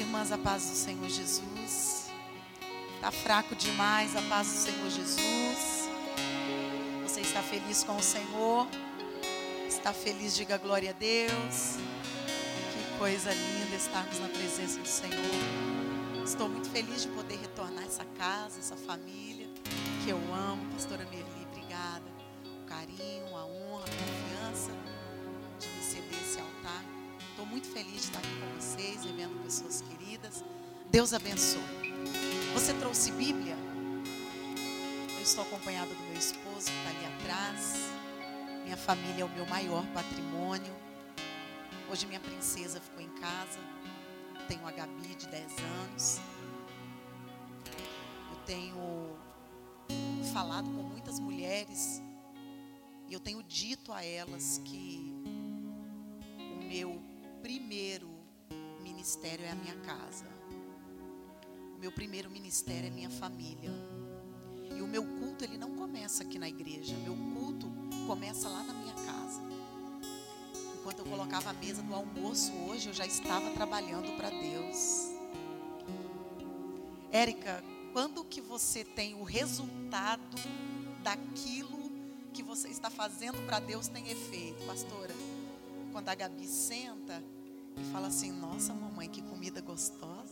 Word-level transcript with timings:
irmãs, 0.00 0.30
a 0.30 0.38
paz 0.38 0.70
do 0.70 0.76
Senhor 0.76 1.08
Jesus. 1.08 2.10
Está 2.94 3.10
fraco 3.10 3.54
demais 3.54 4.14
a 4.16 4.22
paz 4.22 4.46
do 4.48 4.54
Senhor 4.54 4.90
Jesus. 4.90 5.88
Você 7.02 7.20
está 7.20 7.42
feliz 7.42 7.82
com 7.82 7.96
o 7.96 8.02
Senhor? 8.02 8.68
Está 9.68 9.92
feliz? 9.92 10.36
Diga 10.36 10.56
glória 10.56 10.90
a 10.90 10.92
Deus. 10.92 11.76
Que 12.72 12.98
coisa 12.98 13.32
linda 13.32 13.76
estarmos 13.76 14.18
na 14.20 14.28
presença 14.28 14.78
do 14.78 14.88
Senhor. 14.88 16.24
Estou 16.24 16.48
muito 16.48 16.68
feliz 16.70 17.02
de 17.02 17.08
poder 17.08 17.36
retornar 17.36 17.84
essa 17.84 18.04
casa, 18.16 18.58
essa 18.58 18.76
família 18.76 19.48
que 20.04 20.10
eu 20.10 20.18
amo. 20.34 20.64
Pastora 20.72 21.04
Merli, 21.06 21.46
obrigada. 21.50 22.04
O 22.44 22.66
carinho, 22.66 23.36
a 23.36 23.44
honra, 23.44 23.84
a 23.84 24.46
confiança 24.50 24.72
de 25.58 25.68
me 25.68 25.82
ceder 25.82 26.20
esse 26.20 26.38
altar. 26.38 26.84
Estou 27.30 27.46
muito 27.46 27.68
feliz 27.68 27.92
de 27.92 27.98
estar 27.98 28.18
aqui 28.18 28.28
com 28.28 28.47
Deus 30.98 31.14
abençoe. 31.14 31.62
Você 32.54 32.74
trouxe 32.74 33.12
Bíblia? 33.12 33.54
Eu 35.14 35.22
estou 35.22 35.44
acompanhada 35.44 35.94
do 35.94 36.02
meu 36.02 36.14
esposo 36.14 36.66
que 36.66 36.76
está 36.76 36.90
ali 36.90 37.14
atrás. 37.14 37.74
Minha 38.64 38.76
família 38.76 39.22
é 39.22 39.24
o 39.24 39.28
meu 39.28 39.46
maior 39.46 39.86
patrimônio. 39.94 40.74
Hoje 41.88 42.04
minha 42.04 42.18
princesa 42.18 42.80
ficou 42.80 43.00
em 43.00 43.10
casa. 43.10 43.60
Tenho 44.48 44.66
a 44.66 44.72
Gabi 44.72 45.14
de 45.14 45.28
10 45.28 45.58
anos. 45.60 46.20
Eu 48.32 48.36
tenho 48.44 49.16
falado 50.32 50.68
com 50.68 50.82
muitas 50.82 51.20
mulheres 51.20 52.02
e 53.06 53.12
eu 53.12 53.20
tenho 53.20 53.40
dito 53.44 53.92
a 53.92 54.04
elas 54.04 54.60
que 54.64 55.14
o 56.40 56.64
meu 56.64 57.00
primeiro 57.40 58.10
ministério 58.82 59.44
é 59.44 59.50
a 59.52 59.54
minha 59.54 59.76
casa. 59.76 60.37
O 61.78 61.80
meu 61.80 61.92
primeiro 61.92 62.28
ministério 62.28 62.88
é 62.88 62.90
minha 62.90 63.08
família. 63.08 63.70
E 64.76 64.82
o 64.82 64.86
meu 64.88 65.04
culto 65.04 65.44
ele 65.44 65.56
não 65.56 65.76
começa 65.76 66.24
aqui 66.24 66.36
na 66.36 66.48
igreja. 66.48 66.92
Meu 66.96 67.14
culto 67.32 67.70
começa 68.04 68.48
lá 68.48 68.64
na 68.64 68.74
minha 68.74 68.94
casa. 68.94 69.40
Enquanto 70.74 70.98
eu 70.98 71.04
colocava 71.04 71.50
a 71.50 71.52
mesa 71.52 71.80
do 71.80 71.94
almoço 71.94 72.52
hoje, 72.68 72.88
eu 72.88 72.92
já 72.92 73.06
estava 73.06 73.50
trabalhando 73.50 74.16
para 74.16 74.28
Deus. 74.28 75.08
Érica, 77.12 77.62
quando 77.92 78.24
que 78.24 78.40
você 78.40 78.82
tem 78.82 79.14
o 79.14 79.22
resultado 79.22 80.36
daquilo 81.04 81.92
que 82.34 82.42
você 82.42 82.66
está 82.66 82.90
fazendo 82.90 83.46
para 83.46 83.60
Deus 83.60 83.86
tem 83.86 84.10
efeito, 84.10 84.66
pastora? 84.66 85.14
Quando 85.92 86.08
a 86.08 86.14
Gabi 86.16 86.48
senta 86.48 87.22
e 87.76 87.92
fala 87.92 88.08
assim: 88.08 88.32
"Nossa, 88.32 88.74
mamãe, 88.74 89.08
que 89.08 89.22
comida 89.22 89.60
gostosa". 89.60 90.27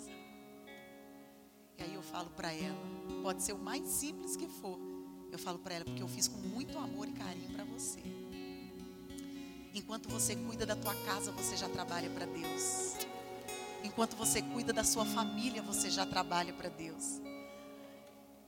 E 1.79 1.83
aí 1.83 1.95
eu 1.95 2.03
falo 2.03 2.31
para 2.31 2.53
ela, 2.53 2.79
pode 3.23 3.43
ser 3.43 3.53
o 3.53 3.59
mais 3.59 3.87
simples 3.87 4.37
que 4.37 4.49
for. 4.49 4.79
Eu 5.31 5.39
falo 5.39 5.59
para 5.59 5.75
ela 5.75 5.85
porque 5.85 6.03
eu 6.03 6.09
fiz 6.09 6.29
com 6.29 6.39
muito 6.39 6.79
amor 6.79 7.09
e 7.09 7.13
carinho 7.13 7.51
para 7.51 7.65
você. 7.65 8.01
Enquanto 9.75 10.09
você 10.09 10.35
cuida 10.35 10.65
da 10.65 10.75
tua 10.75 10.95
casa, 11.05 11.31
você 11.33 11.57
já 11.57 11.69
trabalha 11.69 12.09
para 12.09 12.25
Deus. 12.25 12.95
Enquanto 13.85 14.17
você 14.17 14.41
cuida 14.41 14.73
da 14.73 14.83
sua 14.83 15.05
família, 15.05 15.61
você 15.61 15.91
já 15.91 16.07
trabalha 16.07 16.53
para 16.55 16.71
Deus. 16.71 17.21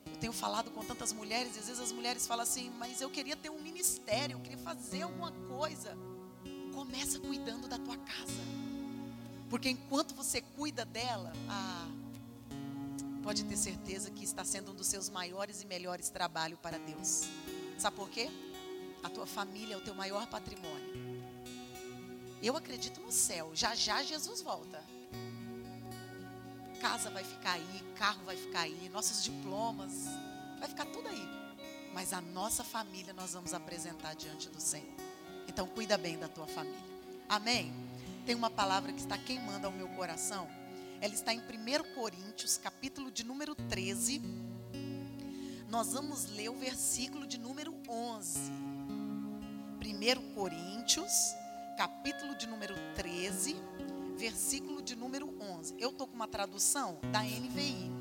Eu 0.07 0.17
tenho 0.17 0.33
falado 0.33 0.71
com 0.71 0.83
tantas 0.83 1.13
mulheres, 1.13 1.55
e 1.55 1.59
às 1.59 1.67
vezes 1.67 1.83
as 1.83 1.93
mulheres 1.93 2.27
falam 2.27 2.43
assim: 2.43 2.71
"Mas 2.79 3.03
eu 3.03 3.11
queria 3.11 3.37
ter 3.37 3.51
um 3.51 3.61
ministério, 3.61 4.37
eu 4.37 4.41
queria 4.41 4.59
fazer 4.59 5.03
alguma 5.03 5.31
coisa". 5.31 5.97
Começa 6.75 7.19
cuidando 7.21 7.69
da 7.69 7.79
tua 7.79 7.97
casa. 7.99 8.43
Porque 9.51 9.69
enquanto 9.69 10.15
você 10.15 10.41
cuida 10.41 10.85
dela, 10.85 11.33
ah, 11.49 11.89
pode 13.23 13.45
ter 13.45 13.57
certeza 13.57 14.11
que 14.11 14.25
está 14.25 14.45
sendo 14.45 14.73
um 14.73 14.75
dos 14.75 14.87
seus 14.87 15.09
maiores 15.09 15.63
e 15.63 15.67
melhores 15.67 16.09
trabalhos 16.09 16.59
para 16.61 16.79
Deus. 16.79 17.25
Sabe 17.79 17.97
por 17.97 18.09
quê? 18.09 18.31
A 19.03 19.09
tua 19.09 19.27
família 19.27 19.75
é 19.75 19.77
o 19.77 19.81
teu 19.81 19.95
maior 19.95 20.27
patrimônio. 20.27 21.23
Eu 22.43 22.57
acredito 22.57 23.01
no 23.01 23.11
céu. 23.11 23.51
Já 23.55 23.75
já 23.75 24.03
Jesus 24.03 24.43
volta. 24.43 24.83
Casa 26.81 27.11
vai 27.11 27.25
ficar 27.25 27.53
aí, 27.53 27.85
carro 27.97 28.25
vai 28.25 28.37
ficar 28.37 28.61
aí, 28.61 28.89
nossos 28.93 29.25
diplomas, 29.25 30.05
vai 30.61 30.69
ficar 30.69 30.87
tudo 30.87 31.09
aí. 31.09 31.29
Mas 31.93 32.13
a 32.13 32.21
nossa 32.21 32.63
família 32.63 33.13
nós 33.13 33.33
vamos 33.33 33.53
apresentar 33.53 34.15
diante 34.15 34.49
do 34.49 34.61
Senhor. 34.61 34.95
Então 35.49 35.67
cuida 35.67 35.99
bem 35.99 36.17
da 36.17 36.29
tua 36.29 36.47
família. 36.47 36.79
Amém? 37.29 37.73
Tem 38.25 38.35
uma 38.35 38.51
palavra 38.51 38.93
que 38.93 39.01
está 39.01 39.19
queimando 39.19 39.67
ao 39.67 39.73
meu 39.73 39.89
coração. 39.89 40.49
Ela 41.01 41.15
está 41.15 41.33
em 41.33 41.39
1 41.39 41.95
Coríntios, 41.95 42.59
capítulo 42.59 43.13
de 43.13 43.23
número 43.23 43.55
13. 43.55 44.21
Nós 45.69 45.93
vamos 45.93 46.27
ler 46.31 46.49
o 46.49 46.57
versículo 46.57 47.25
de 47.25 47.39
número 47.39 47.73
11. 47.89 48.41
1 49.81 50.35
Coríntios, 50.35 51.13
capítulo 51.77 52.35
de 52.35 52.49
número 52.49 52.75
13, 52.97 53.55
versículo 54.17 54.83
de 54.83 54.97
número 54.97 55.33
11. 55.41 55.77
Eu 55.79 55.91
estou 55.91 56.09
com 56.09 56.17
uma 56.17 56.27
tradução 56.27 56.99
da 57.13 57.23
NVI. 57.23 57.93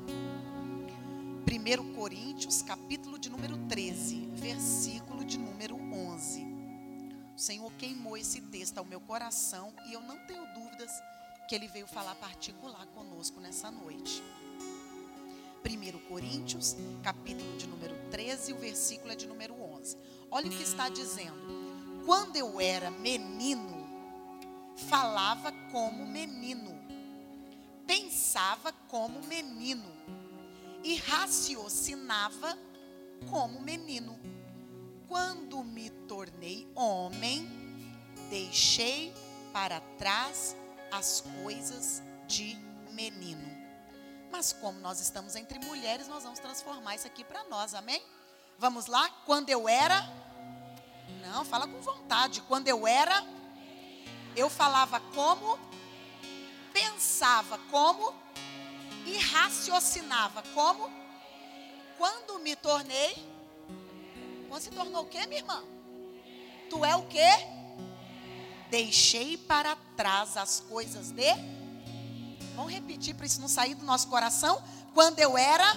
1 1.46 1.94
Coríntios, 1.94 2.62
capítulo 2.62 3.16
de 3.16 3.30
número 3.30 3.56
13, 3.68 4.28
versículo 4.32 5.24
de 5.24 5.38
número 5.38 5.76
11. 5.76 6.44
O 7.36 7.38
Senhor 7.38 7.72
queimou 7.74 8.16
esse 8.16 8.40
texto 8.40 8.78
ao 8.78 8.84
meu 8.84 9.00
coração 9.00 9.72
e 9.86 9.92
eu 9.92 10.00
não 10.00 10.18
tenho 10.26 10.44
dúvidas 10.52 10.90
que 11.48 11.54
Ele 11.54 11.66
veio 11.66 11.86
falar 11.86 12.14
particular 12.16 12.86
conosco 12.88 13.40
nessa 13.40 13.70
noite. 13.70 14.22
1 15.64 15.98
Coríntios, 16.06 16.76
capítulo 17.02 17.56
de 17.56 17.66
número 17.66 17.96
13, 18.10 18.52
o 18.52 18.58
versículo 18.58 19.12
é 19.12 19.16
de 19.16 19.26
número 19.26 19.54
11. 19.54 19.96
Olha 20.30 20.46
o 20.46 20.50
que 20.50 20.62
está 20.62 20.90
dizendo. 20.90 22.04
Quando 22.04 22.36
eu 22.36 22.60
era 22.60 22.90
menino, 22.90 23.88
falava 24.76 25.50
como 25.72 26.06
menino, 26.06 26.78
pensava 27.86 28.70
como 28.86 29.22
menino 29.22 29.90
e 30.84 30.96
raciocinava 30.96 32.58
como 33.30 33.58
menino. 33.62 34.20
Quando 35.08 35.64
me 35.64 35.88
tornei 36.06 36.70
homem, 36.74 37.48
deixei 38.28 39.14
para 39.50 39.80
trás 39.96 40.54
as 40.90 41.22
coisas 41.42 42.02
de 42.26 42.56
menino. 42.92 43.56
Mas 44.30 44.52
como 44.52 44.78
nós 44.80 45.00
estamos 45.00 45.34
entre 45.36 45.58
mulheres, 45.60 46.08
nós 46.08 46.22
vamos 46.22 46.38
transformar 46.38 46.94
isso 46.94 47.06
aqui 47.06 47.24
para 47.24 47.44
nós, 47.44 47.74
amém? 47.74 48.02
Vamos 48.58 48.86
lá? 48.86 49.08
Quando 49.24 49.50
eu 49.50 49.68
era. 49.68 50.04
Não, 51.22 51.44
fala 51.44 51.66
com 51.66 51.80
vontade. 51.80 52.40
Quando 52.42 52.68
eu 52.68 52.86
era, 52.86 53.24
eu 54.36 54.50
falava 54.50 55.00
como, 55.14 55.58
pensava 56.72 57.58
como 57.70 58.14
e 59.06 59.16
raciocinava 59.18 60.42
como. 60.54 60.90
Quando 61.96 62.38
me 62.40 62.54
tornei. 62.54 63.26
Quando 64.48 64.62
se 64.62 64.70
tornou 64.70 65.02
o 65.02 65.08
quê, 65.08 65.26
minha 65.26 65.40
irmã? 65.40 65.62
Tu 66.70 66.84
é 66.84 66.94
o 66.96 67.06
quê? 67.06 67.57
Deixei 68.70 69.36
para 69.36 69.76
trás 69.96 70.36
as 70.36 70.60
coisas 70.60 71.10
de. 71.10 71.34
Vamos 72.54 72.72
repetir 72.72 73.14
para 73.14 73.26
isso 73.26 73.40
não 73.40 73.48
sair 73.48 73.74
do 73.74 73.84
nosso 73.84 74.08
coração. 74.08 74.62
Quando 74.92 75.18
eu 75.20 75.38
era, 75.38 75.76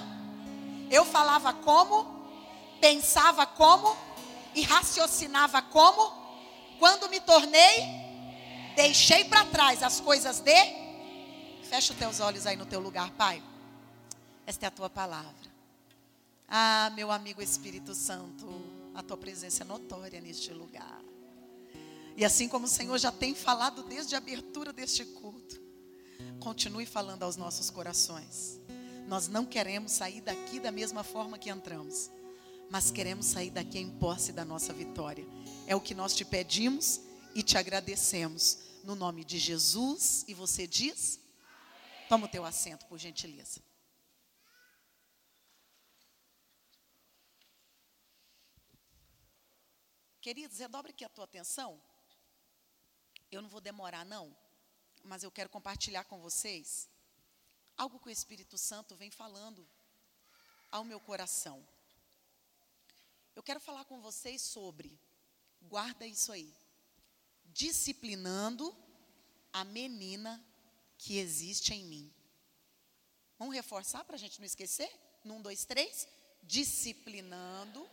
eu 0.90 1.06
falava 1.06 1.54
como 1.54 2.22
pensava 2.82 3.46
como 3.46 3.96
e 4.56 4.64
raciocinava 4.64 5.62
como 5.62 6.20
quando 6.80 7.08
me 7.10 7.22
tornei, 7.22 8.74
deixei 8.76 9.24
para 9.26 9.46
trás 9.46 9.84
as 9.84 10.02
coisas 10.02 10.40
de. 10.40 10.82
Fecha 11.64 11.94
os 11.94 12.00
teus 12.00 12.20
olhos 12.20 12.48
aí 12.48 12.58
no 12.58 12.66
teu 12.66 12.80
lugar, 12.80 13.12
Pai. 13.12 13.42
Esta 14.48 14.66
é 14.66 14.68
a 14.68 14.72
tua 14.72 14.90
palavra. 14.90 15.52
Ah, 16.50 16.92
meu 16.96 17.12
amigo 17.12 17.42
Espírito 17.42 17.94
Santo, 17.94 18.50
a 18.96 19.04
tua 19.04 19.16
presença 19.16 19.64
é 19.64 19.66
notória 19.66 20.20
neste 20.20 20.52
lugar. 20.52 21.00
E 22.22 22.24
assim 22.24 22.48
como 22.48 22.68
o 22.68 22.70
Senhor 22.70 23.00
já 23.00 23.12
tem 23.12 23.34
falado 23.34 23.82
desde 23.82 24.14
a 24.14 24.20
abertura 24.20 24.72
deste 24.72 25.04
culto, 25.04 25.60
continue 26.40 26.86
falando 26.86 27.24
aos 27.24 27.36
nossos 27.36 27.72
corações. 27.72 28.62
Nós 29.08 29.28
não 29.28 29.44
queremos 29.44 29.92
sair 29.92 30.22
daqui 30.22 30.60
da 30.60 30.72
mesma 30.72 31.04
forma 31.04 31.40
que 31.40 31.50
entramos, 31.50 32.12
mas 32.70 32.92
queremos 32.92 33.26
sair 33.26 33.50
daqui 33.50 33.80
em 33.80 33.98
posse 33.98 34.32
da 34.32 34.46
nossa 34.46 34.72
vitória. 34.72 35.26
É 35.66 35.76
o 35.76 35.82
que 35.82 35.96
nós 35.96 36.14
te 36.14 36.24
pedimos 36.24 37.02
e 37.34 37.42
te 37.42 37.58
agradecemos. 37.58 38.60
No 38.84 38.94
nome 38.94 39.26
de 39.26 39.40
Jesus. 39.40 40.24
E 40.28 40.36
você 40.36 40.68
diz? 40.68 41.20
Toma 42.08 42.28
o 42.28 42.30
teu 42.30 42.46
assento, 42.46 42.86
por 42.86 43.00
gentileza. 43.00 43.60
Queridos, 50.22 50.60
redobre 50.60 50.92
aqui 50.92 51.04
a 51.04 51.10
tua 51.10 51.24
atenção. 51.24 51.82
Eu 53.32 53.42
não 53.42 53.50
vou 53.50 53.62
demorar, 53.62 54.06
não, 54.06 54.36
mas 55.04 55.24
eu 55.24 55.32
quero 55.32 55.50
compartilhar 55.50 56.04
com 56.04 56.20
vocês 56.20 56.90
algo 57.78 58.00
que 58.00 58.10
o 58.10 58.12
Espírito 58.12 58.58
Santo 58.58 58.96
vem 58.96 59.10
falando 59.10 59.68
ao 60.70 60.84
meu 60.84 61.00
coração. 61.00 61.66
Eu 63.36 63.42
quero 63.42 63.60
falar 63.60 63.86
com 63.86 64.02
vocês 64.02 64.42
sobre, 64.42 65.00
guarda 65.62 66.06
isso 66.06 66.32
aí, 66.32 66.54
disciplinando 67.46 68.76
a 69.54 69.64
menina 69.64 70.44
que 70.98 71.18
existe 71.18 71.74
em 71.74 71.86
mim. 71.86 72.14
Vamos 73.40 73.56
reforçar 73.56 74.04
para 74.04 74.16
a 74.16 74.20
gente 74.20 74.40
não 74.40 74.46
esquecer? 74.46 74.92
Num, 75.24 75.42
dois, 75.42 75.66
três. 75.66 76.08
Disciplinando 76.44 77.90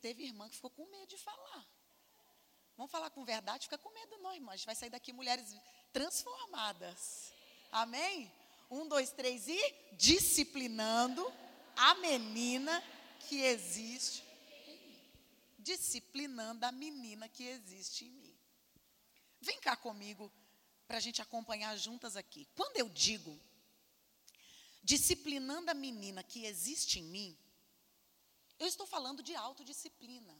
Teve 0.00 0.24
irmã 0.24 0.48
que 0.48 0.56
ficou 0.56 0.70
com 0.70 0.86
medo 0.86 1.06
de 1.06 1.18
falar. 1.18 1.66
Vamos 2.80 2.92
falar 2.92 3.10
com 3.10 3.26
verdade? 3.26 3.64
Fica 3.64 3.76
com 3.76 3.90
medo, 3.92 4.16
não, 4.22 4.32
irmã. 4.32 4.52
A 4.52 4.56
gente 4.56 4.64
vai 4.64 4.74
sair 4.74 4.88
daqui 4.88 5.12
mulheres 5.12 5.54
transformadas. 5.92 7.30
Amém? 7.70 8.32
Um, 8.70 8.88
dois, 8.88 9.10
três 9.10 9.46
e 9.48 9.74
disciplinando 9.92 11.30
a 11.76 11.94
menina 11.96 12.82
que 13.28 13.42
existe 13.42 14.24
em 14.66 14.78
mim. 14.78 14.98
Disciplinando 15.58 16.64
a 16.64 16.72
menina 16.72 17.28
que 17.28 17.44
existe 17.44 18.06
em 18.06 18.12
mim. 18.12 18.34
Vem 19.42 19.60
cá 19.60 19.76
comigo 19.76 20.32
para 20.88 20.96
a 20.96 21.00
gente 21.00 21.20
acompanhar 21.20 21.76
juntas 21.76 22.16
aqui. 22.16 22.48
Quando 22.56 22.78
eu 22.78 22.88
digo 22.88 23.38
disciplinando 24.82 25.70
a 25.70 25.74
menina 25.74 26.22
que 26.22 26.46
existe 26.46 26.98
em 26.98 27.04
mim, 27.04 27.38
eu 28.58 28.66
estou 28.66 28.86
falando 28.86 29.22
de 29.22 29.34
autodisciplina. 29.34 30.34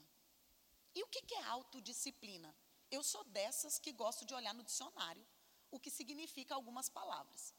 E 0.93 1.03
o 1.03 1.07
que 1.07 1.35
é 1.35 1.43
autodisciplina? 1.43 2.55
Eu 2.89 3.03
sou 3.03 3.23
dessas 3.23 3.79
que 3.79 3.91
gosto 3.91 4.25
de 4.25 4.33
olhar 4.33 4.53
no 4.53 4.63
dicionário 4.63 5.25
o 5.69 5.79
que 5.79 5.89
significa 5.89 6.53
algumas 6.53 6.89
palavras. 6.89 7.53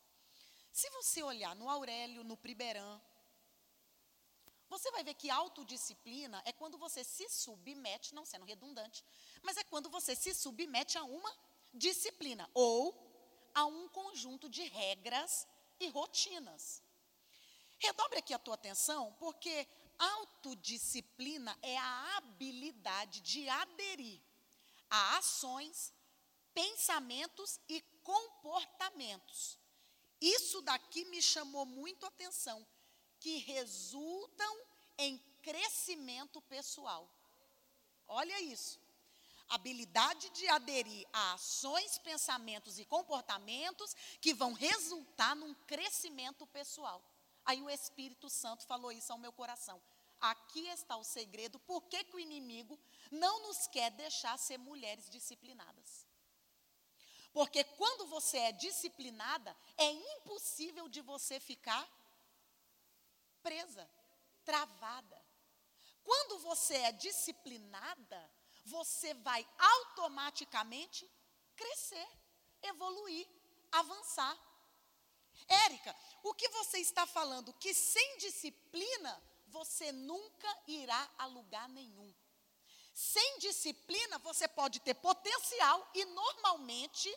Se 0.71 0.89
você 0.91 1.23
olhar 1.23 1.57
no 1.57 1.69
Aurélio, 1.69 2.23
no 2.25 2.37
Priberan, 2.37 3.01
você 4.69 4.91
vai 4.91 5.05
ver 5.05 5.15
que 5.15 5.31
autodisciplina 5.31 6.43
é 6.47 6.53
quando 6.53 6.79
você 6.79 7.05
se 7.05 7.29
submete, 7.29 8.15
não 8.15 8.25
sendo 8.25 8.47
redundante, 8.47 9.05
mas 9.43 9.57
é 9.57 9.65
quando 9.65 9.91
você 9.91 10.15
se 10.17 10.35
submete 10.35 10.97
a 10.97 11.05
uma 11.05 11.33
disciplina 11.75 12.49
ou 12.55 12.95
a 13.55 13.67
um 13.67 13.89
conjunto 13.89 14.49
de 14.49 14.63
regras 14.65 15.47
e 15.79 15.89
rotinas. 15.89 16.83
Redobre 17.79 18.19
aqui 18.19 18.33
a 18.33 18.39
tua 18.39 18.55
atenção, 18.55 19.13
porque 19.19 19.67
Autodisciplina 20.03 21.57
é 21.63 21.79
a 21.79 22.17
habilidade 22.17 23.21
de 23.21 23.49
aderir 23.49 24.21
a 24.91 25.19
ações, 25.19 25.95
pensamentos 26.53 27.61
e 27.69 27.81
comportamentos. 28.03 29.59
Isso 30.21 30.61
daqui 30.63 31.05
me 31.05 31.23
chamou 31.23 31.65
muito 31.65 32.05
atenção, 32.05 32.67
que 33.21 33.39
resultam 33.39 34.61
em 34.99 35.19
crescimento 35.41 36.41
pessoal. 36.43 37.09
Olha 38.09 38.41
isso. 38.41 38.81
Habilidade 39.49 40.31
de 40.31 40.49
aderir 40.49 41.07
a 41.13 41.35
ações, 41.35 41.99
pensamentos 41.99 42.79
e 42.79 42.85
comportamentos 42.85 43.95
que 44.21 44.35
vão 44.35 44.53
resultar 44.53 45.37
num 45.37 45.55
crescimento 45.55 46.47
pessoal. 46.49 47.01
Aí 47.45 47.63
o 47.63 47.71
Espírito 47.71 48.29
Santo 48.29 48.67
falou 48.67 48.91
isso 48.91 49.13
ao 49.13 49.19
meu 49.19 49.33
coração. 49.33 49.81
Aqui 50.23 50.69
está 50.69 50.97
o 50.97 51.03
segredo, 51.03 51.59
por 51.59 51.83
que, 51.89 52.07
o 52.13 52.21
inimigo 52.21 52.79
não 53.11 53.43
nos 53.43 53.67
quer 53.67 53.91
deixar 53.91 54.39
ser 54.39 54.57
mulheres 54.57 55.11
disciplinadas? 55.11 56.07
Porque 57.33 57.65
quando 57.65 58.07
você 58.07 58.39
é 58.39 58.53
disciplinada, 58.53 59.57
é 59.77 59.91
impossível 59.91 60.89
de 60.89 61.01
você 61.01 61.41
ficar 61.41 61.85
presa, 63.43 63.91
travada. 64.45 65.21
Quando 66.05 66.39
você 66.39 66.77
é 66.77 66.93
disciplinada, 66.93 68.31
você 68.65 69.15
vai 69.15 69.45
automaticamente 69.59 71.11
crescer, 71.57 72.09
evoluir, 72.63 73.27
avançar. 73.73 74.39
Érica, 75.49 75.97
o 76.23 76.33
que 76.33 76.49
você 76.51 76.79
está 76.79 77.09
falando? 77.09 77.53
Que 77.55 77.75
sem 77.75 78.19
disciplina 78.19 79.21
você 79.53 79.93
nunca 79.93 80.51
irá 80.67 81.03
a 81.19 81.27
lugar 81.27 81.69
nenhum. 81.69 82.13
Sem 82.93 83.39
disciplina 83.39 84.19
você 84.19 84.49
pode 84.49 84.81
ter 84.81 84.95
potencial 84.95 85.91
e 85.95 86.05
normalmente, 86.05 87.15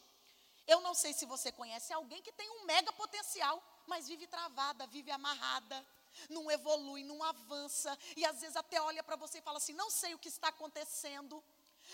eu 0.68 0.80
não 0.82 0.94
sei 0.94 1.14
se 1.14 1.26
você 1.26 1.52
conhece 1.52 1.92
alguém 1.94 2.22
que 2.22 2.32
tem 2.32 2.50
um 2.50 2.66
mega 2.66 2.92
potencial, 2.94 3.62
mas 3.88 4.08
vive 4.08 4.28
travada, 4.28 4.88
vive 4.88 5.12
amarrada, 5.12 5.86
não 6.30 6.50
evolui, 6.50 7.04
não 7.04 7.22
avança 7.24 7.98
e 8.16 8.26
às 8.26 8.40
vezes 8.40 8.56
até 8.56 8.82
olha 8.82 9.04
para 9.04 9.16
você 9.16 9.40
e 9.40 9.42
fala 9.42 9.58
assim: 9.58 9.74
"Não 9.74 9.90
sei 9.90 10.14
o 10.14 10.20
que 10.20 10.30
está 10.30 10.50
acontecendo". 10.50 11.44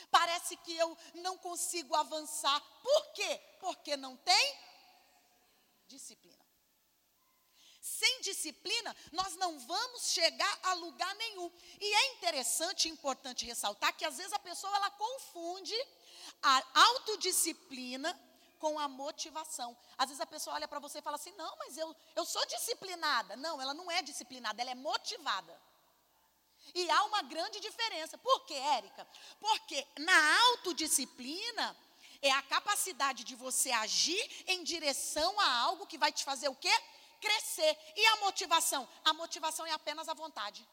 Parece 0.10 0.55
que 0.57 0.74
eu 0.75 0.98
não 1.15 1.38
consigo 1.38 1.95
avançar. 1.95 2.60
Por 2.81 3.13
quê? 3.13 3.41
Porque 3.60 3.98
não 3.98 4.15
tem 4.17 4.60
disciplina. 5.88 6.40
Sem 7.81 8.21
disciplina, 8.21 8.95
nós 9.11 9.35
não 9.38 9.59
vamos 9.59 10.11
chegar 10.11 10.59
a 10.61 10.73
lugar 10.75 11.13
nenhum. 11.15 11.51
E 11.79 11.93
é 11.93 12.13
interessante 12.13 12.88
e 12.88 12.91
importante 12.91 13.43
ressaltar 13.43 13.97
que 13.97 14.05
às 14.05 14.17
vezes 14.17 14.31
a 14.33 14.39
pessoa 14.39 14.75
ela 14.75 14.91
confunde 14.91 15.75
a 16.43 16.63
autodisciplina 16.75 18.17
com 18.59 18.77
a 18.77 18.88
motivação. 18.88 19.75
Às 19.97 20.09
vezes 20.09 20.21
a 20.21 20.27
pessoa 20.27 20.55
olha 20.55 20.67
para 20.67 20.77
você 20.79 21.00
e 21.00 21.01
fala 21.01 21.15
assim: 21.15 21.31
"Não, 21.31 21.57
mas 21.57 21.75
eu 21.75 21.95
eu 22.15 22.23
sou 22.23 22.45
disciplinada". 22.45 23.35
Não, 23.35 23.59
ela 23.59 23.73
não 23.73 23.89
é 23.89 24.03
disciplinada, 24.03 24.61
ela 24.61 24.69
é 24.69 24.75
motivada. 24.75 25.59
E 26.75 26.88
há 26.89 27.03
uma 27.05 27.23
grande 27.23 27.59
diferença. 27.59 28.15
Por 28.19 28.45
quê, 28.45 28.53
Érica? 28.53 29.07
Porque 29.39 29.88
na 29.97 30.41
autodisciplina 30.50 31.75
é 32.21 32.31
a 32.31 32.43
capacidade 32.43 33.23
de 33.23 33.35
você 33.35 33.71
agir 33.71 34.23
em 34.47 34.63
direção 34.63 35.39
a 35.39 35.57
algo 35.61 35.88
que 35.88 35.97
vai 35.97 36.11
te 36.11 36.23
fazer 36.23 36.47
o 36.47 36.55
quê? 36.55 36.71
Crescer. 37.22 37.78
E 37.96 38.06
a 38.08 38.16
motivação? 38.18 38.88
A 39.06 39.13
motivação 39.13 39.66
é 39.66 39.72
apenas 39.72 40.10
a 40.10 40.13
vontade. 40.13 40.68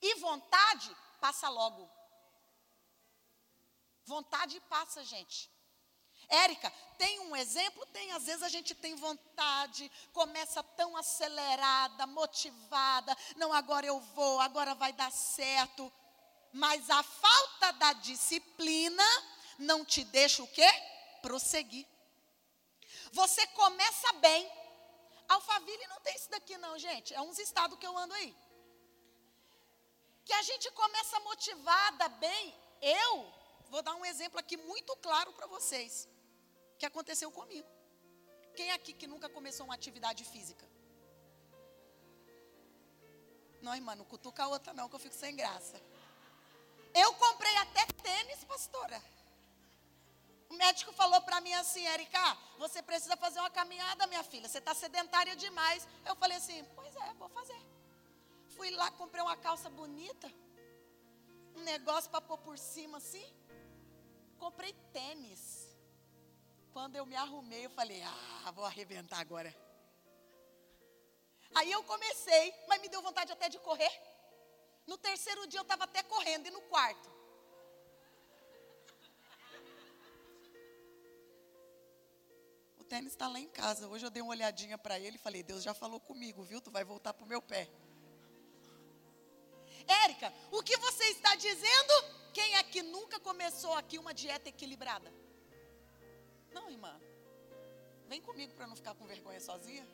E 0.00 0.16
vontade 0.16 0.90
passa 1.20 1.48
logo. 1.48 1.88
Vontade 4.04 4.58
passa, 4.68 5.04
gente. 5.04 5.52
Érica, 6.28 6.72
tem 6.98 7.20
um 7.20 7.36
exemplo? 7.36 7.84
Tem, 7.86 8.12
às 8.12 8.24
vezes 8.24 8.42
a 8.42 8.48
gente 8.48 8.74
tem 8.74 8.94
vontade, 8.96 9.90
começa 10.12 10.62
tão 10.62 10.96
acelerada, 10.96 12.06
motivada, 12.06 13.16
não, 13.36 13.52
agora 13.52 13.86
eu 13.86 14.00
vou, 14.00 14.40
agora 14.40 14.74
vai 14.74 14.92
dar 14.92 15.12
certo. 15.12 15.92
Mas 16.52 16.88
a 16.90 17.02
falta 17.02 17.72
da 17.72 17.92
disciplina 17.94 19.04
não 19.58 19.84
te 19.84 20.04
deixa 20.04 20.42
o 20.42 20.48
quê? 20.48 20.68
Prosseguir. 21.20 21.86
Você 23.12 23.46
começa 23.48 24.12
bem, 24.14 24.50
Alphaville 25.34 25.86
não 25.92 26.00
tem 26.06 26.14
isso 26.16 26.30
daqui 26.30 26.56
não, 26.64 26.78
gente. 26.86 27.14
É 27.14 27.20
uns 27.20 27.38
estados 27.38 27.78
que 27.78 27.86
eu 27.86 27.96
ando 27.96 28.14
aí. 28.14 28.30
Que 30.24 30.34
a 30.40 30.42
gente 30.42 30.70
começa 30.82 31.20
motivada 31.20 32.08
bem. 32.26 32.54
Eu 32.80 33.12
vou 33.70 33.82
dar 33.82 33.94
um 33.94 34.04
exemplo 34.12 34.38
aqui 34.38 34.56
muito 34.56 34.94
claro 34.96 35.32
para 35.32 35.46
vocês. 35.46 36.08
Que 36.78 36.86
aconteceu 36.86 37.30
comigo. 37.30 37.68
Quem 38.56 38.70
aqui 38.72 38.92
que 38.92 39.06
nunca 39.06 39.28
começou 39.28 39.64
uma 39.66 39.74
atividade 39.74 40.24
física? 40.24 40.66
Não, 43.62 43.74
irmã, 43.74 43.94
não 43.94 44.04
cutuca 44.04 44.42
a 44.44 44.48
outra 44.48 44.72
não, 44.74 44.88
que 44.88 44.96
eu 44.96 45.04
fico 45.06 45.14
sem 45.14 45.34
graça. 45.36 45.80
Eu 46.92 47.14
comprei 47.14 47.56
até 47.56 47.86
tênis, 48.02 48.44
pastora. 48.44 49.00
O 50.52 50.54
médico 50.54 50.92
falou 50.92 51.18
para 51.22 51.40
mim 51.40 51.54
assim, 51.54 51.82
Erika, 51.86 52.22
você 52.58 52.82
precisa 52.82 53.16
fazer 53.16 53.40
uma 53.40 53.48
caminhada, 53.48 54.06
minha 54.06 54.22
filha. 54.22 54.46
Você 54.46 54.58
está 54.58 54.74
sedentária 54.74 55.34
demais. 55.34 55.88
Eu 56.04 56.14
falei 56.14 56.36
assim, 56.36 56.62
pois 56.74 56.94
é, 56.94 57.14
vou 57.14 57.30
fazer. 57.30 57.58
Fui 58.54 58.70
lá, 58.70 58.90
comprei 58.90 59.22
uma 59.22 59.34
calça 59.34 59.70
bonita, 59.70 60.30
um 61.56 61.62
negócio 61.62 62.10
para 62.10 62.20
pôr 62.20 62.36
por 62.36 62.58
cima 62.58 62.98
assim. 62.98 63.26
Comprei 64.38 64.74
tênis. 64.92 65.42
Quando 66.74 66.96
eu 66.96 67.06
me 67.06 67.16
arrumei, 67.16 67.64
eu 67.64 67.70
falei, 67.70 68.02
ah, 68.02 68.50
vou 68.50 68.66
arrebentar 68.66 69.20
agora. 69.20 69.56
Aí 71.54 71.72
eu 71.72 71.82
comecei, 71.82 72.54
mas 72.68 72.82
me 72.82 72.90
deu 72.90 73.00
vontade 73.00 73.32
até 73.32 73.48
de 73.48 73.58
correr. 73.58 73.94
No 74.86 74.98
terceiro 74.98 75.46
dia 75.46 75.60
eu 75.60 75.62
estava 75.62 75.84
até 75.84 76.02
correndo, 76.02 76.46
e 76.46 76.50
no 76.50 76.60
quarto. 76.62 77.10
Tênis 82.92 83.12
está 83.14 83.26
lá 83.26 83.40
em 83.40 83.48
casa. 83.48 83.88
Hoje 83.88 84.04
eu 84.06 84.10
dei 84.14 84.22
uma 84.22 84.34
olhadinha 84.36 84.76
para 84.84 84.96
ele 85.04 85.16
e 85.16 85.24
falei: 85.26 85.42
Deus 85.50 85.62
já 85.68 85.72
falou 85.82 85.98
comigo, 86.08 86.42
viu? 86.50 86.60
Tu 86.66 86.70
vai 86.76 86.84
voltar 86.92 87.12
para 87.14 87.24
o 87.24 87.30
meu 87.32 87.40
pé. 87.52 87.62
Érica, 90.04 90.28
o 90.58 90.62
que 90.62 90.76
você 90.86 91.04
está 91.16 91.34
dizendo? 91.46 91.94
Quem 92.34 92.50
é 92.58 92.62
que 92.72 92.82
nunca 92.82 93.18
começou 93.28 93.72
aqui 93.80 93.96
uma 94.02 94.12
dieta 94.12 94.50
equilibrada? 94.50 95.10
Não, 96.56 96.64
irmã. 96.74 96.94
Vem 98.10 98.20
comigo 98.28 98.52
para 98.58 98.66
não 98.66 98.76
ficar 98.76 98.94
com 98.98 99.06
vergonha 99.06 99.40
sozinha. 99.40 99.86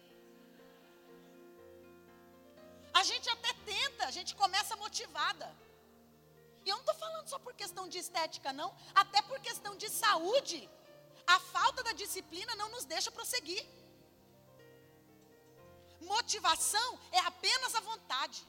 A 3.01 3.05
gente 3.11 3.29
até 3.37 3.53
tenta, 3.73 4.07
a 4.07 4.11
gente 4.11 4.35
começa 4.43 4.75
motivada. 4.85 5.49
E 6.65 6.69
eu 6.69 6.75
não 6.79 6.85
estou 6.87 6.97
falando 6.97 7.29
só 7.29 7.39
por 7.39 7.55
questão 7.55 7.87
de 7.93 7.99
estética, 8.05 8.53
não. 8.53 8.71
Até 9.03 9.23
por 9.23 9.39
questão 9.49 9.77
de 9.77 9.89
saúde. 9.89 10.69
A 11.35 11.39
falta 11.39 11.83
da 11.83 11.93
disciplina 11.93 12.55
não 12.57 12.71
nos 12.75 12.85
deixa 12.93 13.11
prosseguir. 13.11 13.65
Motivação 16.01 16.91
é 17.13 17.21
apenas 17.31 17.75
a 17.75 17.81
vontade. 17.81 18.41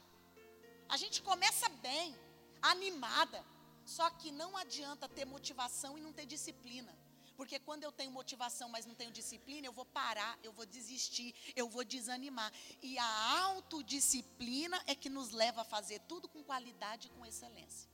A 0.88 0.96
gente 1.02 1.22
começa 1.22 1.68
bem, 1.88 2.16
animada. 2.62 3.44
Só 3.86 4.10
que 4.12 4.32
não 4.32 4.56
adianta 4.56 5.10
ter 5.10 5.26
motivação 5.26 5.98
e 5.98 6.02
não 6.02 6.14
ter 6.14 6.26
disciplina. 6.26 6.98
Porque 7.36 7.58
quando 7.68 7.84
eu 7.84 7.92
tenho 7.92 8.12
motivação, 8.12 8.70
mas 8.70 8.86
não 8.86 8.96
tenho 8.96 9.12
disciplina, 9.12 9.68
eu 9.68 9.74
vou 9.74 9.86
parar, 9.86 10.38
eu 10.44 10.54
vou 10.54 10.66
desistir, 10.66 11.34
eu 11.56 11.68
vou 11.68 11.84
desanimar. 11.84 12.52
E 12.82 12.98
a 13.00 13.12
autodisciplina 13.44 14.82
é 14.88 14.96
que 14.96 15.10
nos 15.10 15.32
leva 15.32 15.62
a 15.62 15.72
fazer 15.76 16.00
tudo 16.02 16.30
com 16.30 16.44
qualidade 16.44 17.08
e 17.08 17.12
com 17.12 17.26
excelência. 17.26 17.90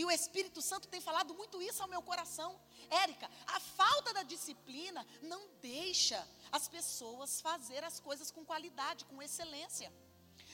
E 0.00 0.04
o 0.04 0.12
Espírito 0.12 0.60
Santo 0.62 0.86
tem 0.92 1.00
falado 1.00 1.34
muito 1.34 1.60
isso 1.68 1.82
ao 1.82 1.88
meu 1.92 2.00
coração. 2.00 2.50
Érica, 2.88 3.28
a 3.56 3.58
falta 3.58 4.10
da 4.18 4.22
disciplina 4.32 5.04
não 5.22 5.40
deixa 5.60 6.20
as 6.52 6.68
pessoas 6.74 7.40
fazer 7.40 7.82
as 7.82 7.98
coisas 7.98 8.30
com 8.30 8.44
qualidade, 8.50 9.04
com 9.06 9.20
excelência. 9.20 9.92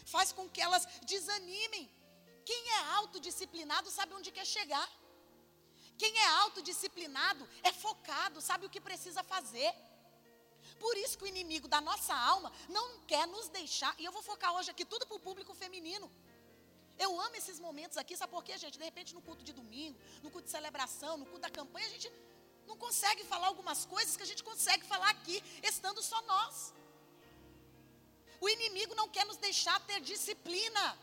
Faz 0.06 0.32
com 0.32 0.48
que 0.48 0.62
elas 0.66 0.86
desanimem. 1.12 1.84
Quem 2.50 2.70
é 2.70 2.78
autodisciplinado 2.94 3.90
sabe 3.90 4.14
onde 4.14 4.32
quer 4.32 4.46
chegar. 4.46 4.88
Quem 5.98 6.18
é 6.18 6.26
autodisciplinado 6.44 7.46
é 7.62 7.70
focado, 7.70 8.40
sabe 8.40 8.64
o 8.64 8.70
que 8.70 8.80
precisa 8.80 9.22
fazer. 9.22 9.70
Por 10.80 10.96
isso 10.96 11.18
que 11.18 11.24
o 11.24 11.32
inimigo 11.34 11.68
da 11.68 11.82
nossa 11.82 12.14
alma 12.14 12.50
não 12.70 13.00
quer 13.00 13.26
nos 13.26 13.48
deixar. 13.50 13.94
E 13.98 14.06
eu 14.06 14.12
vou 14.12 14.22
focar 14.22 14.54
hoje 14.54 14.70
aqui 14.70 14.86
tudo 14.86 15.06
para 15.06 15.18
o 15.18 15.20
público 15.28 15.54
feminino. 15.54 16.10
Eu 16.98 17.20
amo 17.20 17.34
esses 17.36 17.58
momentos 17.58 17.96
aqui, 17.96 18.16
sabe 18.16 18.32
por 18.32 18.44
quê, 18.44 18.56
gente? 18.56 18.78
De 18.78 18.84
repente, 18.84 19.14
no 19.14 19.22
culto 19.22 19.42
de 19.44 19.52
domingo, 19.52 19.98
no 20.22 20.30
culto 20.30 20.46
de 20.46 20.50
celebração, 20.50 21.16
no 21.16 21.26
culto 21.26 21.40
da 21.40 21.50
campanha, 21.50 21.86
a 21.86 21.90
gente 21.90 22.10
não 22.66 22.76
consegue 22.76 23.24
falar 23.24 23.48
algumas 23.48 23.84
coisas 23.84 24.16
que 24.16 24.22
a 24.22 24.26
gente 24.26 24.44
consegue 24.44 24.86
falar 24.86 25.10
aqui, 25.10 25.42
estando 25.62 26.02
só 26.02 26.20
nós. 26.22 26.72
O 28.40 28.48
inimigo 28.48 28.94
não 28.94 29.08
quer 29.08 29.24
nos 29.26 29.36
deixar 29.36 29.78
ter 29.86 30.00
disciplina. 30.00 30.98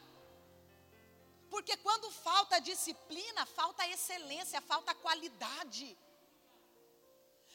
Porque 1.50 1.76
quando 1.78 2.10
falta 2.12 2.60
disciplina, 2.60 3.46
falta 3.46 3.88
excelência, 3.88 4.62
falta 4.62 4.96
qualidade. 4.96 5.98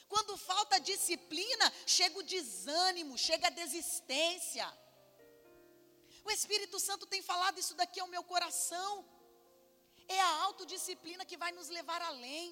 Quando 0.08 0.36
falta 0.36 0.78
disciplina, 0.78 1.72
chega 1.86 2.18
o 2.18 2.22
desânimo, 2.22 3.16
chega 3.16 3.46
a 3.48 3.50
desistência. 3.50 4.66
O 6.26 6.30
Espírito 6.36 6.78
Santo 6.86 7.04
tem 7.12 7.22
falado 7.30 7.58
isso 7.62 7.74
daqui 7.80 7.98
ao 8.00 8.12
meu 8.14 8.22
coração. 8.32 8.92
É 10.16 10.20
a 10.20 10.32
autodisciplina 10.46 11.24
que 11.30 11.36
vai 11.42 11.50
nos 11.58 11.68
levar 11.76 12.00
além. 12.10 12.46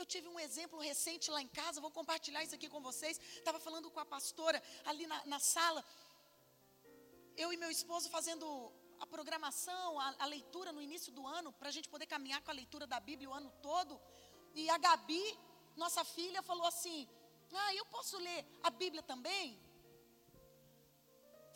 Eu 0.00 0.06
tive 0.12 0.26
um 0.34 0.38
exemplo 0.46 0.78
recente 0.90 1.26
lá 1.34 1.40
em 1.46 1.50
casa, 1.60 1.84
vou 1.86 1.90
compartilhar 1.98 2.42
isso 2.42 2.54
aqui 2.58 2.68
com 2.74 2.80
vocês. 2.88 3.20
Estava 3.40 3.58
falando 3.66 3.90
com 3.90 4.00
a 4.00 4.06
pastora 4.14 4.58
ali 4.90 5.06
na, 5.12 5.18
na 5.32 5.38
sala. 5.54 5.84
Eu 7.42 7.52
e 7.52 7.58
meu 7.62 7.70
esposo 7.70 8.08
fazendo 8.16 8.46
a 8.98 9.06
programação, 9.14 10.00
a, 10.00 10.14
a 10.24 10.26
leitura 10.34 10.72
no 10.72 10.82
início 10.88 11.12
do 11.12 11.26
ano, 11.26 11.52
para 11.52 11.68
a 11.68 11.74
gente 11.76 11.90
poder 11.94 12.06
caminhar 12.06 12.40
com 12.42 12.52
a 12.52 12.58
leitura 12.60 12.86
da 12.86 13.00
Bíblia 13.00 13.28
o 13.28 13.34
ano 13.40 13.52
todo. 13.68 14.00
E 14.54 14.70
a 14.70 14.78
Gabi, 14.78 15.24
nossa 15.76 16.04
filha, 16.16 16.42
falou 16.42 16.66
assim: 16.72 16.98
Ah, 17.64 17.74
eu 17.74 17.84
posso 17.96 18.16
ler 18.18 18.40
a 18.62 18.70
Bíblia 18.70 19.02
também? 19.02 19.60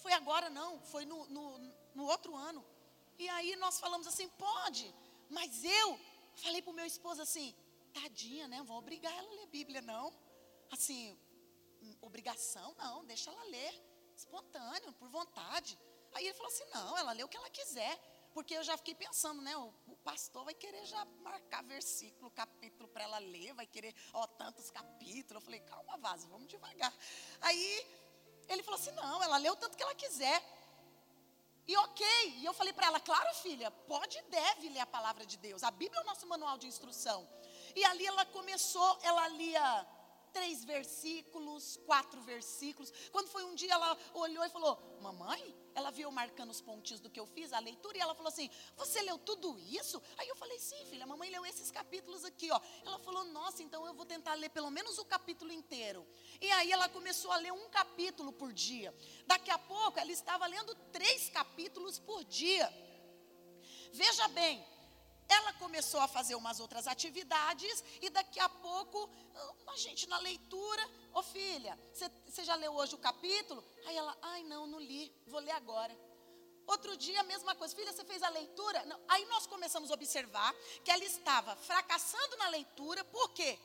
Foi 0.06 0.12
agora 0.12 0.48
não, 0.48 0.80
foi 0.82 1.04
no, 1.04 1.26
no, 1.26 1.58
no 1.92 2.04
outro 2.04 2.36
ano. 2.36 2.64
E 3.18 3.28
aí 3.28 3.56
nós 3.56 3.80
falamos 3.80 4.06
assim: 4.06 4.28
pode, 4.28 4.94
mas 5.28 5.64
eu 5.64 5.98
falei 6.36 6.62
para 6.62 6.70
o 6.70 6.74
meu 6.74 6.86
esposo 6.86 7.20
assim: 7.22 7.52
tadinha, 7.92 8.46
né? 8.46 8.62
Vou 8.62 8.78
obrigar 8.78 9.12
ela 9.12 9.28
a 9.28 9.34
ler 9.34 9.46
Bíblia, 9.48 9.82
não. 9.82 10.14
Assim, 10.70 11.18
obrigação, 12.00 12.72
não, 12.78 13.04
deixa 13.04 13.32
ela 13.32 13.42
ler, 13.46 13.74
espontâneo, 14.14 14.92
por 14.92 15.08
vontade. 15.08 15.76
Aí 16.14 16.24
ele 16.24 16.34
falou 16.34 16.52
assim: 16.52 16.66
não, 16.72 16.96
ela 16.96 17.10
lê 17.10 17.24
o 17.24 17.28
que 17.28 17.36
ela 17.36 17.50
quiser. 17.50 17.98
Porque 18.32 18.54
eu 18.54 18.62
já 18.62 18.76
fiquei 18.76 18.94
pensando, 18.94 19.42
né? 19.42 19.56
O, 19.56 19.74
o 19.88 19.96
pastor 20.04 20.44
vai 20.44 20.54
querer 20.54 20.86
já 20.86 21.04
marcar 21.20 21.64
versículo, 21.64 22.30
capítulo 22.30 22.88
para 22.90 23.02
ela 23.02 23.18
ler, 23.18 23.54
vai 23.54 23.66
querer, 23.66 23.92
ó, 24.12 24.24
tantos 24.24 24.70
capítulos. 24.70 25.42
Eu 25.42 25.46
falei, 25.46 25.60
calma, 25.62 25.98
vaso, 25.98 26.28
vamos 26.28 26.46
devagar. 26.46 26.94
Aí 27.40 28.05
ele 28.48 28.62
falou 28.62 28.78
assim: 28.80 28.92
não, 28.92 29.22
ela 29.22 29.36
lê 29.38 29.50
o 29.50 29.56
tanto 29.56 29.76
que 29.76 29.82
ela 29.82 29.94
quiser. 29.94 30.42
E 31.68 31.76
ok, 31.76 32.06
e 32.38 32.44
eu 32.44 32.54
falei 32.54 32.72
para 32.72 32.86
ela, 32.86 33.00
claro, 33.00 33.34
filha, 33.36 33.70
pode 33.70 34.16
e 34.16 34.22
deve 34.22 34.68
ler 34.68 34.80
a 34.80 34.86
palavra 34.86 35.26
de 35.26 35.36
Deus. 35.36 35.64
A 35.64 35.70
Bíblia 35.70 36.00
é 36.00 36.04
o 36.04 36.06
nosso 36.06 36.26
manual 36.26 36.56
de 36.56 36.68
instrução. 36.68 37.28
E 37.74 37.84
ali 37.84 38.06
ela 38.06 38.24
começou, 38.26 38.98
ela 39.02 39.26
lia 39.28 39.86
três 40.32 40.64
versículos, 40.64 41.78
quatro 41.84 42.20
versículos. 42.22 42.92
Quando 43.10 43.28
foi 43.28 43.42
um 43.44 43.54
dia, 43.54 43.72
ela 43.72 43.98
olhou 44.14 44.44
e 44.44 44.50
falou: 44.50 44.78
Mamãe, 45.00 45.42
ela 45.76 45.90
viu 45.90 46.10
marcando 46.10 46.50
os 46.50 46.60
pontinhos 46.62 47.02
do 47.02 47.10
que 47.10 47.20
eu 47.20 47.26
fiz, 47.26 47.52
a 47.52 47.58
leitura, 47.58 47.98
e 47.98 48.00
ela 48.00 48.14
falou 48.14 48.30
assim: 48.30 48.50
Você 48.78 49.02
leu 49.02 49.18
tudo 49.18 49.58
isso? 49.58 50.02
Aí 50.16 50.26
eu 50.26 50.34
falei: 50.34 50.58
Sim, 50.58 50.86
filha, 50.86 51.04
a 51.04 51.06
mamãe 51.06 51.30
leu 51.30 51.44
esses 51.44 51.70
capítulos 51.70 52.24
aqui, 52.24 52.50
ó. 52.50 52.58
Ela 52.86 52.98
falou: 52.98 53.24
Nossa, 53.24 53.62
então 53.62 53.86
eu 53.86 53.92
vou 53.92 54.06
tentar 54.06 54.34
ler 54.34 54.48
pelo 54.48 54.70
menos 54.70 54.96
o 54.96 55.04
capítulo 55.04 55.52
inteiro. 55.52 56.06
E 56.40 56.50
aí 56.52 56.72
ela 56.72 56.88
começou 56.88 57.30
a 57.30 57.36
ler 57.36 57.52
um 57.52 57.68
capítulo 57.68 58.32
por 58.32 58.54
dia. 58.54 58.94
Daqui 59.26 59.50
a 59.50 59.58
pouco, 59.58 60.00
ela 60.00 60.10
estava 60.10 60.46
lendo 60.46 60.74
três 60.90 61.28
capítulos 61.28 61.98
por 61.98 62.24
dia. 62.24 62.72
Veja 63.92 64.28
bem, 64.28 64.64
ela 65.28 65.52
começou 65.54 66.00
a 66.00 66.08
fazer 66.08 66.34
umas 66.34 66.60
outras 66.60 66.86
atividades 66.86 67.82
e 68.00 68.10
daqui 68.10 68.38
a 68.38 68.48
pouco, 68.48 69.10
a 69.68 69.76
gente 69.76 70.08
na 70.08 70.18
leitura, 70.18 70.88
ô 71.12 71.22
filha, 71.22 71.78
você 72.26 72.44
já 72.44 72.54
leu 72.54 72.74
hoje 72.74 72.94
o 72.94 72.98
capítulo? 72.98 73.64
Aí 73.86 73.96
ela, 73.96 74.16
ai 74.22 74.42
não, 74.44 74.66
não 74.66 74.80
li, 74.80 75.12
vou 75.26 75.40
ler 75.40 75.52
agora. 75.52 75.96
Outro 76.66 76.96
dia 76.96 77.20
a 77.20 77.24
mesma 77.24 77.54
coisa, 77.54 77.74
filha, 77.74 77.92
você 77.92 78.04
fez 78.04 78.22
a 78.22 78.28
leitura? 78.28 78.84
Não. 78.86 79.00
Aí 79.08 79.24
nós 79.26 79.46
começamos 79.46 79.90
a 79.90 79.94
observar 79.94 80.52
que 80.84 80.90
ela 80.90 81.04
estava 81.04 81.54
fracassando 81.56 82.36
na 82.38 82.48
leitura, 82.48 83.04
por 83.04 83.30
quê? 83.30 83.58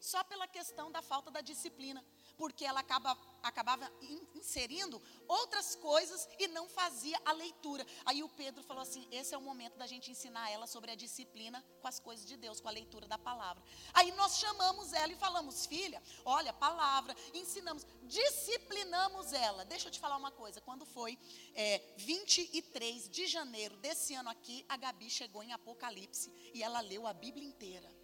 Só 0.00 0.22
pela 0.24 0.46
questão 0.46 0.90
da 0.90 1.02
falta 1.02 1.30
da 1.30 1.40
disciplina 1.40 2.04
porque 2.38 2.64
ela 2.64 2.80
acaba, 2.80 3.18
acabava 3.48 3.90
inserindo 4.34 5.00
outras 5.26 5.74
coisas 5.74 6.28
e 6.38 6.48
não 6.48 6.68
fazia 6.68 7.20
a 7.24 7.32
leitura. 7.32 7.86
Aí 8.04 8.22
o 8.22 8.28
Pedro 8.28 8.62
falou 8.62 8.82
assim: 8.82 9.06
esse 9.10 9.34
é 9.34 9.38
o 9.38 9.42
momento 9.42 9.76
da 9.76 9.86
gente 9.86 10.10
ensinar 10.10 10.50
ela 10.50 10.66
sobre 10.66 10.90
a 10.90 10.94
disciplina 10.94 11.64
com 11.80 11.88
as 11.88 11.98
coisas 11.98 12.26
de 12.26 12.36
Deus, 12.36 12.60
com 12.60 12.68
a 12.68 12.72
leitura 12.72 13.06
da 13.06 13.18
palavra. 13.18 13.62
Aí 13.92 14.12
nós 14.12 14.38
chamamos 14.38 14.92
ela 14.92 15.12
e 15.12 15.16
falamos: 15.16 15.66
filha, 15.66 16.02
olha, 16.24 16.52
palavra, 16.52 17.14
ensinamos, 17.34 17.86
disciplinamos 18.04 19.32
ela. 19.32 19.64
Deixa 19.64 19.88
eu 19.88 19.92
te 19.92 20.00
falar 20.00 20.16
uma 20.16 20.30
coisa: 20.30 20.60
quando 20.60 20.86
foi 20.86 21.18
é, 21.54 21.82
23 21.96 23.08
de 23.08 23.26
janeiro 23.26 23.76
desse 23.78 24.14
ano 24.14 24.30
aqui, 24.30 24.64
a 24.68 24.76
Gabi 24.76 25.10
chegou 25.10 25.42
em 25.42 25.52
Apocalipse 25.52 26.32
e 26.54 26.62
ela 26.62 26.80
leu 26.80 27.06
a 27.06 27.12
Bíblia 27.12 27.46
inteira. 27.46 27.97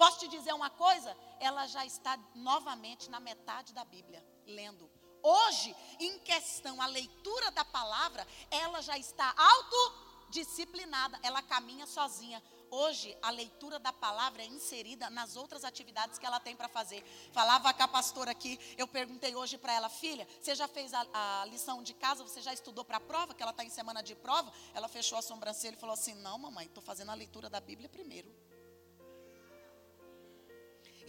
Posso 0.00 0.20
te 0.20 0.28
dizer 0.28 0.54
uma 0.54 0.70
coisa? 0.70 1.14
Ela 1.38 1.66
já 1.66 1.84
está 1.84 2.18
novamente 2.34 3.10
na 3.10 3.20
metade 3.20 3.74
da 3.74 3.84
Bíblia, 3.84 4.24
lendo. 4.46 4.90
Hoje, 5.22 5.76
em 5.98 6.18
questão 6.20 6.80
a 6.80 6.86
leitura 6.86 7.50
da 7.50 7.66
palavra, 7.66 8.26
ela 8.50 8.80
já 8.80 8.96
está 8.96 9.34
autodisciplinada, 9.36 11.20
ela 11.22 11.42
caminha 11.42 11.86
sozinha. 11.86 12.42
Hoje, 12.70 13.14
a 13.20 13.28
leitura 13.28 13.78
da 13.78 13.92
palavra 13.92 14.40
é 14.42 14.46
inserida 14.46 15.10
nas 15.10 15.36
outras 15.36 15.66
atividades 15.66 16.18
que 16.18 16.24
ela 16.24 16.40
tem 16.40 16.56
para 16.56 16.66
fazer. 16.66 17.04
Falava 17.30 17.70
com 17.74 17.82
a 17.82 17.88
pastora 17.88 18.30
aqui, 18.30 18.58
eu 18.78 18.88
perguntei 18.88 19.36
hoje 19.36 19.58
para 19.58 19.74
ela, 19.74 19.90
filha, 19.90 20.26
você 20.40 20.54
já 20.54 20.66
fez 20.66 20.94
a, 20.94 21.06
a, 21.12 21.44
lição 21.44 21.82
de 21.82 21.92
casa? 21.92 22.22
Você 22.22 22.40
já 22.40 22.54
estudou 22.54 22.86
para 22.86 22.96
a 22.96 23.00
prova? 23.00 23.34
Que 23.34 23.42
ela 23.42 23.52
está 23.52 23.64
em 23.64 23.68
semana 23.68 24.02
de 24.02 24.14
prova? 24.14 24.50
Ela 24.72 24.88
fechou 24.88 25.18
a 25.18 25.22
sobrancelha 25.22 25.74
e 25.74 25.78
falou 25.78 25.92
assim: 25.92 26.14
Não, 26.14 26.38
mamãe, 26.38 26.64
estou 26.64 26.82
fazendo 26.82 27.10
a 27.10 27.14
leitura 27.14 27.50
da 27.50 27.60
Bíblia 27.60 27.90
primeiro. 27.90 28.34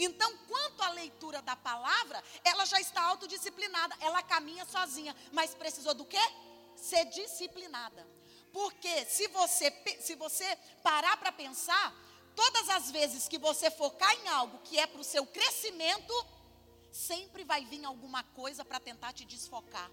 Então, 0.03 0.36
quanto 0.48 0.81
à 0.81 0.89
leitura 0.89 1.43
da 1.43 1.55
palavra, 1.55 2.24
ela 2.43 2.65
já 2.65 2.81
está 2.81 3.03
autodisciplinada, 3.03 3.96
ela 4.00 4.24
caminha 4.24 4.65
sozinha, 4.65 5.15
mas 5.31 5.53
precisou 5.53 5.93
do 5.93 6.05
quê? 6.05 6.17
Ser 6.75 7.05
disciplinada. 7.05 8.08
Porque 8.51 9.05
se 9.05 9.27
você, 9.27 9.72
se 10.00 10.15
você 10.15 10.58
parar 10.81 11.17
para 11.17 11.31
pensar, 11.31 11.93
todas 12.36 12.67
as 12.70 12.89
vezes 12.89 13.27
que 13.27 13.38
você 13.38 13.70
focar 13.70 14.12
em 14.15 14.27
algo 14.29 14.58
que 14.63 14.79
é 14.79 14.88
para 14.88 15.00
o 15.00 15.03
seu 15.03 15.24
crescimento, 15.27 16.13
sempre 16.91 17.43
vai 17.43 17.63
vir 17.65 17.86
alguma 17.86 18.24
coisa 18.24 18.65
para 18.65 18.79
tentar 18.79 19.13
te 19.13 19.24
desfocar. 19.24 19.91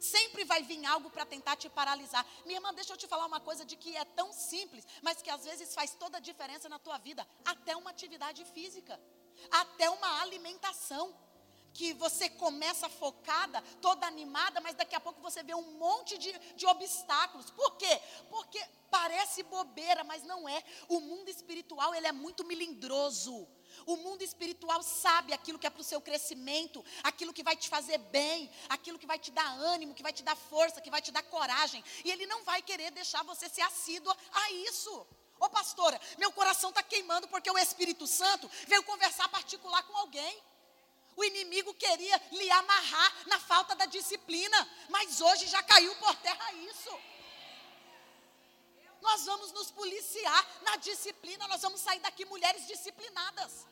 Sempre 0.00 0.44
vai 0.44 0.64
vir 0.64 0.84
algo 0.84 1.08
para 1.08 1.24
tentar 1.24 1.54
te 1.54 1.68
paralisar. 1.68 2.26
Minha 2.44 2.58
irmã, 2.58 2.74
deixa 2.74 2.92
eu 2.92 2.96
te 2.96 3.06
falar 3.06 3.26
uma 3.26 3.40
coisa 3.40 3.64
de 3.64 3.76
que 3.76 3.96
é 3.96 4.04
tão 4.04 4.32
simples, 4.32 4.84
mas 5.00 5.22
que 5.22 5.30
às 5.30 5.44
vezes 5.44 5.72
faz 5.72 5.94
toda 5.94 6.18
a 6.18 6.20
diferença 6.20 6.68
na 6.68 6.80
tua 6.80 6.98
vida. 6.98 7.26
Até 7.44 7.76
uma 7.76 7.90
atividade 7.90 8.44
física, 8.46 9.00
até 9.50 9.88
uma 9.90 10.20
alimentação 10.22 11.14
que 11.76 11.92
você 11.92 12.30
começa 12.30 12.88
focada, 12.88 13.62
toda 13.82 14.06
animada, 14.06 14.62
mas 14.62 14.74
daqui 14.74 14.94
a 14.94 15.00
pouco 15.00 15.20
você 15.20 15.42
vê 15.42 15.54
um 15.54 15.72
monte 15.72 16.16
de, 16.16 16.32
de 16.56 16.66
obstáculos. 16.66 17.50
Por 17.50 17.76
quê? 17.76 18.00
Porque 18.30 18.58
parece 18.90 19.42
bobeira, 19.42 20.02
mas 20.02 20.22
não 20.22 20.48
é. 20.48 20.64
O 20.88 21.00
mundo 21.00 21.28
espiritual, 21.28 21.94
ele 21.94 22.06
é 22.06 22.12
muito 22.12 22.44
melindroso. 22.44 23.46
O 23.84 23.96
mundo 23.96 24.22
espiritual 24.22 24.82
sabe 24.82 25.34
aquilo 25.34 25.58
que 25.58 25.66
é 25.66 25.70
para 25.70 25.82
o 25.82 25.84
seu 25.84 26.00
crescimento, 26.00 26.82
aquilo 27.02 27.34
que 27.34 27.42
vai 27.42 27.54
te 27.54 27.68
fazer 27.68 27.98
bem, 27.98 28.50
aquilo 28.70 28.98
que 28.98 29.06
vai 29.06 29.18
te 29.18 29.30
dar 29.30 29.46
ânimo, 29.58 29.94
que 29.94 30.02
vai 30.02 30.14
te 30.14 30.22
dar 30.22 30.34
força, 30.34 30.80
que 30.80 30.90
vai 30.90 31.02
te 31.02 31.12
dar 31.12 31.22
coragem. 31.24 31.84
E 32.06 32.10
ele 32.10 32.24
não 32.24 32.42
vai 32.42 32.62
querer 32.62 32.90
deixar 32.90 33.22
você 33.22 33.50
ser 33.50 33.60
assídua 33.62 34.16
a 34.32 34.50
isso. 34.52 35.06
Ô 35.38 35.48
pastora, 35.48 36.00
meu 36.18 36.32
coração 36.32 36.70
está 36.70 36.82
queimando 36.82 37.28
porque 37.28 37.50
o 37.50 37.58
Espírito 37.58 38.06
Santo 38.06 38.50
veio 38.66 38.82
conversar 38.84 39.28
particular 39.28 39.82
com 39.82 39.96
alguém. 39.96 40.42
O 41.14 41.24
inimigo 41.24 41.72
queria 41.74 42.20
lhe 42.32 42.50
amarrar 42.50 43.12
na 43.26 43.40
falta 43.40 43.74
da 43.74 43.86
disciplina, 43.86 44.68
mas 44.88 45.20
hoje 45.20 45.46
já 45.46 45.62
caiu 45.62 45.94
por 45.96 46.14
terra 46.16 46.52
isso. 46.52 47.00
Nós 49.00 49.24
vamos 49.24 49.52
nos 49.52 49.70
policiar 49.70 50.46
na 50.62 50.76
disciplina, 50.76 51.46
nós 51.48 51.62
vamos 51.62 51.80
sair 51.80 52.00
daqui 52.00 52.24
mulheres 52.24 52.66
disciplinadas. 52.66 53.66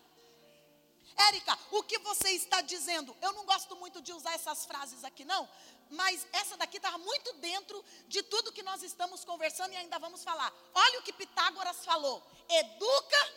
Érica, 1.16 1.57
o 1.70 1.83
que 1.83 1.98
você 1.98 2.31
está 2.31 2.61
dizendo? 2.61 3.16
Eu 3.20 3.33
não 3.33 3.44
gosto 3.44 3.77
muito 3.77 4.03
de 4.03 4.12
usar 4.12 4.35
essas 4.35 4.66
frases 4.66 5.05
aqui, 5.05 5.24
não, 5.24 5.48
mas 5.90 6.27
essa 6.33 6.57
daqui 6.57 6.79
está 6.79 6.96
muito 6.98 7.33
dentro 7.35 7.85
de 8.09 8.22
tudo 8.22 8.53
que 8.53 8.62
nós 8.62 8.83
estamos 8.83 9.24
conversando 9.24 9.72
e 9.72 9.77
ainda 9.77 9.98
vamos 9.98 10.24
falar. 10.24 10.53
Olha 10.74 10.98
o 10.98 11.03
que 11.03 11.12
Pitágoras 11.12 11.85
falou: 11.85 12.22
educa 12.48 13.33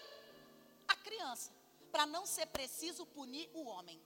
a 0.87 0.95
criança 0.95 1.51
para 1.91 2.05
não 2.05 2.25
ser 2.25 2.47
preciso 2.47 3.05
punir 3.05 3.49
o 3.53 3.63
homem. 3.65 4.01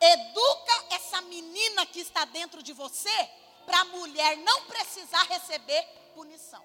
Educa 0.00 0.94
essa 0.94 1.20
menina 1.22 1.84
que 1.86 2.00
está 2.00 2.24
dentro 2.24 2.62
de 2.62 2.72
você 2.72 3.30
para 3.66 3.80
a 3.80 3.84
mulher 3.84 4.36
não 4.38 4.64
precisar 4.64 5.22
receber 5.24 5.82
punição. 6.14 6.64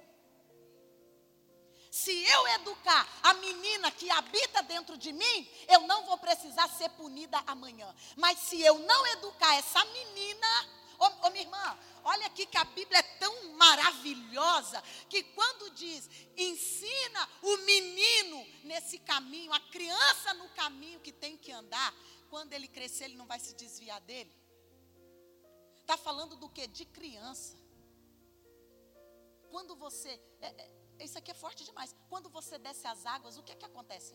Se 1.95 2.11
eu 2.11 2.45
educar 2.49 3.07
a 3.23 3.35
menina 3.35 3.89
que 3.89 4.11
habita 4.11 4.61
dentro 4.63 4.97
de 4.97 5.13
mim, 5.13 5.49
eu 5.69 5.79
não 5.87 6.03
vou 6.03 6.17
precisar 6.17 6.67
ser 6.67 6.89
punida 6.89 7.41
amanhã. 7.47 7.87
Mas 8.17 8.37
se 8.39 8.61
eu 8.61 8.77
não 8.79 9.07
educar 9.07 9.55
essa 9.55 9.81
menina, 9.85 10.47
Ô, 10.99 11.27
ô, 11.27 11.29
minha 11.29 11.43
irmã, 11.43 11.79
olha 12.03 12.27
aqui 12.27 12.45
que 12.45 12.57
a 12.57 12.65
Bíblia 12.65 12.99
é 12.99 13.03
tão 13.17 13.53
maravilhosa 13.53 14.81
que 15.09 15.23
quando 15.23 15.71
diz 15.71 16.09
ensina 16.37 17.29
o 17.41 17.57
menino 17.59 18.45
nesse 18.65 18.99
caminho, 18.99 19.53
a 19.53 19.59
criança 19.59 20.33
no 20.33 20.49
caminho 20.49 20.99
que 20.99 21.13
tem 21.13 21.37
que 21.37 21.51
andar, 21.51 21.93
quando 22.29 22.51
ele 22.51 22.67
crescer 22.67 23.05
ele 23.05 23.15
não 23.15 23.25
vai 23.25 23.39
se 23.39 23.55
desviar 23.55 24.01
dele. 24.01 24.33
Está 25.79 25.95
falando 25.95 26.35
do 26.35 26.49
que? 26.49 26.67
De 26.67 26.83
criança. 26.83 27.57
Quando 29.49 29.75
você. 29.77 30.19
É, 30.41 30.47
é, 30.47 30.74
isso 30.99 31.17
aqui 31.17 31.31
é 31.31 31.33
forte 31.33 31.63
demais. 31.63 31.95
Quando 32.09 32.29
você 32.29 32.57
desce 32.57 32.87
as 32.87 33.05
águas, 33.05 33.37
o 33.37 33.43
que 33.43 33.51
é 33.51 33.55
que 33.55 33.65
acontece? 33.65 34.13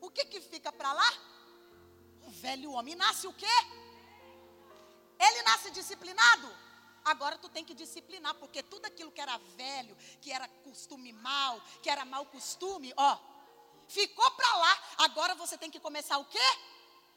O 0.00 0.10
que 0.10 0.24
que 0.24 0.40
fica 0.40 0.72
para 0.72 0.92
lá? 0.92 1.10
O 2.22 2.30
velho 2.30 2.72
homem 2.72 2.94
nasce 2.94 3.26
o 3.26 3.32
quê? 3.32 3.56
Ele 5.18 5.42
nasce 5.42 5.70
disciplinado. 5.70 6.48
Agora 7.04 7.36
tu 7.36 7.48
tem 7.48 7.64
que 7.64 7.74
disciplinar, 7.74 8.34
porque 8.34 8.62
tudo 8.62 8.86
aquilo 8.86 9.10
que 9.10 9.20
era 9.20 9.36
velho, 9.56 9.96
que 10.20 10.30
era 10.30 10.46
costume 10.64 11.12
mal, 11.12 11.60
que 11.82 11.90
era 11.90 12.04
mau 12.04 12.24
costume, 12.26 12.92
ó, 12.96 13.18
ficou 13.88 14.30
para 14.32 14.56
lá. 14.56 14.82
Agora 14.98 15.34
você 15.34 15.58
tem 15.58 15.70
que 15.70 15.80
começar 15.80 16.18
o 16.18 16.24
quê? 16.24 16.38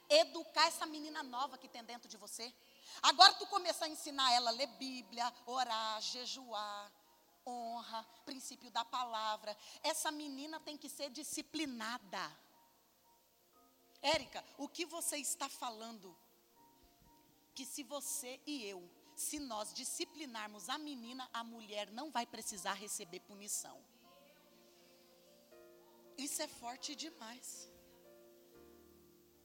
Educar 0.09 0.67
essa 0.67 0.85
menina 0.85 1.21
nova 1.23 1.57
que 1.57 1.67
tem 1.67 1.83
dentro 1.83 2.07
de 2.07 2.17
você. 2.17 2.53
Agora 3.01 3.33
tu 3.33 3.45
começa 3.47 3.85
a 3.85 3.89
ensinar 3.89 4.31
ela 4.33 4.49
a 4.49 4.53
ler 4.53 4.67
Bíblia, 4.67 5.33
orar, 5.45 6.01
jejuar, 6.01 6.91
honra, 7.45 8.03
princípio 8.25 8.71
da 8.71 8.83
palavra. 8.83 9.55
Essa 9.83 10.11
menina 10.11 10.59
tem 10.59 10.77
que 10.77 10.89
ser 10.89 11.09
disciplinada. 11.09 12.31
Érica, 14.01 14.43
o 14.57 14.67
que 14.67 14.85
você 14.85 15.17
está 15.17 15.49
falando 15.49 16.15
que 17.53 17.65
se 17.65 17.83
você 17.83 18.39
e 18.45 18.63
eu, 18.65 18.87
se 19.15 19.39
nós 19.39 19.73
disciplinarmos 19.73 20.67
a 20.69 20.77
menina, 20.77 21.29
a 21.33 21.43
mulher 21.43 21.89
não 21.91 22.11
vai 22.11 22.25
precisar 22.25 22.73
receber 22.73 23.21
punição. 23.21 23.81
Isso 26.17 26.41
é 26.41 26.47
forte 26.47 26.95
demais. 26.95 27.71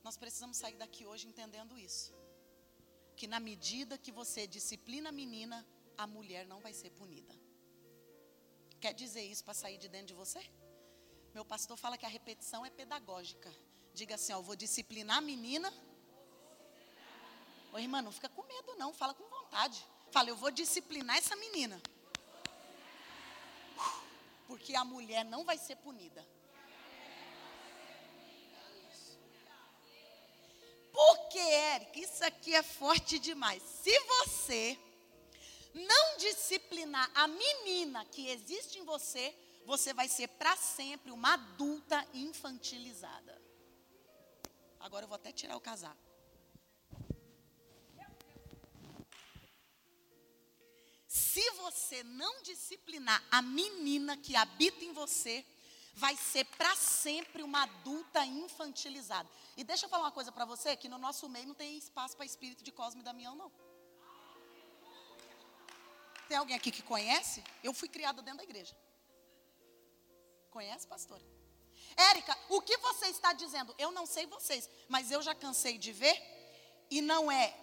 Nós 0.03 0.17
precisamos 0.17 0.57
sair 0.57 0.77
daqui 0.77 1.07
hoje 1.07 1.29
entendendo 1.29 1.79
isso. 1.79 2.20
Que 3.21 3.29
na 3.35 3.41
medida 3.51 3.99
que 4.05 4.13
você 4.21 4.47
disciplina 4.57 5.11
a 5.11 5.13
menina, 5.21 5.59
a 6.03 6.07
mulher 6.17 6.47
não 6.53 6.61
vai 6.67 6.73
ser 6.81 6.91
punida. 7.01 7.35
Quer 8.83 8.95
dizer 9.03 9.25
isso 9.33 9.45
para 9.45 9.61
sair 9.63 9.79
de 9.83 9.89
dentro 9.95 10.09
de 10.13 10.15
você? 10.23 10.41
Meu 11.35 11.45
pastor 11.45 11.77
fala 11.77 11.99
que 11.99 12.07
a 12.07 12.15
repetição 12.19 12.65
é 12.65 12.71
pedagógica. 12.71 13.51
Diga 13.99 14.15
assim: 14.15 14.33
ó, 14.33 14.39
eu 14.39 14.43
vou 14.43 14.57
disciplinar 14.65 15.19
a 15.19 15.27
menina 15.33 15.71
Ô, 17.73 17.79
irmã, 17.79 18.03
não 18.03 18.11
fica 18.11 18.29
com 18.29 18.43
medo, 18.43 18.75
não. 18.77 18.93
Fala 18.93 19.15
com 19.15 19.29
vontade. 19.29 19.85
Fala, 20.11 20.29
eu 20.29 20.37
vou 20.37 20.51
disciplinar 20.51 21.17
essa 21.17 21.37
menina. 21.37 21.81
Porque 24.47 24.75
a 24.75 24.85
mulher 24.85 25.25
não 25.25 25.45
vai 25.45 25.57
ser 25.57 25.77
punida. 25.77 26.27
Eric, 31.41 32.01
isso 32.01 32.25
aqui 32.25 32.55
é 32.55 32.63
forte 32.63 33.19
demais. 33.19 33.63
Se 33.63 33.99
você 34.01 34.79
não 35.75 36.17
disciplinar 36.19 37.11
a 37.15 37.27
menina 37.27 38.05
que 38.05 38.29
existe 38.29 38.79
em 38.79 38.85
você, 38.85 39.35
você 39.65 39.95
vai 39.95 40.09
ser 40.09 40.29
para 40.29 40.57
sempre 40.57 41.11
uma 41.11 41.35
adulta 41.35 42.07
infantilizada. 42.15 43.41
Agora 44.81 45.05
eu 45.05 45.09
vou 45.09 45.17
até 45.17 45.31
tirar 45.31 45.57
o 45.57 45.61
casaco. 45.61 46.11
Se 51.07 51.51
você 51.53 52.03
não 52.03 52.43
disciplinar 52.43 53.23
a 53.31 53.41
menina 53.43 54.17
que 54.17 54.35
habita 54.35 54.85
em 54.85 54.93
você, 54.93 55.45
vai 55.95 56.17
ser 56.17 56.45
para 56.45 56.75
sempre 56.77 57.43
uma 57.43 57.63
adulta 57.63 58.25
infantilizada. 58.25 59.29
E 59.57 59.65
deixa 59.65 59.87
eu 59.87 59.91
falar 59.91 60.05
uma 60.05 60.13
coisa 60.13 60.33
para 60.33 60.45
você, 60.45 60.77
que 60.77 60.89
no 60.89 60.99
nosso 60.99 61.29
meio 61.29 61.47
não 61.47 61.55
tem 61.55 61.77
espaço 61.77 62.17
para 62.17 62.27
espírito 62.27 62.63
de 62.63 62.73
Cosme 62.73 63.01
e 63.01 63.05
Damião, 63.05 63.35
não. 63.35 63.51
Tem 66.29 66.37
alguém 66.37 66.57
aqui 66.57 66.71
que 66.71 66.83
conhece? 66.83 67.43
Eu 67.63 67.75
fui 67.75 67.89
criada 67.89 68.23
dentro 68.23 68.39
da 68.39 68.45
igreja. 68.45 68.77
Conhece, 70.51 70.87
pastora? 70.87 71.23
Érica, 71.97 72.37
o 72.49 72.61
que 72.61 72.77
você 72.79 73.07
está 73.07 73.33
dizendo? 73.33 73.75
Eu 73.79 73.91
não 73.91 74.07
sei 74.07 74.27
vocês, 74.27 74.69
mas 74.89 75.11
eu 75.11 75.21
já 75.23 75.35
cansei 75.35 75.77
de 75.77 75.93
ver 75.93 76.17
e 76.91 77.01
não 77.01 77.31
é 77.31 77.57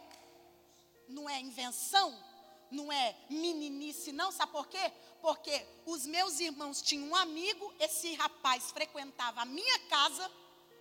não 1.08 1.30
é 1.30 1.40
invenção 1.40 2.22
não 2.72 2.92
é 2.92 3.16
meninice, 3.30 4.12
não, 4.12 4.32
sabe 4.32 4.52
por 4.52 4.68
quê? 4.68 4.92
Porque 5.22 5.66
os 5.86 6.06
meus 6.06 6.40
irmãos 6.40 6.82
tinham 6.82 7.10
um 7.10 7.16
amigo, 7.16 7.74
esse 7.80 8.14
rapaz 8.16 8.72
frequentava 8.72 9.42
a 9.42 9.46
minha 9.46 9.80
casa 9.88 10.32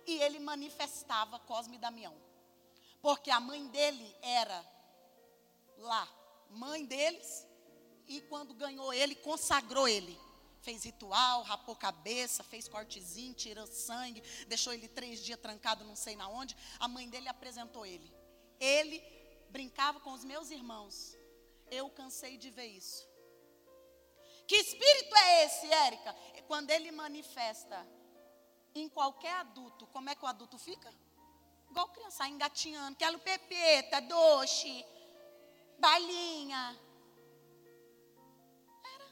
e 0.05 0.21
ele 0.21 0.39
manifestava 0.39 1.39
Cosme 1.39 1.75
e 1.75 1.79
Damião. 1.79 2.15
Porque 3.01 3.29
a 3.29 3.39
mãe 3.39 3.67
dele 3.67 4.15
era 4.21 4.65
lá, 5.77 6.07
mãe 6.49 6.85
deles, 6.85 7.45
e 8.07 8.21
quando 8.21 8.53
ganhou 8.53 8.93
ele, 8.93 9.15
consagrou 9.15 9.87
ele. 9.87 10.17
Fez 10.61 10.83
ritual, 10.83 11.43
rapou 11.43 11.75
cabeça, 11.75 12.43
fez 12.43 12.67
cortezinho, 12.67 13.33
tirou 13.33 13.67
sangue, 13.67 14.21
deixou 14.47 14.73
ele 14.73 14.87
três 14.87 15.23
dias 15.23 15.39
trancado 15.39 15.83
não 15.83 15.95
sei 15.95 16.15
na 16.15 16.27
onde. 16.27 16.55
A 16.79 16.87
mãe 16.87 17.07
dele 17.09 17.29
apresentou 17.29 17.85
ele. 17.85 18.11
Ele 18.59 19.01
brincava 19.49 19.99
com 19.99 20.11
os 20.11 20.23
meus 20.23 20.49
irmãos. 20.49 21.16
Eu 21.69 21.89
cansei 21.89 22.37
de 22.37 22.49
ver 22.49 22.67
isso. 22.67 23.07
Que 24.47 24.55
espírito 24.55 25.15
é 25.15 25.45
esse, 25.45 25.71
Érica? 25.71 26.15
Quando 26.47 26.69
ele 26.71 26.91
manifesta 26.91 27.85
em 28.73 28.87
qualquer 28.87 29.33
adulto, 29.33 29.85
como 29.87 30.09
é 30.09 30.15
que 30.15 30.23
o 30.23 30.27
adulto 30.27 30.57
fica? 30.57 30.89
Igual 31.69 31.89
criança, 31.89 32.27
engatinhando, 32.27 32.95
quero 32.97 33.19
pepeta, 33.19 33.99
doce, 34.01 34.85
balinha. 35.77 36.79
Era. 38.95 39.05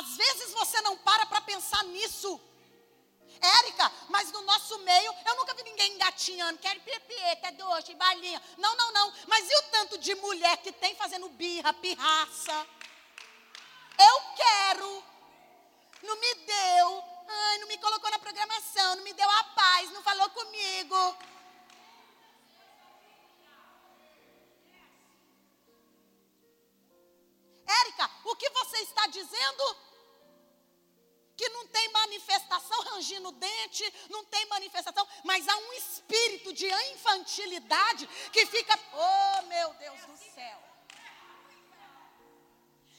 Às 0.00 0.16
vezes 0.16 0.52
você 0.52 0.80
não 0.80 0.96
para 0.98 1.26
para 1.26 1.40
pensar 1.42 1.84
nisso. 1.84 2.40
Érica, 3.42 3.90
mas 4.08 4.30
no 4.30 4.40
nosso 4.42 4.78
meio, 4.78 5.12
eu 5.26 5.36
nunca 5.36 5.52
vi 5.54 5.64
ninguém 5.64 5.94
engatinhando, 5.94 6.60
quero 6.60 6.80
pepeta, 6.80 7.50
doce, 7.52 7.92
balinha. 7.94 8.40
Não, 8.56 8.76
não, 8.76 8.92
não. 8.92 9.12
Mas 9.26 9.50
e 9.50 9.56
o 9.56 9.62
tanto 9.62 9.98
de 9.98 10.14
mulher 10.14 10.56
que 10.58 10.70
tem 10.70 10.94
fazendo 10.94 11.28
birra, 11.30 11.72
pirraça? 11.72 12.66
Eu 13.98 14.20
quero. 14.36 15.04
Não 16.02 16.16
me 16.20 16.34
deu. 16.34 17.04
Ai, 17.28 17.58
não 17.58 17.66
me 17.66 17.78
colocou 17.78 18.10
na 18.10 18.18
programação, 18.18 18.96
não 18.96 19.02
me 19.02 19.12
deu 19.12 19.28
a 19.28 19.44
paz, 19.44 19.90
não 19.90 20.02
falou 20.02 20.30
comigo. 20.30 21.16
Érica, 27.66 28.10
o 28.24 28.36
que 28.36 28.48
você 28.50 28.78
está 28.82 29.06
dizendo? 29.08 29.76
Que 31.42 31.48
não 31.48 31.66
tem 31.66 31.88
manifestação 31.88 32.80
rangindo 32.82 33.30
o 33.30 33.32
dente, 33.32 33.94
não 34.08 34.24
tem 34.26 34.46
manifestação, 34.46 35.04
mas 35.24 35.48
há 35.48 35.56
um 35.56 35.72
espírito 35.72 36.52
de 36.52 36.68
infantilidade 36.94 38.06
que 38.32 38.46
fica, 38.46 38.78
oh 38.92 39.42
meu 39.46 39.74
Deus 39.74 40.00
do 40.02 40.16
céu. 40.16 40.62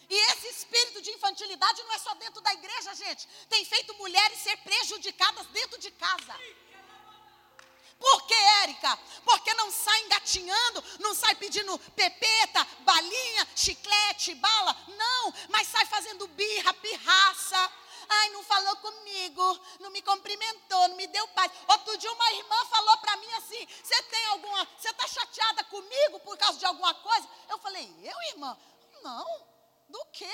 E 0.09 0.15
esse 0.31 0.47
espírito 0.49 1.01
de 1.01 1.11
infantilidade 1.11 1.81
não 1.83 1.93
é 1.93 1.99
só 1.99 2.13
dentro 2.15 2.41
da 2.41 2.53
igreja, 2.53 2.93
gente. 2.95 3.25
Tem 3.47 3.63
feito 3.63 3.93
mulheres 3.93 4.37
ser 4.39 4.57
prejudicadas 4.57 5.47
dentro 5.47 5.79
de 5.79 5.89
casa. 5.91 6.37
Por 7.97 8.27
que, 8.27 8.33
Érica? 8.63 8.99
Porque 9.23 9.53
não 9.53 9.71
sai 9.71 10.01
engatinhando, 10.01 10.83
não 10.99 11.15
sai 11.15 11.33
pedindo 11.35 11.79
pepeta, 11.95 12.67
balinha, 12.81 13.47
chiclete, 13.55 14.35
bala. 14.35 14.75
Não, 14.89 15.33
mas 15.47 15.69
sai 15.69 15.85
fazendo 15.85 16.27
birra, 16.27 16.73
pirraça 16.73 17.71
Ai, 18.09 18.29
não 18.29 18.43
falou 18.43 18.75
comigo, 18.77 19.59
não 19.79 19.89
me 19.89 20.01
cumprimentou, 20.01 20.87
não 20.89 20.95
me 20.95 21.07
deu 21.07 21.27
paz. 21.29 21.51
Outro 21.67 21.97
dia 21.97 22.11
uma 22.11 22.31
irmã 22.33 22.65
falou 22.65 22.97
para 22.97 23.17
mim 23.17 23.33
assim: 23.33 23.67
"Você 23.83 24.01
tem 24.03 24.25
alguma, 24.27 24.67
você 24.77 24.89
está 24.89 25.07
chateada 25.07 25.63
comigo 25.65 26.19
por 26.19 26.37
causa 26.37 26.59
de 26.59 26.65
alguma 26.65 26.93
coisa?" 26.95 27.27
Eu 27.49 27.57
falei: 27.59 27.93
"Eu, 28.03 28.21
irmã? 28.33 28.57
Não. 29.01 29.25
Do 29.89 30.05
quê?" 30.11 30.33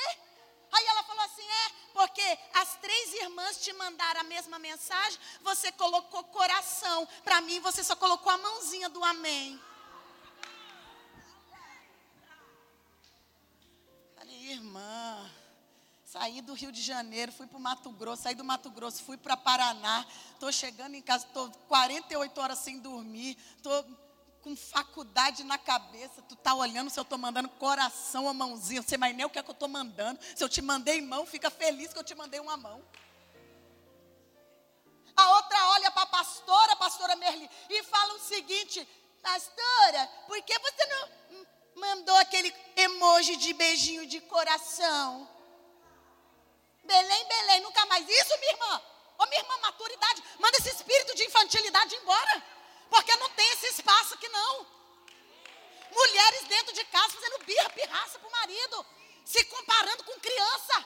Aí 0.71 0.85
ela 0.85 1.03
falou 1.03 1.23
assim: 1.23 1.47
é, 1.47 1.69
porque 1.93 2.39
as 2.53 2.75
três 2.75 3.13
irmãs 3.13 3.61
te 3.61 3.73
mandaram 3.73 4.21
a 4.21 4.23
mesma 4.23 4.59
mensagem, 4.59 5.19
você 5.41 5.71
colocou 5.71 6.23
coração. 6.25 7.07
Para 7.23 7.41
mim, 7.41 7.59
você 7.59 7.83
só 7.83 7.95
colocou 7.95 8.31
a 8.31 8.37
mãozinha 8.37 8.89
do 8.89 9.03
amém. 9.03 9.59
Falei, 14.15 14.51
irmã, 14.51 15.31
Saí 16.11 16.41
do 16.41 16.55
Rio 16.55 16.71
de 16.71 16.81
Janeiro, 16.81 17.31
fui 17.31 17.45
para 17.45 17.59
o 17.59 17.61
Mato 17.61 17.91
Grosso, 17.91 18.23
saí 18.23 18.33
do 18.33 18.43
Mato 18.43 18.71
Grosso, 18.71 19.03
fui 19.03 19.15
para 19.15 19.37
Paraná. 19.37 20.03
Estou 20.33 20.51
chegando 20.51 20.95
em 20.95 21.03
casa, 21.03 21.27
estou 21.27 21.51
48 21.67 22.41
horas 22.41 22.57
sem 22.57 22.79
dormir, 22.79 23.37
estou 23.55 23.85
com 24.41 24.55
faculdade 24.55 25.43
na 25.43 25.59
cabeça. 25.59 26.23
Tu 26.23 26.35
tá 26.35 26.55
olhando 26.55 26.89
se 26.89 26.99
eu 26.99 27.03
estou 27.03 27.19
mandando 27.19 27.47
coração 27.47 28.25
ou 28.25 28.33
mãozinha. 28.33 28.81
Você 28.81 28.97
vai 28.97 29.13
nem 29.13 29.23
o 29.23 29.29
que 29.29 29.37
é 29.37 29.43
que 29.43 29.51
eu 29.51 29.53
estou 29.53 29.67
mandando. 29.67 30.19
Se 30.35 30.43
eu 30.43 30.49
te 30.49 30.63
mandei 30.63 30.99
mão, 30.99 31.27
fica 31.27 31.51
feliz 31.51 31.93
que 31.93 31.99
eu 31.99 32.03
te 32.03 32.15
mandei 32.15 32.39
uma 32.39 32.57
mão. 32.57 32.83
A 35.15 35.35
outra 35.35 35.69
olha 35.73 35.91
para 35.91 36.01
a 36.01 36.07
pastora, 36.07 36.75
pastora 36.77 37.15
Merli, 37.17 37.47
e 37.69 37.83
fala 37.83 38.15
o 38.15 38.19
seguinte: 38.19 38.87
Pastora, 39.21 40.07
por 40.25 40.41
que 40.41 40.57
você 40.57 40.85
não 40.87 41.45
mandou 41.75 42.15
aquele 42.15 42.51
emoji 42.75 43.35
de 43.35 43.53
beijinho 43.53 44.07
de 44.07 44.19
coração? 44.21 45.37
Belém, 46.89 47.27
Belém, 47.27 47.61
nunca 47.61 47.85
mais. 47.85 48.09
Isso, 48.09 48.39
minha 48.39 48.51
irmã. 48.53 48.81
Ô, 49.19 49.25
minha 49.27 49.41
irmã, 49.41 49.57
maturidade. 49.59 50.23
Manda 50.39 50.57
esse 50.57 50.69
espírito 50.69 51.13
de 51.15 51.23
infantilidade 51.23 51.95
embora. 51.95 52.43
Porque 52.89 53.15
não 53.17 53.29
tem 53.29 53.47
esse 53.51 53.67
espaço 53.67 54.15
aqui, 54.15 54.27
não. 54.29 54.65
Mulheres 55.91 56.45
dentro 56.45 56.73
de 56.73 56.83
casa 56.85 57.13
fazendo 57.13 57.45
birra, 57.45 57.69
pirraça 57.69 58.17
para 58.17 58.27
o 58.27 58.31
marido. 58.31 58.85
Se 59.23 59.45
comparando 59.45 60.03
com 60.03 60.19
criança. 60.19 60.85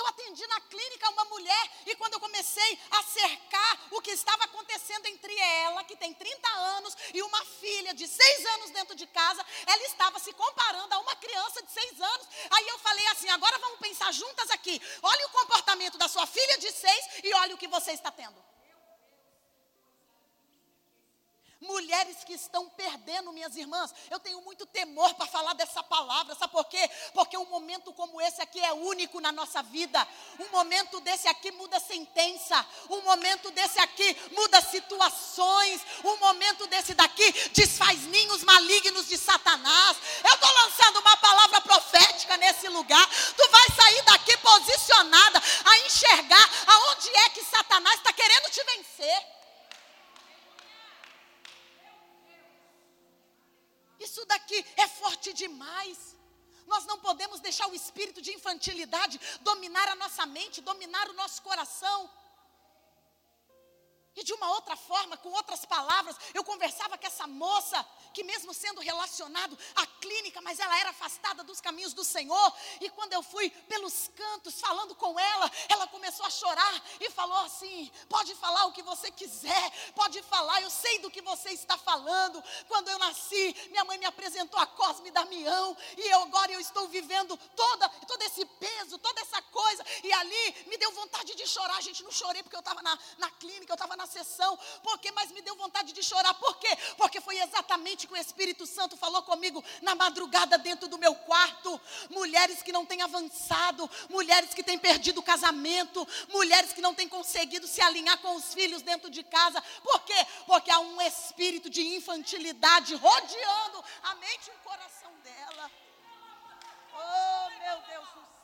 Eu 0.00 0.06
atendi 0.06 0.46
na 0.46 0.60
clínica 0.62 1.10
uma 1.10 1.26
mulher 1.26 1.70
e 1.84 1.94
quando 1.96 2.14
eu 2.14 2.20
comecei 2.20 2.78
a 2.90 3.02
cercar 3.02 3.88
o 3.90 4.00
que 4.00 4.10
estava 4.12 4.44
acontecendo 4.44 5.04
entre 5.06 5.36
ela, 5.38 5.84
que 5.84 5.94
tem 5.94 6.14
30 6.14 6.48
anos, 6.78 6.96
e 7.12 7.22
uma 7.22 7.44
filha 7.44 7.92
de 7.92 8.08
6 8.08 8.46
anos 8.46 8.70
dentro 8.70 8.96
de 8.96 9.06
casa, 9.06 9.44
ela 9.66 9.84
estava 9.84 10.18
se 10.18 10.32
comparando 10.32 10.94
a 10.94 10.98
uma 11.00 11.14
criança 11.16 11.62
de 11.62 11.70
6 11.70 12.00
anos. 12.00 12.28
Aí 12.50 12.68
eu 12.68 12.78
falei 12.78 13.06
assim: 13.08 13.28
agora 13.28 13.58
vamos 13.58 13.78
pensar 13.78 14.10
juntas 14.12 14.50
aqui. 14.50 14.80
Olha 15.02 15.26
o 15.26 15.30
comportamento 15.30 15.98
da 15.98 16.08
sua 16.08 16.26
filha 16.26 16.56
de 16.56 16.72
6 16.72 17.08
e 17.24 17.34
olha 17.34 17.54
o 17.54 17.58
que 17.58 17.68
você 17.68 17.92
está 17.92 18.10
tendo. 18.10 18.42
Mulheres 21.60 22.24
que 22.24 22.32
estão 22.32 22.70
perdendo, 22.70 23.34
minhas 23.34 23.54
irmãs. 23.54 23.94
Eu 24.10 24.18
tenho 24.18 24.40
muito 24.40 24.64
temor 24.64 25.12
para 25.12 25.26
falar 25.26 25.52
dessa 25.52 25.82
palavra. 25.82 26.34
Sabe 26.34 26.52
por 26.52 26.64
quê? 26.64 26.90
Porque 27.12 27.36
um 27.36 27.44
momento 27.44 27.92
como 27.92 28.18
esse 28.18 28.40
aqui 28.40 28.58
é 28.60 28.72
único 28.72 29.20
na 29.20 29.30
nossa 29.30 29.62
vida. 29.64 30.08
Um 30.38 30.48
momento 30.48 31.00
desse 31.00 31.28
aqui 31.28 31.50
muda 31.50 31.78
sentença. 31.78 32.66
Um 32.88 33.02
momento 33.02 33.50
desse 33.50 33.78
aqui 33.78 34.16
muda 34.32 34.58
situações. 34.62 35.82
Um 36.02 36.16
momento 36.16 36.66
desse 36.66 36.94
daqui 36.94 37.30
desfaz 37.50 38.06
ninhos 38.06 38.42
malignos 38.42 39.06
de 39.06 39.18
Satanás. 39.18 39.98
Eu 40.24 40.34
estou 40.34 40.50
lançando 40.62 41.00
uma 41.00 41.16
palavra 41.18 41.60
profética 41.60 42.38
nesse 42.38 42.68
lugar. 42.68 43.06
Tu 43.36 43.48
vai 43.50 43.66
sair 43.76 44.02
daqui 44.04 44.34
posicionada 44.38 45.42
a 45.66 45.78
enxergar 45.80 46.50
aonde 46.66 47.10
é 47.16 47.28
que 47.28 47.44
Satanás 47.44 47.96
está 47.96 48.14
querendo 48.14 48.50
te 48.50 48.64
vencer. 48.64 49.39
Isso 54.00 54.24
daqui 54.24 54.64
é 54.76 54.88
forte 54.88 55.32
demais. 55.32 56.16
Nós 56.66 56.86
não 56.86 56.98
podemos 56.98 57.40
deixar 57.40 57.66
o 57.68 57.74
espírito 57.74 58.22
de 58.22 58.32
infantilidade 58.32 59.20
dominar 59.40 59.88
a 59.88 59.94
nossa 59.96 60.24
mente, 60.24 60.60
dominar 60.60 61.08
o 61.10 61.12
nosso 61.12 61.42
coração. 61.42 62.10
E 64.20 64.22
de 64.22 64.34
uma 64.34 64.50
outra 64.50 64.76
forma, 64.76 65.16
com 65.16 65.30
outras 65.30 65.64
palavras, 65.64 66.14
eu 66.34 66.44
conversava 66.44 66.98
com 66.98 67.06
essa 67.06 67.26
moça, 67.26 67.86
que 68.12 68.22
mesmo 68.22 68.52
sendo 68.52 68.78
relacionado 68.82 69.56
à 69.74 69.86
clínica, 69.86 70.42
mas 70.42 70.60
ela 70.60 70.78
era 70.78 70.90
afastada 70.90 71.42
dos 71.42 71.58
caminhos 71.58 71.94
do 71.94 72.04
Senhor. 72.04 72.52
E 72.82 72.90
quando 72.90 73.14
eu 73.14 73.22
fui 73.22 73.48
pelos 73.48 74.10
cantos 74.14 74.60
falando 74.60 74.94
com 74.94 75.18
ela, 75.18 75.50
ela 75.70 75.86
começou 75.86 76.26
a 76.26 76.30
chorar 76.30 76.82
e 77.00 77.08
falou 77.08 77.38
assim: 77.46 77.90
pode 78.10 78.34
falar 78.34 78.66
o 78.66 78.72
que 78.72 78.82
você 78.82 79.10
quiser, 79.10 79.72
pode 79.94 80.22
falar, 80.24 80.60
eu 80.60 80.68
sei 80.68 80.98
do 80.98 81.10
que 81.10 81.22
você 81.22 81.52
está 81.52 81.78
falando. 81.78 82.44
Quando 82.68 82.88
eu 82.90 82.98
nasci, 82.98 83.56
minha 83.70 83.84
mãe 83.84 83.96
me 83.96 84.04
apresentou 84.04 84.60
a 84.60 84.66
Cosme 84.66 85.10
Damião, 85.10 85.74
e 85.96 86.02
eu 86.08 86.20
agora 86.24 86.52
eu 86.52 86.60
estou 86.60 86.88
vivendo 86.88 87.38
toda, 87.56 87.88
todo 88.06 88.20
esse 88.24 88.44
peso, 88.44 88.98
toda 88.98 89.18
essa 89.22 89.40
coisa. 89.40 89.82
E 90.04 90.12
ali 90.12 90.66
me 90.66 90.76
deu 90.76 90.92
vontade 90.92 91.34
de 91.34 91.46
chorar. 91.46 91.80
Gente, 91.80 92.02
não 92.02 92.12
chorei 92.12 92.42
porque 92.42 92.56
eu 92.56 92.60
estava 92.60 92.82
na, 92.82 92.98
na 93.16 93.30
clínica, 93.30 93.72
eu 93.72 93.76
estava 93.76 93.96
na 93.96 94.09
sessão, 94.10 94.58
porque 94.82 95.10
mas 95.12 95.30
me 95.30 95.42
deu 95.42 95.56
vontade 95.56 95.92
de 95.92 96.02
chorar. 96.02 96.34
Por 96.34 96.56
quê? 96.58 96.76
Porque 96.96 97.20
foi 97.20 97.38
exatamente 97.38 98.06
que 98.06 98.12
o 98.12 98.16
Espírito 98.16 98.66
Santo 98.66 98.96
falou 98.96 99.22
comigo 99.22 99.62
na 99.82 99.94
madrugada 99.94 100.58
dentro 100.58 100.88
do 100.88 100.98
meu 100.98 101.14
quarto. 101.14 101.80
Mulheres 102.10 102.62
que 102.62 102.72
não 102.72 102.84
têm 102.84 103.02
avançado, 103.02 103.88
mulheres 104.08 104.52
que 104.52 104.62
têm 104.62 104.78
perdido 104.78 105.20
o 105.20 105.22
casamento, 105.22 106.06
mulheres 106.28 106.72
que 106.72 106.80
não 106.80 106.94
têm 106.94 107.08
conseguido 107.08 107.66
se 107.66 107.80
alinhar 107.80 108.18
com 108.18 108.34
os 108.36 108.52
filhos 108.52 108.82
dentro 108.82 109.10
de 109.10 109.22
casa. 109.22 109.62
Por 109.82 110.00
quê? 110.02 110.26
Porque 110.46 110.70
há 110.70 110.78
um 110.80 111.00
espírito 111.02 111.70
de 111.70 111.82
infantilidade 111.96 112.94
rodeando 112.94 113.84
a 114.02 114.14
mente 114.16 114.48
e 114.48 114.50
o 114.50 114.58
coração 114.68 115.12
dela. 115.22 115.70
Oh, 116.92 117.50
meu 117.58 117.80
Deus 117.88 118.08
do 118.08 118.20
céu. 118.20 118.39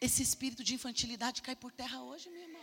Esse 0.00 0.22
espírito 0.22 0.62
de 0.62 0.74
infantilidade 0.74 1.42
cai 1.42 1.56
por 1.56 1.72
terra 1.72 2.02
hoje, 2.02 2.30
minha 2.30 2.44
irmã. 2.44 2.60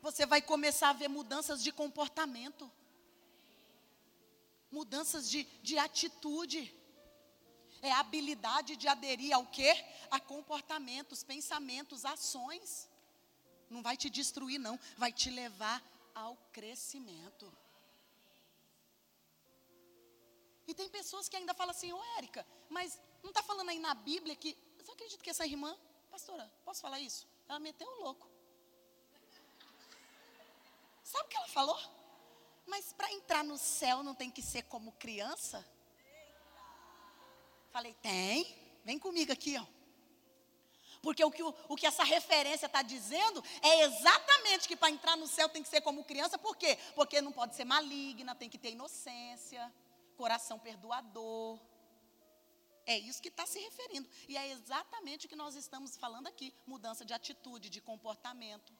Você 0.00 0.24
vai 0.24 0.40
começar 0.40 0.90
a 0.90 0.92
ver 0.92 1.08
mudanças 1.08 1.62
de 1.62 1.72
comportamento, 1.72 2.70
mudanças 4.70 5.28
de, 5.28 5.44
de 5.62 5.76
atitude. 5.76 6.72
É 7.82 7.92
a 7.92 8.00
habilidade 8.00 8.76
de 8.76 8.88
aderir 8.88 9.34
ao 9.34 9.46
quê? 9.46 9.72
A 10.10 10.20
comportamentos, 10.20 11.22
pensamentos, 11.22 12.04
ações. 12.04 12.88
Não 13.68 13.82
vai 13.82 13.96
te 13.96 14.08
destruir, 14.08 14.58
não. 14.58 14.78
Vai 14.96 15.12
te 15.12 15.30
levar 15.30 15.82
ao 16.14 16.36
crescimento. 16.52 17.52
E 20.66 20.74
tem 20.74 20.88
pessoas 20.88 21.28
que 21.28 21.36
ainda 21.36 21.54
falam 21.54 21.70
assim, 21.70 21.92
ô 21.92 22.00
Érica, 22.18 22.46
mas 22.68 23.00
não 23.22 23.30
está 23.30 23.42
falando 23.42 23.70
aí 23.70 23.78
na 23.78 23.94
Bíblia 23.94 24.36
que. 24.36 24.56
Você 24.88 24.92
acredita 24.92 25.22
que 25.22 25.28
essa 25.28 25.46
irmã, 25.46 25.76
pastora, 26.10 26.50
posso 26.64 26.80
falar 26.80 26.98
isso? 26.98 27.28
Ela 27.46 27.58
meteu 27.58 27.86
o 27.86 28.04
louco. 28.04 28.26
Sabe 31.04 31.26
o 31.26 31.28
que 31.28 31.36
ela 31.36 31.48
falou? 31.48 31.78
Mas 32.66 32.90
para 32.94 33.12
entrar 33.12 33.44
no 33.44 33.58
céu 33.58 34.02
não 34.02 34.14
tem 34.14 34.30
que 34.30 34.40
ser 34.40 34.62
como 34.62 34.92
criança? 34.92 35.62
Falei, 37.70 37.92
tem. 38.00 38.46
Vem 38.82 38.98
comigo 38.98 39.30
aqui, 39.30 39.58
ó. 39.58 39.66
Porque 41.02 41.22
o 41.22 41.30
que, 41.30 41.42
o, 41.42 41.76
que 41.76 41.86
essa 41.86 42.02
referência 42.02 42.64
está 42.64 42.80
dizendo 42.80 43.44
é 43.60 43.82
exatamente 43.82 44.66
que 44.66 44.74
para 44.74 44.88
entrar 44.88 45.18
no 45.18 45.26
céu 45.26 45.50
tem 45.50 45.62
que 45.62 45.68
ser 45.68 45.82
como 45.82 46.02
criança, 46.02 46.38
por 46.38 46.56
quê? 46.56 46.78
Porque 46.94 47.20
não 47.20 47.30
pode 47.30 47.54
ser 47.54 47.66
maligna, 47.66 48.34
tem 48.34 48.48
que 48.48 48.56
ter 48.56 48.70
inocência, 48.70 49.70
coração 50.16 50.58
perdoador. 50.58 51.60
É 52.92 52.96
isso 52.98 53.20
que 53.20 53.28
está 53.28 53.44
se 53.44 53.58
referindo. 53.58 54.08
E 54.26 54.34
é 54.34 54.50
exatamente 54.50 55.26
o 55.26 55.28
que 55.28 55.36
nós 55.36 55.54
estamos 55.54 55.94
falando 55.94 56.26
aqui: 56.26 56.54
mudança 56.66 57.04
de 57.04 57.12
atitude, 57.12 57.68
de 57.68 57.82
comportamento. 57.82 58.72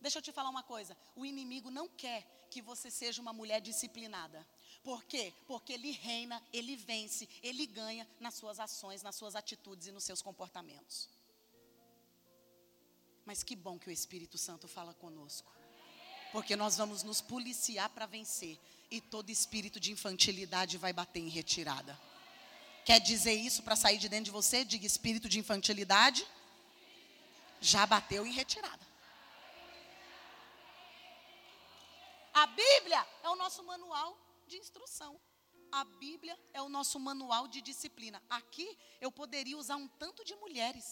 Deixa 0.00 0.18
eu 0.18 0.22
te 0.22 0.32
falar 0.32 0.48
uma 0.48 0.62
coisa: 0.62 0.96
o 1.14 1.26
inimigo 1.26 1.70
não 1.70 1.86
quer 1.88 2.26
que 2.50 2.62
você 2.62 2.90
seja 2.90 3.20
uma 3.20 3.34
mulher 3.34 3.60
disciplinada. 3.60 4.48
Por 4.82 5.04
quê? 5.04 5.34
Porque 5.46 5.74
ele 5.74 5.90
reina, 5.90 6.42
ele 6.50 6.74
vence, 6.74 7.28
ele 7.42 7.66
ganha 7.66 8.08
nas 8.18 8.32
suas 8.34 8.58
ações, 8.58 9.02
nas 9.02 9.14
suas 9.14 9.36
atitudes 9.36 9.88
e 9.88 9.92
nos 9.92 10.04
seus 10.04 10.22
comportamentos. 10.22 11.10
Mas 13.26 13.42
que 13.42 13.54
bom 13.54 13.78
que 13.78 13.90
o 13.90 13.92
Espírito 13.92 14.38
Santo 14.38 14.66
fala 14.66 14.94
conosco. 14.94 15.52
Porque 16.32 16.56
nós 16.56 16.78
vamos 16.78 17.02
nos 17.02 17.20
policiar 17.20 17.90
para 17.90 18.06
vencer. 18.06 18.58
E 18.90 19.02
todo 19.02 19.30
espírito 19.30 19.78
de 19.78 19.92
infantilidade 19.92 20.78
vai 20.78 20.94
bater 20.94 21.20
em 21.20 21.28
retirada. 21.28 21.98
Quer 22.88 23.00
dizer 23.00 23.34
isso 23.34 23.64
para 23.64 23.74
sair 23.74 23.98
de 23.98 24.08
dentro 24.08 24.26
de 24.26 24.30
você? 24.30 24.64
Diga 24.64 24.86
espírito 24.86 25.28
de 25.28 25.40
infantilidade. 25.40 26.24
Já 27.60 27.84
bateu 27.84 28.24
em 28.24 28.30
retirada. 28.30 28.86
A 32.32 32.46
Bíblia 32.46 33.04
é 33.24 33.28
o 33.28 33.34
nosso 33.34 33.64
manual 33.64 34.16
de 34.46 34.56
instrução. 34.56 35.20
A 35.72 35.82
Bíblia 35.84 36.38
é 36.52 36.62
o 36.62 36.68
nosso 36.68 37.00
manual 37.00 37.48
de 37.48 37.60
disciplina. 37.60 38.22
Aqui 38.30 38.68
eu 39.00 39.10
poderia 39.10 39.58
usar 39.58 39.76
um 39.76 39.88
tanto 39.88 40.24
de 40.24 40.36
mulheres 40.36 40.86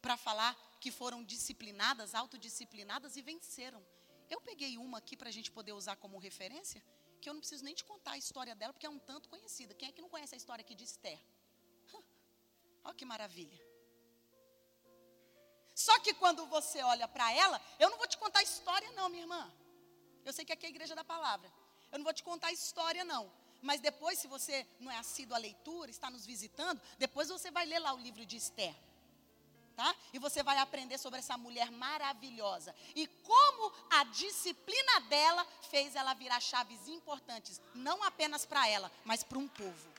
para 0.00 0.16
falar 0.16 0.56
que 0.80 0.90
foram 0.90 1.22
disciplinadas, 1.22 2.14
autodisciplinadas 2.14 3.16
e 3.16 3.20
venceram. 3.20 3.84
Eu 4.30 4.40
peguei 4.40 4.78
uma 4.78 4.96
aqui 4.96 5.14
para 5.14 5.28
a 5.28 5.32
gente 5.32 5.50
poder 5.50 5.72
usar 5.72 5.96
como 5.96 6.18
referência, 6.18 6.82
que 7.20 7.28
eu 7.28 7.34
não 7.34 7.40
preciso 7.40 7.64
nem 7.64 7.74
te 7.74 7.84
contar 7.84 8.12
a 8.12 8.18
história 8.18 8.54
dela, 8.54 8.72
porque 8.72 8.86
é 8.86 8.90
um 8.90 8.98
tanto 8.98 9.28
conhecida. 9.28 9.74
Quem 9.74 9.88
é 9.88 9.92
que 9.92 10.02
não 10.02 10.08
conhece 10.08 10.34
a 10.34 10.38
história 10.38 10.62
aqui 10.62 10.74
de 10.74 10.84
Esther? 10.84 11.18
Olha 12.84 12.94
que 12.94 13.04
maravilha. 13.04 13.58
Só 15.74 15.98
que 16.00 16.14
quando 16.14 16.46
você 16.46 16.82
olha 16.82 17.06
para 17.06 17.30
ela, 17.32 17.60
eu 17.78 17.90
não 17.90 17.98
vou 17.98 18.06
te 18.06 18.16
contar 18.16 18.38
a 18.38 18.42
história, 18.42 18.90
não, 18.92 19.10
minha 19.10 19.24
irmã. 19.24 19.52
Eu 20.24 20.32
sei 20.32 20.42
que 20.42 20.52
aqui 20.52 20.64
é 20.64 20.68
a 20.68 20.70
igreja 20.70 20.94
da 20.94 21.04
palavra. 21.04 21.52
Eu 21.92 21.98
não 21.98 22.04
vou 22.04 22.14
te 22.14 22.22
contar 22.22 22.46
a 22.46 22.52
história, 22.52 23.04
não. 23.04 23.30
Mas 23.60 23.80
depois, 23.80 24.18
se 24.18 24.26
você 24.26 24.66
não 24.80 24.90
é 24.90 24.96
assíduo 24.96 25.34
à 25.36 25.38
leitura, 25.38 25.90
está 25.90 26.10
nos 26.10 26.24
visitando, 26.24 26.80
depois 26.98 27.28
você 27.28 27.50
vai 27.50 27.66
ler 27.66 27.78
lá 27.78 27.92
o 27.92 27.98
livro 27.98 28.24
de 28.24 28.36
Esther. 28.36 28.74
Tá? 29.76 29.94
E 30.10 30.18
você 30.18 30.42
vai 30.42 30.56
aprender 30.56 30.96
sobre 30.96 31.18
essa 31.18 31.36
mulher 31.36 31.70
maravilhosa. 31.70 32.74
E 32.94 33.06
como 33.06 33.70
a 33.90 34.04
disciplina 34.04 35.00
dela 35.02 35.46
fez 35.70 35.94
ela 35.94 36.14
virar 36.14 36.40
chaves 36.40 36.88
importantes, 36.88 37.60
não 37.74 38.02
apenas 38.02 38.46
para 38.46 38.66
ela, 38.66 38.90
mas 39.04 39.22
para 39.22 39.36
um 39.36 39.46
povo. 39.46 39.92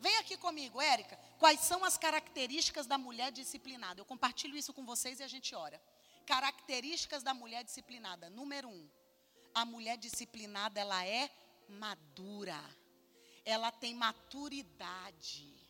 Vem 0.00 0.16
aqui 0.16 0.36
comigo, 0.36 0.80
Érica. 0.80 1.16
Quais 1.38 1.60
são 1.60 1.84
as 1.84 1.96
características 1.96 2.86
da 2.86 2.98
mulher 2.98 3.30
disciplinada? 3.30 4.00
Eu 4.00 4.04
compartilho 4.04 4.56
isso 4.56 4.72
com 4.72 4.84
vocês 4.84 5.20
e 5.20 5.22
a 5.22 5.28
gente 5.28 5.54
ora. 5.54 5.80
Características 6.26 7.22
da 7.22 7.32
mulher 7.32 7.62
disciplinada. 7.62 8.28
Número 8.28 8.68
um, 8.68 8.90
a 9.54 9.64
mulher 9.64 9.96
disciplinada 9.96 10.80
ela 10.80 11.06
é 11.06 11.30
madura. 11.68 12.60
Ela 13.44 13.70
tem 13.70 13.94
maturidade. 13.94 15.65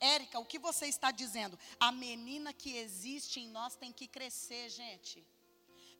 Érica, 0.00 0.38
o 0.38 0.44
que 0.44 0.58
você 0.58 0.86
está 0.86 1.10
dizendo? 1.10 1.58
A 1.78 1.90
menina 1.90 2.52
que 2.52 2.76
existe 2.76 3.40
em 3.40 3.48
nós 3.48 3.76
tem 3.76 3.92
que 3.92 4.06
crescer, 4.06 4.68
gente. 4.68 5.26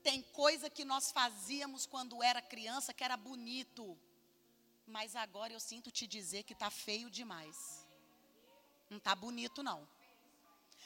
Tem 0.02 0.22
coisa 0.22 0.68
que 0.68 0.84
nós 0.84 1.10
fazíamos 1.10 1.86
quando 1.86 2.22
era 2.22 2.42
criança 2.42 2.92
que 2.92 3.04
era 3.04 3.16
bonito. 3.16 3.98
Mas 4.86 5.16
agora 5.16 5.52
eu 5.52 5.60
sinto 5.60 5.90
te 5.90 6.06
dizer 6.06 6.42
que 6.42 6.52
está 6.52 6.70
feio 6.70 7.08
demais. 7.08 7.86
Não 8.90 8.98
está 8.98 9.14
bonito, 9.14 9.62
não. 9.62 9.88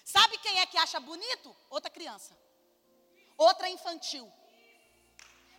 Sabe 0.04 0.38
quem 0.38 0.60
é 0.60 0.66
que 0.66 0.78
acha 0.78 1.00
bonito? 1.00 1.54
Outra 1.68 1.90
criança 1.90 2.38
outra 3.38 3.70
infantil. 3.70 4.30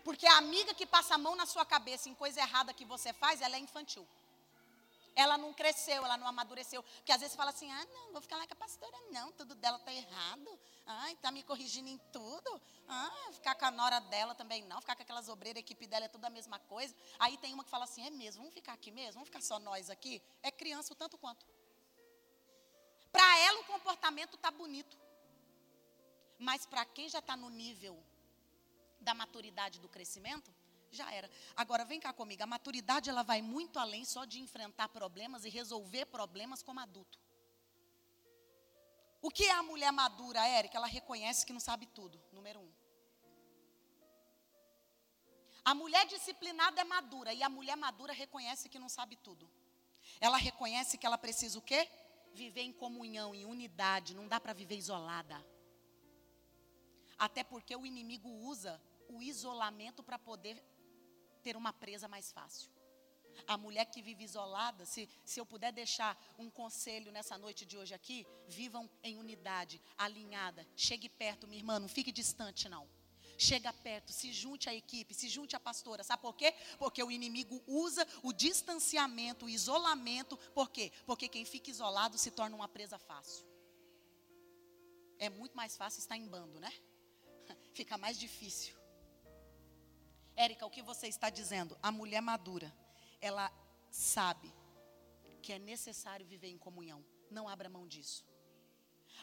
Porque 0.03 0.27
a 0.27 0.37
amiga 0.37 0.73
que 0.73 0.85
passa 0.85 1.15
a 1.15 1.17
mão 1.17 1.35
na 1.35 1.45
sua 1.45 1.65
cabeça 1.65 2.09
em 2.09 2.13
coisa 2.13 2.41
errada 2.41 2.73
que 2.73 2.85
você 2.85 3.13
faz, 3.13 3.41
ela 3.41 3.55
é 3.55 3.59
infantil. 3.59 4.05
Ela 5.19 5.37
não 5.37 5.51
cresceu, 5.53 6.05
ela 6.05 6.15
não 6.15 6.25
amadureceu. 6.27 6.81
Porque 6.81 7.11
às 7.11 7.19
vezes 7.19 7.35
fala 7.35 7.49
assim: 7.49 7.69
ah, 7.69 7.85
não, 7.93 8.13
vou 8.13 8.21
ficar 8.21 8.37
lá 8.37 8.47
com 8.47 8.53
a 8.53 8.55
pastora, 8.55 8.97
não, 9.11 9.33
tudo 9.33 9.53
dela 9.53 9.77
está 9.77 9.93
errado. 9.93 10.59
Ai, 10.85 11.11
está 11.11 11.29
me 11.29 11.43
corrigindo 11.43 11.89
em 11.89 11.97
tudo. 12.13 12.61
Ah, 12.87 13.29
ficar 13.33 13.53
com 13.55 13.65
a 13.65 13.71
nora 13.71 13.99
dela 13.99 14.33
também 14.33 14.63
não, 14.63 14.79
ficar 14.79 14.95
com 14.95 15.01
aquelas 15.01 15.27
obreiras, 15.27 15.57
a 15.57 15.65
equipe 15.65 15.85
dela 15.85 16.05
é 16.05 16.07
tudo 16.07 16.23
a 16.23 16.29
mesma 16.29 16.57
coisa. 16.59 16.95
Aí 17.19 17.37
tem 17.37 17.53
uma 17.53 17.65
que 17.65 17.69
fala 17.69 17.83
assim: 17.83 18.07
é 18.07 18.09
mesmo, 18.09 18.43
vamos 18.43 18.53
ficar 18.53 18.71
aqui 18.71 18.91
mesmo, 18.91 19.15
vamos 19.15 19.27
ficar 19.27 19.41
só 19.41 19.59
nós 19.59 19.89
aqui. 19.89 20.21
É 20.41 20.49
criança 20.51 20.93
o 20.93 20.95
tanto 20.95 21.17
quanto. 21.17 21.45
Para 23.11 23.37
ela 23.39 23.59
o 23.59 23.65
comportamento 23.65 24.35
está 24.35 24.49
bonito. 24.49 24.97
Mas 26.37 26.65
para 26.65 26.85
quem 26.85 27.09
já 27.09 27.19
está 27.19 27.35
no 27.35 27.49
nível 27.49 28.01
da 29.01 29.13
maturidade 29.13 29.81
do 29.81 29.89
crescimento, 29.89 30.49
já 30.91 31.11
era. 31.11 31.29
Agora 31.55 31.85
vem 31.85 31.99
cá 31.99 32.11
comigo, 32.11 32.43
a 32.43 32.47
maturidade 32.47 33.09
ela 33.09 33.23
vai 33.23 33.41
muito 33.41 33.79
além 33.79 34.03
só 34.05 34.25
de 34.25 34.39
enfrentar 34.39 34.89
problemas 34.89 35.45
e 35.45 35.49
resolver 35.49 36.05
problemas 36.05 36.63
como 36.63 36.79
adulto. 36.79 37.19
O 39.21 39.29
que 39.29 39.45
é 39.45 39.51
a 39.51 39.63
mulher 39.63 39.91
madura, 39.91 40.47
Érica? 40.47 40.77
Ela 40.77 40.87
reconhece 40.87 41.45
que 41.45 41.53
não 41.53 41.59
sabe 41.59 41.85
tudo, 41.87 42.21
número 42.31 42.59
um. 42.59 42.71
A 45.63 45.75
mulher 45.75 46.07
disciplinada 46.07 46.81
é 46.81 46.83
madura 46.83 47.33
e 47.33 47.43
a 47.43 47.49
mulher 47.49 47.75
madura 47.75 48.13
reconhece 48.13 48.69
que 48.69 48.79
não 48.79 48.89
sabe 48.89 49.15
tudo. 49.17 49.49
Ela 50.19 50.37
reconhece 50.37 50.97
que 50.97 51.05
ela 51.05 51.17
precisa 51.17 51.59
o 51.59 51.61
quê? 51.61 51.87
Viver 52.33 52.61
em 52.61 52.73
comunhão, 52.73 53.35
em 53.35 53.45
unidade, 53.45 54.15
não 54.15 54.27
dá 54.27 54.39
para 54.39 54.53
viver 54.53 54.77
isolada. 54.77 55.45
Até 57.17 57.43
porque 57.43 57.75
o 57.75 57.85
inimigo 57.85 58.29
usa 58.29 58.81
o 59.09 59.21
isolamento 59.21 60.01
para 60.01 60.17
poder 60.17 60.63
ter 61.39 61.55
uma 61.55 61.73
presa 61.73 62.07
mais 62.07 62.31
fácil. 62.31 62.69
A 63.47 63.57
mulher 63.57 63.85
que 63.85 64.01
vive 64.01 64.23
isolada, 64.23 64.85
se, 64.85 65.09
se 65.25 65.39
eu 65.39 65.45
puder 65.45 65.71
deixar 65.71 66.17
um 66.37 66.49
conselho 66.49 67.11
nessa 67.11 67.37
noite 67.37 67.65
de 67.65 67.77
hoje 67.77 67.93
aqui, 67.93 68.27
vivam 68.47 68.89
em 69.01 69.17
unidade, 69.17 69.81
alinhada. 69.97 70.67
Chegue 70.75 71.09
perto, 71.09 71.47
minha 71.47 71.59
irmã, 71.59 71.79
não 71.79 71.87
fique 71.87 72.11
distante, 72.11 72.67
não. 72.67 72.87
Chega 73.37 73.71
perto, 73.71 74.11
se 74.11 74.33
junte 74.33 74.67
à 74.67 74.75
equipe, 74.75 75.13
se 75.13 75.29
junte 75.29 75.55
à 75.55 75.59
pastora. 75.59 76.03
Sabe 76.03 76.21
por 76.21 76.35
quê? 76.35 76.53
Porque 76.77 77.01
o 77.01 77.09
inimigo 77.09 77.63
usa 77.65 78.05
o 78.21 78.33
distanciamento, 78.33 79.45
o 79.45 79.49
isolamento. 79.49 80.35
Por 80.53 80.69
quê? 80.69 80.91
Porque 81.05 81.29
quem 81.29 81.45
fica 81.45 81.69
isolado 81.69 82.17
se 82.17 82.31
torna 82.31 82.55
uma 82.55 82.67
presa 82.67 82.99
fácil. 82.99 83.45
É 85.17 85.29
muito 85.29 85.55
mais 85.55 85.77
fácil 85.77 85.99
estar 85.99 86.17
em 86.17 86.27
bando, 86.27 86.59
né? 86.59 86.71
fica 87.73 87.97
mais 87.97 88.19
difícil. 88.19 88.78
Érica, 90.45 90.65
o 90.65 90.69
que 90.69 90.81
você 90.81 91.07
está 91.07 91.29
dizendo? 91.29 91.77
A 91.83 91.91
mulher 91.91 92.21
madura, 92.21 92.73
ela 93.19 93.51
sabe 93.91 94.49
que 95.41 95.51
é 95.51 95.59
necessário 95.59 96.25
viver 96.25 96.47
em 96.47 96.57
comunhão. 96.57 97.03
Não 97.29 97.49
abra 97.49 97.67
mão 97.67 97.85
disso. 97.85 98.25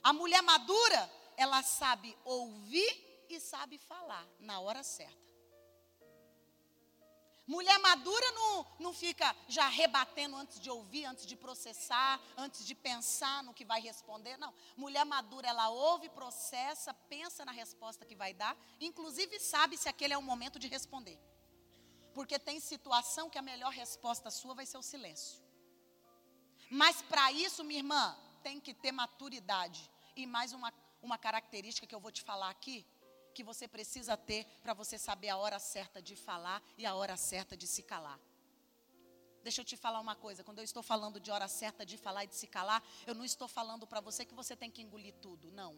A 0.02 0.12
mulher 0.12 0.42
madura, 0.42 1.10
ela 1.38 1.62
sabe 1.62 2.14
ouvir 2.22 3.24
e 3.30 3.40
sabe 3.40 3.78
falar 3.78 4.28
na 4.38 4.60
hora 4.60 4.82
certa. 4.82 5.25
Mulher 7.46 7.78
madura 7.78 8.32
não, 8.32 8.66
não 8.80 8.92
fica 8.92 9.34
já 9.46 9.68
rebatendo 9.68 10.36
antes 10.36 10.58
de 10.58 10.68
ouvir, 10.68 11.04
antes 11.04 11.24
de 11.24 11.36
processar, 11.36 12.20
antes 12.36 12.66
de 12.66 12.74
pensar 12.74 13.44
no 13.44 13.54
que 13.54 13.64
vai 13.64 13.80
responder. 13.80 14.36
Não. 14.36 14.52
Mulher 14.76 15.04
madura, 15.04 15.46
ela 15.46 15.68
ouve, 15.68 16.08
processa, 16.08 16.92
pensa 16.92 17.44
na 17.44 17.52
resposta 17.52 18.04
que 18.04 18.16
vai 18.16 18.34
dar, 18.34 18.56
inclusive 18.80 19.38
sabe 19.38 19.76
se 19.76 19.88
aquele 19.88 20.12
é 20.12 20.18
o 20.18 20.22
momento 20.22 20.58
de 20.58 20.66
responder. 20.66 21.18
Porque 22.12 22.36
tem 22.36 22.58
situação 22.58 23.30
que 23.30 23.38
a 23.38 23.42
melhor 23.42 23.70
resposta 23.70 24.28
sua 24.30 24.54
vai 24.54 24.66
ser 24.66 24.78
o 24.78 24.82
silêncio. 24.82 25.40
Mas 26.68 27.00
para 27.02 27.30
isso, 27.30 27.62
minha 27.62 27.78
irmã, 27.78 28.16
tem 28.42 28.58
que 28.58 28.74
ter 28.74 28.90
maturidade. 28.90 29.88
E 30.16 30.26
mais 30.26 30.52
uma, 30.52 30.74
uma 31.00 31.16
característica 31.16 31.86
que 31.86 31.94
eu 31.94 32.00
vou 32.00 32.10
te 32.10 32.22
falar 32.22 32.50
aqui, 32.50 32.84
que 33.36 33.44
você 33.44 33.68
precisa 33.68 34.16
ter 34.16 34.46
para 34.62 34.72
você 34.72 34.96
saber 34.98 35.28
a 35.28 35.36
hora 35.36 35.58
certa 35.58 36.00
de 36.00 36.16
falar 36.16 36.62
e 36.78 36.86
a 36.86 36.94
hora 36.94 37.18
certa 37.18 37.54
de 37.54 37.66
se 37.66 37.82
calar. 37.82 38.18
Deixa 39.42 39.60
eu 39.60 39.64
te 39.64 39.76
falar 39.76 40.00
uma 40.00 40.16
coisa, 40.16 40.42
quando 40.42 40.58
eu 40.58 40.64
estou 40.64 40.82
falando 40.82 41.20
de 41.20 41.30
hora 41.30 41.46
certa 41.46 41.84
de 41.84 41.98
falar 41.98 42.24
e 42.24 42.28
de 42.28 42.34
se 42.34 42.46
calar, 42.46 42.82
eu 43.06 43.14
não 43.14 43.26
estou 43.26 43.46
falando 43.46 43.86
para 43.86 44.00
você 44.00 44.24
que 44.24 44.34
você 44.34 44.56
tem 44.56 44.70
que 44.70 44.80
engolir 44.80 45.14
tudo, 45.20 45.52
não. 45.52 45.76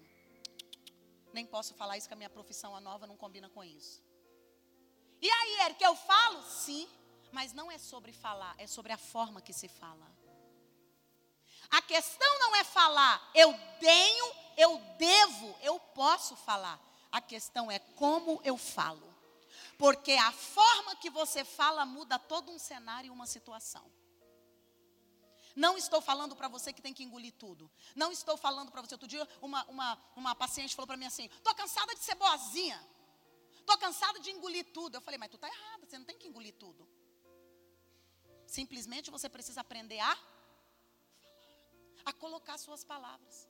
Nem 1.32 1.44
posso 1.44 1.74
falar 1.74 1.98
isso 1.98 2.06
que 2.06 2.14
a 2.14 2.16
minha 2.16 2.30
profissão 2.30 2.76
a 2.76 2.80
nova 2.80 3.08
não 3.08 3.16
combina 3.16 3.48
com 3.50 3.64
isso. 3.64 4.04
E 5.20 5.28
aí, 5.28 5.60
Eric, 5.66 5.82
eu 5.82 5.96
falo? 5.96 6.40
Sim, 6.44 6.88
mas 7.32 7.52
não 7.52 7.68
é 7.72 7.76
sobre 7.76 8.12
falar, 8.12 8.54
é 8.56 8.68
sobre 8.68 8.92
a 8.92 8.98
forma 8.98 9.42
que 9.42 9.52
se 9.52 9.66
fala. 9.66 10.08
A 11.70 11.82
questão 11.82 12.38
não 12.38 12.54
é 12.54 12.62
falar, 12.62 13.30
eu 13.34 13.52
tenho, 13.80 14.32
eu 14.56 14.78
devo, 14.96 15.56
eu 15.60 15.80
posso 15.80 16.36
falar. 16.36 16.87
A 17.10 17.20
questão 17.20 17.70
é 17.70 17.78
como 17.78 18.40
eu 18.44 18.56
falo. 18.56 19.14
Porque 19.78 20.12
a 20.12 20.32
forma 20.32 20.96
que 20.96 21.10
você 21.10 21.44
fala 21.44 21.86
muda 21.86 22.18
todo 22.18 22.50
um 22.50 22.58
cenário 22.58 23.08
e 23.08 23.10
uma 23.10 23.26
situação. 23.26 23.90
Não 25.54 25.76
estou 25.76 26.00
falando 26.00 26.36
para 26.36 26.46
você 26.48 26.72
que 26.72 26.82
tem 26.82 26.94
que 26.94 27.02
engolir 27.02 27.32
tudo. 27.32 27.70
Não 27.96 28.12
estou 28.12 28.36
falando 28.36 28.70
para 28.70 28.82
você. 28.82 28.94
Outro 28.94 29.08
dia, 29.08 29.26
uma, 29.40 29.64
uma, 29.64 29.98
uma 30.14 30.34
paciente 30.34 30.74
falou 30.74 30.86
para 30.86 30.96
mim 30.96 31.06
assim: 31.06 31.26
estou 31.26 31.54
cansada 31.54 31.94
de 31.94 32.00
ser 32.00 32.14
boazinha. 32.14 32.80
Estou 33.58 33.76
cansada 33.78 34.18
de 34.20 34.30
engolir 34.30 34.72
tudo. 34.72 34.94
Eu 34.94 35.00
falei, 35.00 35.18
mas 35.18 35.30
tu 35.30 35.34
está 35.34 35.48
errada, 35.48 35.86
você 35.86 35.98
não 35.98 36.04
tem 36.04 36.16
que 36.16 36.28
engolir 36.28 36.54
tudo. 36.54 36.88
Simplesmente 38.46 39.10
você 39.10 39.28
precisa 39.28 39.60
aprender 39.60 40.00
a 40.00 40.16
a 42.04 42.12
colocar 42.12 42.56
suas 42.56 42.82
palavras. 42.82 43.46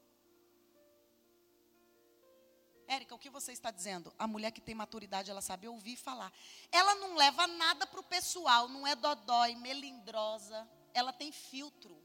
Érica, 2.89 3.15
o 3.15 3.19
que 3.19 3.31
você 3.31 3.53
está 3.53 3.71
dizendo? 3.71 4.13
A 4.19 4.27
mulher 4.27 4.51
que 4.51 4.61
tem 4.61 4.75
maturidade, 4.75 5.31
ela 5.31 5.43
sabe 5.43 5.69
ouvir 5.69 5.97
falar. 5.97 6.33
Ela 6.73 6.95
não 6.97 7.15
leva 7.15 7.47
nada 7.47 7.87
para 7.87 8.01
o 8.01 8.03
pessoal, 8.03 8.69
não 8.69 8.87
é 8.87 8.97
dodói, 8.97 9.55
melindrosa. 9.55 10.69
Ela 10.93 11.13
tem 11.13 11.31
filtro. 11.31 11.97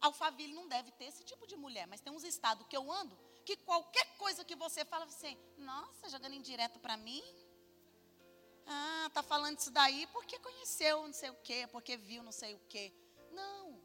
Alphaville 0.00 0.54
não 0.54 0.68
deve 0.68 0.90
ter 0.92 1.06
esse 1.06 1.24
tipo 1.24 1.46
de 1.46 1.56
mulher, 1.56 1.86
mas 1.86 2.00
tem 2.00 2.12
uns 2.12 2.24
estados 2.24 2.66
que 2.66 2.76
eu 2.76 2.90
ando 2.90 3.18
que 3.44 3.56
qualquer 3.56 4.06
coisa 4.16 4.44
que 4.44 4.56
você 4.56 4.84
fala, 4.84 5.04
você, 5.04 5.36
nossa, 5.58 6.08
jogando 6.08 6.34
indireto 6.34 6.78
para 6.78 6.96
mim. 6.96 7.22
Ah, 8.66 9.10
tá 9.12 9.22
falando 9.22 9.58
isso 9.58 9.70
daí 9.70 10.06
porque 10.06 10.38
conheceu 10.38 11.06
não 11.06 11.12
sei 11.12 11.30
o 11.30 11.36
quê, 11.42 11.68
porque 11.70 11.96
viu 11.96 12.22
não 12.22 12.32
sei 12.32 12.54
o 12.54 12.60
quê. 12.68 12.92
Não. 13.32 13.78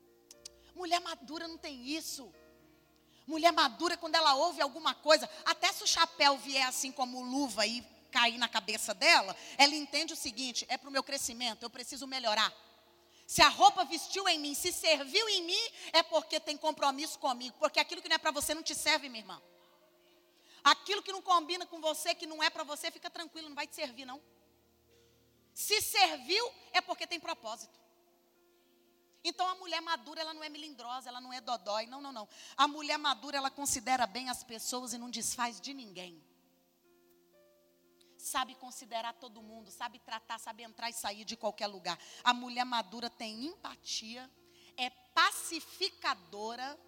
Mulher 0.74 1.02
madura 1.02 1.48
não 1.48 1.58
tem 1.58 1.86
isso. 1.86 2.34
Mulher 3.30 3.54
madura, 3.54 3.96
quando 3.96 4.15
ela 4.15 4.34
ouve 4.34 4.60
alguma 4.60 4.96
coisa, 4.96 5.30
até 5.46 5.72
se 5.72 5.84
o 5.84 5.88
chapéu 5.88 6.36
vier 6.39 6.68
assim 6.68 6.92
como 6.92 7.22
luva 7.22 7.63
e 7.63 7.86
cair 8.12 8.39
na 8.39 8.50
cabeça 8.50 8.92
dela, 8.92 9.38
ela 9.56 9.76
entende 9.76 10.13
o 10.13 10.15
seguinte: 10.15 10.65
é 10.68 10.80
para 10.80 10.89
o 10.89 10.92
meu 10.92 11.04
crescimento, 11.04 11.62
eu 11.62 11.70
preciso 11.70 12.08
melhorar. 12.08 12.52
Se 13.28 13.44
a 13.44 13.48
roupa 13.48 13.86
vestiu 13.86 14.28
em 14.28 14.39
mim, 14.39 14.56
se 14.56 14.72
serviu 14.72 15.30
em 15.30 15.44
mim, 15.44 15.62
é 15.94 16.02
porque 16.02 16.39
tem 16.39 16.58
compromisso 16.58 17.20
comigo. 17.20 17.56
Porque 17.60 17.80
aquilo 17.80 18.02
que 18.02 18.10
não 18.10 18.15
é 18.15 18.18
para 18.18 18.32
você 18.32 18.56
não 18.56 18.63
te 18.63 18.74
serve, 18.74 19.08
minha 19.08 19.22
irmã. 19.22 19.39
Aquilo 20.63 21.04
que 21.04 21.12
não 21.12 21.22
combina 21.22 21.68
com 21.68 21.80
você, 21.80 22.15
que 22.15 22.26
não 22.26 22.42
é 22.42 22.50
para 22.50 22.63
você, 22.63 22.89
fica 22.89 23.12
tranquilo, 23.12 23.48
não 23.48 23.56
vai 23.56 23.68
te 23.68 23.76
servir, 23.76 24.06
não. 24.06 24.20
Se 25.54 25.80
serviu, 25.84 26.52
é 26.74 26.82
porque 26.82 27.06
tem 27.06 27.20
propósito. 27.20 27.79
Então 29.24 29.48
a 29.48 29.56
mulher 29.56 29.82
madura, 29.82 30.22
ela 30.22 30.34
não 30.34 30.44
é 30.44 30.50
melindrosa, 30.50 31.10
ela 31.10 31.20
não 31.20 31.34
é 31.34 31.42
dodói. 31.42 31.86
Não, 31.86 32.02
não, 32.02 32.12
não. 32.12 32.28
A 32.56 32.68
mulher 32.68 32.98
madura, 32.98 33.38
ela 33.38 33.52
considera 33.52 34.08
bem 34.08 34.30
as 34.30 34.44
pessoas 34.44 34.94
e 34.94 34.98
não 34.98 35.10
desfaz 35.10 35.60
de 35.60 35.74
ninguém. 35.74 36.24
Sabe 38.18 38.56
considerar 38.56 39.14
todo 39.14 39.42
mundo, 39.42 39.72
sabe 39.72 40.00
tratar, 40.00 40.40
sabe 40.40 40.64
entrar 40.64 40.90
e 40.90 40.94
sair 40.94 41.26
de 41.26 41.36
qualquer 41.38 41.68
lugar. 41.68 41.98
A 42.24 42.34
mulher 42.34 42.66
madura 42.66 43.10
tem 43.10 43.46
empatia, 43.46 44.30
é 44.78 44.90
pacificadora. 44.90 46.80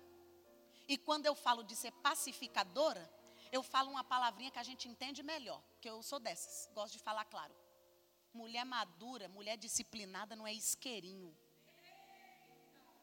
E 0.88 0.98
quando 0.98 1.26
eu 1.26 1.36
falo 1.36 1.64
de 1.64 1.76
ser 1.76 1.92
pacificadora, 1.94 3.10
eu 3.52 3.62
falo 3.64 3.92
uma 3.92 4.04
palavrinha 4.04 4.52
que 4.52 4.60
a 4.60 4.64
gente 4.64 4.88
entende 4.88 5.22
melhor, 5.22 5.62
que 5.82 5.90
eu 5.90 6.02
sou 6.02 6.20
dessas, 6.20 6.70
gosto 6.74 6.94
de 6.94 7.00
falar 7.00 7.26
claro. 7.26 7.54
Mulher 8.34 8.66
madura, 8.66 9.28
mulher 9.28 9.58
disciplinada 9.58 10.36
não 10.36 10.48
é 10.48 10.54
isqueirinho. 10.54 11.36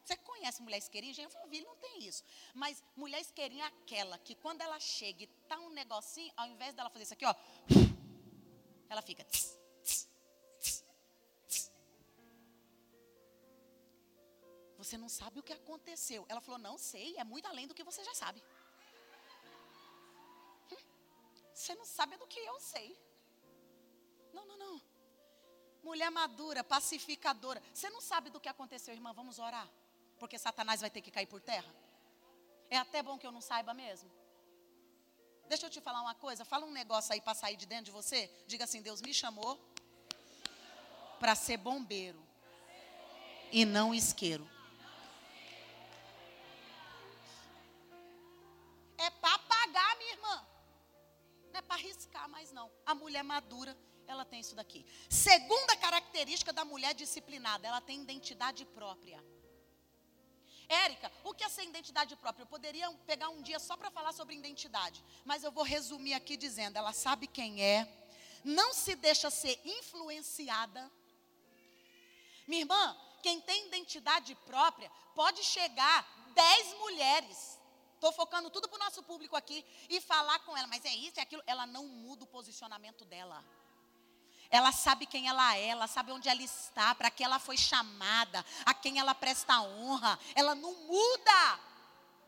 Você 0.08 0.16
conhece 0.16 0.62
mulher 0.62 0.78
isqueirinha? 0.78 1.12
Gente, 1.12 1.36
Alphaville 1.36 1.66
não 1.66 1.76
tem 1.76 2.06
isso. 2.08 2.24
Mas 2.54 2.82
mulher 2.96 3.20
isqueirinha 3.20 3.64
é 3.64 3.66
aquela 3.66 4.16
que 4.16 4.34
quando 4.34 4.62
ela 4.62 4.80
chega 4.80 5.24
e 5.24 5.26
tá 5.46 5.58
um 5.58 5.68
negocinho, 5.68 6.32
ao 6.34 6.46
invés 6.46 6.74
dela 6.74 6.88
fazer 6.88 7.04
isso 7.04 7.12
aqui, 7.12 7.26
ó, 7.26 7.34
ela 8.88 9.02
fica. 9.02 9.22
Tss, 9.24 9.58
tss, 9.82 10.08
tss, 11.46 11.72
você 14.78 14.96
não 14.96 15.10
sabe 15.10 15.40
o 15.40 15.42
que 15.42 15.52
aconteceu. 15.52 16.24
Ela 16.26 16.40
falou: 16.40 16.58
Não 16.58 16.78
sei, 16.78 17.14
é 17.18 17.24
muito 17.24 17.46
além 17.46 17.66
do 17.66 17.74
que 17.74 17.84
você 17.84 18.02
já 18.02 18.14
sabe. 18.14 18.42
Hum, 20.72 20.84
você 21.52 21.74
não 21.74 21.84
sabe 21.84 22.16
do 22.16 22.26
que 22.26 22.40
eu 22.40 22.58
sei. 22.60 22.98
Não, 24.32 24.46
não, 24.46 24.56
não. 24.56 24.80
Mulher 25.82 26.10
madura, 26.10 26.64
pacificadora. 26.64 27.62
Você 27.74 27.90
não 27.90 28.00
sabe 28.00 28.30
do 28.30 28.40
que 28.40 28.48
aconteceu, 28.48 28.94
irmã. 28.94 29.12
Vamos 29.12 29.38
orar 29.38 29.68
porque 30.18 30.38
Satanás 30.38 30.80
vai 30.80 30.90
ter 30.90 31.00
que 31.00 31.10
cair 31.10 31.26
por 31.26 31.40
terra? 31.40 31.72
É 32.70 32.76
até 32.76 33.02
bom 33.02 33.16
que 33.18 33.26
eu 33.26 33.32
não 33.32 33.40
saiba 33.40 33.72
mesmo. 33.72 34.10
Deixa 35.48 35.66
eu 35.66 35.70
te 35.70 35.80
falar 35.80 36.02
uma 36.02 36.14
coisa, 36.14 36.44
fala 36.44 36.66
um 36.66 36.70
negócio 36.70 37.12
aí 37.12 37.20
para 37.20 37.34
sair 37.34 37.56
de 37.56 37.66
dentro 37.66 37.86
de 37.86 37.90
você. 37.90 38.30
Diga 38.46 38.64
assim: 38.64 38.82
Deus 38.82 39.00
me 39.00 39.14
chamou 39.14 39.58
para 41.18 41.34
ser 41.34 41.56
bombeiro 41.56 42.22
e 43.50 43.64
não 43.64 43.94
isqueiro. 43.94 44.48
É 48.98 49.10
para 49.10 49.34
apagar, 49.34 49.96
minha 49.96 50.12
irmã. 50.12 50.46
Não 51.52 51.60
é 51.60 51.62
para 51.62 51.76
riscar 51.76 52.28
mais 52.28 52.52
não. 52.52 52.70
A 52.84 52.94
mulher 52.94 53.22
madura, 53.22 53.76
ela 54.06 54.24
tem 54.24 54.40
isso 54.40 54.54
daqui. 54.54 54.84
Segunda 55.08 55.76
característica 55.76 56.52
da 56.52 56.64
mulher 56.64 56.94
disciplinada, 56.94 57.66
ela 57.66 57.80
tem 57.80 58.02
identidade 58.02 58.66
própria. 58.66 59.24
Érica, 60.68 61.10
o 61.24 61.32
que 61.32 61.44
é 61.44 61.48
ser 61.48 61.64
identidade 61.64 62.14
própria? 62.16 62.42
Eu 62.42 62.46
poderia 62.46 62.90
pegar 63.06 63.30
um 63.30 63.40
dia 63.40 63.58
só 63.58 63.76
para 63.76 63.90
falar 63.90 64.12
sobre 64.12 64.34
identidade, 64.34 65.02
mas 65.24 65.42
eu 65.42 65.50
vou 65.50 65.64
resumir 65.64 66.14
aqui 66.14 66.36
dizendo: 66.36 66.76
ela 66.76 66.92
sabe 66.92 67.26
quem 67.26 67.62
é, 67.62 67.88
não 68.44 68.74
se 68.74 68.94
deixa 68.94 69.30
ser 69.30 69.58
influenciada. 69.64 70.90
Minha 72.46 72.62
irmã, 72.62 72.96
quem 73.22 73.40
tem 73.40 73.66
identidade 73.66 74.34
própria 74.46 74.90
pode 75.14 75.42
chegar 75.42 76.06
dez 76.34 76.74
mulheres. 76.78 77.58
Estou 77.94 78.12
focando 78.12 78.48
tudo 78.48 78.68
para 78.68 78.76
o 78.76 78.84
nosso 78.84 79.02
público 79.02 79.34
aqui 79.34 79.64
e 79.88 80.00
falar 80.00 80.38
com 80.40 80.56
ela, 80.56 80.68
mas 80.68 80.84
é 80.84 80.94
isso, 80.94 81.18
é 81.18 81.22
aquilo. 81.22 81.42
Ela 81.46 81.66
não 81.66 81.84
muda 81.86 82.24
o 82.24 82.28
posicionamento 82.28 83.04
dela. 83.04 83.44
Ela 84.50 84.72
sabe 84.72 85.04
quem 85.04 85.28
ela 85.28 85.56
é, 85.56 85.66
ela 85.66 85.86
sabe 85.86 86.10
onde 86.10 86.28
ela 86.28 86.42
está, 86.42 86.94
para 86.94 87.10
que 87.10 87.22
ela 87.22 87.38
foi 87.38 87.56
chamada, 87.56 88.44
a 88.64 88.72
quem 88.72 88.98
ela 88.98 89.14
presta 89.14 89.60
honra. 89.60 90.18
Ela 90.34 90.54
não 90.54 90.72
muda. 90.72 91.60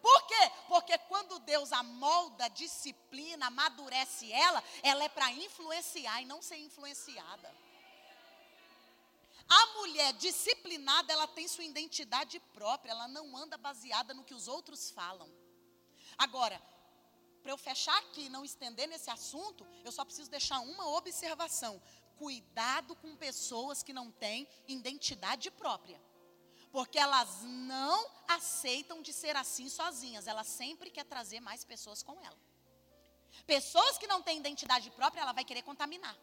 Por 0.03 0.27
quê? 0.27 0.53
Porque 0.69 0.97
quando 0.99 1.39
Deus 1.41 1.73
amolda, 1.73 2.49
disciplina, 2.49 3.47
amadurece 3.47 4.31
ela, 4.33 4.63
ela 4.83 5.05
é 5.05 5.09
para 5.09 5.33
influenciar 5.33 6.21
e 6.21 6.27
não 6.27 6.43
ser 6.43 6.59
influenciada. 6.59 7.55
A 9.49 9.67
mulher 9.79 10.13
disciplinada, 10.13 11.13
ela 11.13 11.27
tem 11.27 11.49
sua 11.49 11.65
identidade 11.65 12.39
própria, 12.55 12.93
ela 12.93 13.09
não 13.09 13.37
anda 13.37 13.59
baseada 13.59 14.15
no 14.15 14.25
que 14.25 14.35
os 14.35 14.47
outros 14.47 14.91
falam. 14.91 15.29
Agora, 16.17 16.61
para 17.43 17.53
eu 17.53 17.59
fechar 17.59 17.97
aqui 17.99 18.27
e 18.27 18.29
não 18.29 18.45
estender 18.45 18.87
nesse 18.87 19.11
assunto, 19.11 19.67
eu 19.85 19.91
só 19.91 20.05
preciso 20.05 20.31
deixar 20.31 20.61
uma 20.61 20.89
observação 20.91 21.83
cuidado 22.21 22.95
com 22.97 23.17
pessoas 23.17 23.83
que 23.83 23.95
não 23.95 24.09
têm 24.11 24.47
identidade 24.69 25.51
própria. 25.51 25.99
Porque 26.71 26.99
elas 26.99 27.43
não 27.45 27.99
aceitam 28.29 29.01
de 29.01 29.13
ser 29.21 29.35
assim 29.37 29.69
sozinhas. 29.71 30.27
Ela 30.27 30.45
sempre 30.45 30.91
quer 30.91 31.05
trazer 31.05 31.41
mais 31.41 31.65
pessoas 31.65 32.03
com 32.03 32.21
ela. 32.21 32.39
Pessoas 33.47 33.97
que 33.97 34.07
não 34.07 34.21
têm 34.23 34.39
identidade 34.39 34.91
própria, 34.91 35.23
ela 35.23 35.33
vai 35.33 35.45
querer 35.45 35.63
contaminar. 35.63 36.17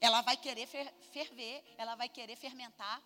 Ela 0.00 0.20
vai 0.22 0.36
querer 0.36 0.66
ferver, 1.12 1.64
ela 1.78 1.94
vai 1.94 2.08
querer 2.08 2.36
fermentar. 2.36 3.00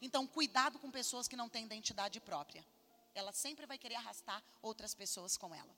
Então, 0.00 0.26
cuidado 0.26 0.78
com 0.78 0.90
pessoas 0.90 1.28
que 1.28 1.36
não 1.36 1.50
têm 1.50 1.66
identidade 1.66 2.18
própria. 2.18 2.66
Ela 3.14 3.32
sempre 3.32 3.66
vai 3.66 3.76
querer 3.76 3.96
arrastar 3.96 4.42
outras 4.62 4.94
pessoas 4.94 5.36
com 5.36 5.54
ela. 5.54 5.76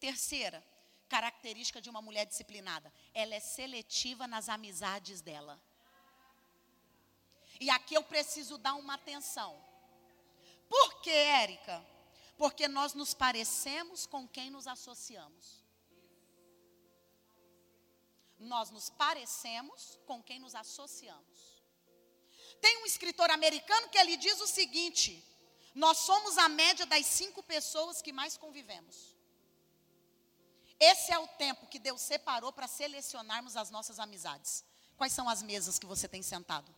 Terceira 0.00 0.60
característica 1.08 1.80
de 1.80 1.90
uma 1.90 2.02
mulher 2.02 2.26
disciplinada: 2.26 2.92
ela 3.12 3.34
é 3.34 3.40
seletiva 3.40 4.26
nas 4.26 4.48
amizades 4.48 5.20
dela. 5.20 5.60
E 7.60 7.70
aqui 7.70 7.94
eu 7.94 8.02
preciso 8.02 8.58
dar 8.58 8.74
uma 8.74 8.94
atenção. 8.94 9.56
Por 10.68 11.00
que, 11.00 11.10
Érica? 11.10 11.84
Porque 12.36 12.66
nós 12.66 12.94
nos 12.94 13.14
parecemos 13.14 14.06
com 14.06 14.26
quem 14.26 14.50
nos 14.50 14.66
associamos. 14.66 15.62
Nós 18.38 18.70
nos 18.70 18.90
parecemos 18.90 19.98
com 20.06 20.22
quem 20.22 20.38
nos 20.40 20.54
associamos. 20.54 21.62
Tem 22.60 22.82
um 22.82 22.86
escritor 22.86 23.30
americano 23.30 23.88
que 23.88 23.98
ele 23.98 24.16
diz 24.16 24.40
o 24.40 24.46
seguinte: 24.46 25.24
nós 25.74 25.98
somos 25.98 26.36
a 26.38 26.48
média 26.48 26.86
das 26.86 27.06
cinco 27.06 27.42
pessoas 27.42 28.02
que 28.02 28.12
mais 28.12 28.36
convivemos. 28.36 29.14
Esse 30.78 31.12
é 31.12 31.18
o 31.18 31.26
tempo 31.28 31.66
que 31.66 31.78
Deus 31.78 32.00
separou 32.00 32.52
para 32.52 32.66
selecionarmos 32.66 33.56
as 33.56 33.70
nossas 33.70 33.98
amizades. 33.98 34.64
Quais 34.96 35.12
são 35.12 35.28
as 35.28 35.42
mesas 35.42 35.78
que 35.78 35.86
você 35.86 36.08
tem 36.08 36.22
sentado? 36.22 36.74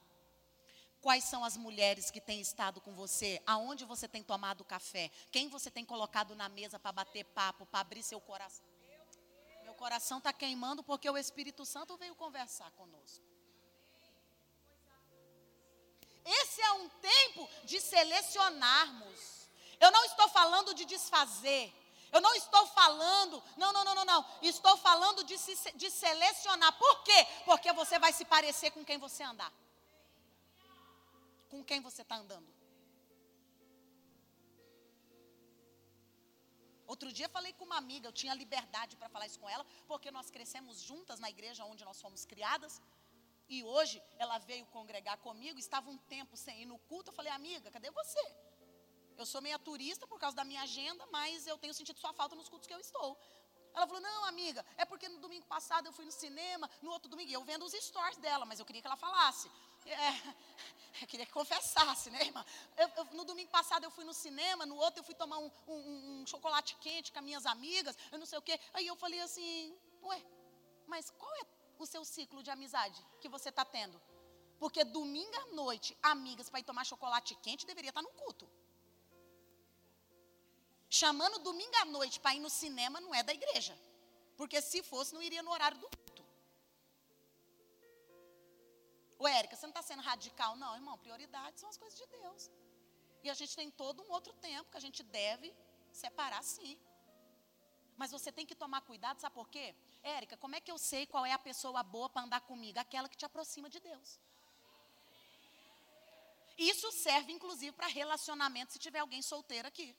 Quais 1.01 1.24
são 1.24 1.44
as 1.44 1.57
mulheres 1.57 2.11
que 2.11 2.20
têm 2.20 2.40
estado 2.40 2.80
com 2.80 2.92
você? 2.94 3.40
Aonde 3.47 3.84
você 3.84 4.09
tem 4.09 4.22
tomado 4.22 4.64
café? 4.64 5.11
Quem 5.30 5.49
você 5.49 5.70
tem 5.70 5.84
colocado 5.84 6.34
na 6.34 6.49
mesa 6.49 6.78
para 6.78 6.92
bater 6.92 7.24
papo, 7.26 7.66
para 7.66 7.80
abrir 7.80 8.03
seu 8.03 8.20
coração? 8.20 8.64
Meu 9.62 9.74
coração 9.74 10.18
está 10.18 10.32
queimando 10.32 10.82
porque 10.82 11.09
o 11.09 11.16
Espírito 11.16 11.64
Santo 11.64 11.97
veio 11.97 12.14
conversar 12.14 12.70
conosco. 12.72 13.24
Esse 16.24 16.61
é 16.61 16.72
um 16.72 16.88
tempo 16.88 17.49
de 17.64 17.80
selecionarmos. 17.80 19.49
Eu 19.78 19.92
não 19.92 20.05
estou 20.07 20.28
falando 20.28 20.74
de 20.74 20.84
desfazer. 20.84 21.72
Eu 22.12 22.20
não 22.20 22.34
estou 22.34 22.66
falando, 22.68 23.42
não, 23.57 23.72
não, 23.72 23.84
não, 23.84 23.94
não, 23.94 24.04
não. 24.04 24.26
Estou 24.42 24.76
falando 24.76 25.24
de, 25.24 25.36
se, 25.38 25.72
de 25.72 25.90
selecionar. 25.90 26.72
Por 26.78 27.02
quê? 27.02 27.26
Porque 27.44 27.72
você 27.72 27.98
vai 27.98 28.12
se 28.12 28.24
parecer 28.24 28.70
com 28.70 28.84
quem 28.84 28.98
você 28.98 29.22
andar 29.22 29.52
com 31.48 31.64
quem 31.64 31.80
você 31.80 32.02
está 32.02 32.16
andando. 32.16 32.48
Outro 36.86 37.12
dia 37.12 37.28
falei 37.28 37.52
com 37.52 37.64
uma 37.64 37.76
amiga, 37.76 38.07
eu 38.07 38.12
tinha 38.12 38.34
liberdade 38.34 38.96
para 38.96 39.09
falar 39.09 39.26
isso 39.26 39.40
com 39.40 39.48
ela, 39.48 39.66
porque 39.88 40.11
nós 40.11 40.30
crescemos 40.30 40.80
juntas 40.80 41.18
na 41.18 41.28
igreja 41.28 41.64
onde 41.64 41.84
nós 41.84 42.00
fomos 42.00 42.24
criadas. 42.24 42.80
E 43.48 43.62
hoje 43.64 44.02
ela 44.18 44.38
veio 44.38 44.66
congregar 44.66 45.16
comigo, 45.18 45.59
estava 45.59 45.90
um 45.90 45.98
tempo 46.14 46.36
sem 46.36 46.62
ir 46.62 46.66
no 46.66 46.78
culto. 46.90 47.11
Eu 47.11 47.14
falei, 47.14 47.32
amiga, 47.32 47.70
cadê 47.70 47.90
você? 47.90 48.24
Eu 49.18 49.26
sou 49.26 49.40
meia 49.40 49.58
turista 49.58 50.06
por 50.06 50.18
causa 50.18 50.36
da 50.36 50.44
minha 50.44 50.62
agenda, 50.62 51.04
mas 51.10 51.46
eu 51.46 51.56
tenho 51.58 51.74
sentido 51.74 51.98
sua 51.98 52.12
falta 52.12 52.36
nos 52.36 52.48
cultos 52.48 52.66
que 52.66 52.74
eu 52.74 52.80
estou. 52.80 53.18
Ela 53.74 53.86
falou: 53.86 54.00
Não, 54.00 54.24
amiga, 54.24 54.64
é 54.76 54.84
porque 54.84 55.08
no 55.08 55.18
domingo 55.18 55.46
passado 55.46 55.86
eu 55.86 55.92
fui 55.92 56.04
no 56.04 56.12
cinema, 56.12 56.68
no 56.82 56.90
outro 56.90 57.08
domingo, 57.08 57.30
eu 57.30 57.44
vendo 57.44 57.64
os 57.64 57.72
stories 57.72 58.18
dela, 58.18 58.44
mas 58.46 58.58
eu 58.58 58.66
queria 58.66 58.80
que 58.80 58.86
ela 58.86 58.96
falasse. 58.96 59.50
É, 59.84 60.10
eu 61.02 61.06
queria 61.06 61.26
que 61.26 61.32
confessasse, 61.32 62.10
né, 62.10 62.22
irmã? 62.22 62.44
Eu, 62.76 62.88
eu, 62.96 63.04
no 63.12 63.24
domingo 63.24 63.50
passado 63.50 63.84
eu 63.84 63.90
fui 63.90 64.04
no 64.04 64.14
cinema, 64.14 64.66
no 64.66 64.76
outro 64.76 65.00
eu 65.00 65.04
fui 65.04 65.14
tomar 65.14 65.38
um, 65.38 65.50
um, 65.68 66.20
um 66.22 66.26
chocolate 66.26 66.74
quente 66.76 67.12
com 67.12 67.18
as 67.18 67.24
minhas 67.24 67.46
amigas, 67.46 67.96
eu 68.10 68.18
não 68.18 68.26
sei 68.26 68.38
o 68.38 68.42
quê. 68.42 68.58
Aí 68.72 68.86
eu 68.86 68.96
falei 68.96 69.20
assim: 69.20 69.76
Ué, 70.02 70.22
mas 70.86 71.10
qual 71.10 71.34
é 71.36 71.46
o 71.78 71.86
seu 71.86 72.04
ciclo 72.04 72.42
de 72.42 72.50
amizade 72.50 73.04
que 73.20 73.28
você 73.28 73.50
está 73.50 73.64
tendo? 73.64 74.00
Porque 74.58 74.82
domingo 74.84 75.36
à 75.36 75.46
noite, 75.54 75.96
amigas 76.02 76.48
para 76.48 76.60
ir 76.60 76.64
tomar 76.64 76.84
chocolate 76.84 77.34
quente 77.36 77.66
deveria 77.66 77.90
estar 77.90 78.02
tá 78.02 78.08
no 78.08 78.14
culto. 78.14 78.48
Chamando 80.89 81.39
domingo 81.41 81.76
à 81.76 81.84
noite 81.84 82.20
para 82.20 82.34
ir 82.34 82.41
no 82.41 82.51
cinema 82.51 83.01
não 83.01 83.14
é 83.14 83.22
da 83.22 83.34
igreja. 83.34 83.76
Porque 84.37 84.61
se 84.61 84.82
fosse, 84.82 85.14
não 85.14 85.22
iria 85.22 85.43
no 85.43 85.51
horário 85.51 85.78
do 85.78 85.89
culto. 85.89 86.24
Ô, 89.18 89.26
Érica, 89.26 89.57
você 89.57 89.66
não 89.66 89.70
está 89.70 89.82
sendo 89.82 90.03
radical? 90.03 90.57
Não, 90.57 90.74
irmão, 90.74 90.99
prioridade 90.99 91.59
são 91.59 91.68
as 91.68 91.76
coisas 91.76 91.99
de 91.99 92.07
Deus. 92.07 92.51
E 93.24 93.30
a 93.30 93.34
gente 93.34 93.57
tem 93.57 93.70
todo 93.70 94.03
um 94.03 94.12
outro 94.12 94.32
tempo 94.34 94.70
que 94.70 94.76
a 94.76 94.80
gente 94.80 95.03
deve 95.03 95.53
separar 95.91 96.43
sim. 96.43 96.78
Mas 97.97 98.11
você 98.11 98.30
tem 98.30 98.45
que 98.45 98.55
tomar 98.55 98.82
cuidado, 98.82 99.20
sabe 99.20 99.34
por 99.34 99.49
quê? 99.49 99.74
Érica, 100.03 100.37
como 100.37 100.55
é 100.55 100.61
que 100.61 100.70
eu 100.70 100.78
sei 100.78 101.07
qual 101.07 101.24
é 101.24 101.32
a 101.32 101.39
pessoa 101.39 101.82
boa 101.82 102.11
para 102.11 102.22
andar 102.22 102.43
comigo? 102.43 102.78
Aquela 102.78 103.09
que 103.09 103.16
te 103.16 103.24
aproxima 103.24 103.70
de 103.70 103.80
Deus. 103.80 104.20
Isso 106.59 106.91
serve, 106.93 107.32
inclusive, 107.32 107.72
para 107.72 107.87
relacionamento, 107.87 108.72
se 108.72 108.78
tiver 108.78 108.99
alguém 108.99 109.22
solteiro 109.22 109.66
aqui. 109.66 109.97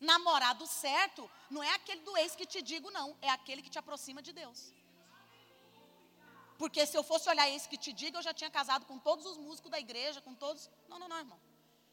Namorado 0.00 0.66
certo 0.66 1.30
não 1.50 1.62
é 1.62 1.72
aquele 1.74 2.02
do 2.02 2.16
ex 2.16 2.36
que 2.36 2.46
te 2.46 2.60
digo, 2.60 2.90
não. 2.90 3.16
É 3.20 3.30
aquele 3.30 3.62
que 3.62 3.70
te 3.70 3.78
aproxima 3.78 4.20
de 4.20 4.32
Deus. 4.32 4.72
Porque 6.58 6.86
se 6.86 6.96
eu 6.96 7.02
fosse 7.02 7.28
olhar 7.28 7.48
ex 7.48 7.66
que 7.66 7.76
te 7.76 7.92
digo, 7.92 8.16
eu 8.16 8.22
já 8.22 8.34
tinha 8.34 8.50
casado 8.50 8.86
com 8.86 8.98
todos 8.98 9.26
os 9.26 9.36
músicos 9.36 9.70
da 9.70 9.78
igreja, 9.78 10.20
com 10.20 10.34
todos. 10.34 10.70
Não, 10.88 10.98
não, 10.98 11.08
não, 11.08 11.18
irmão. 11.18 11.40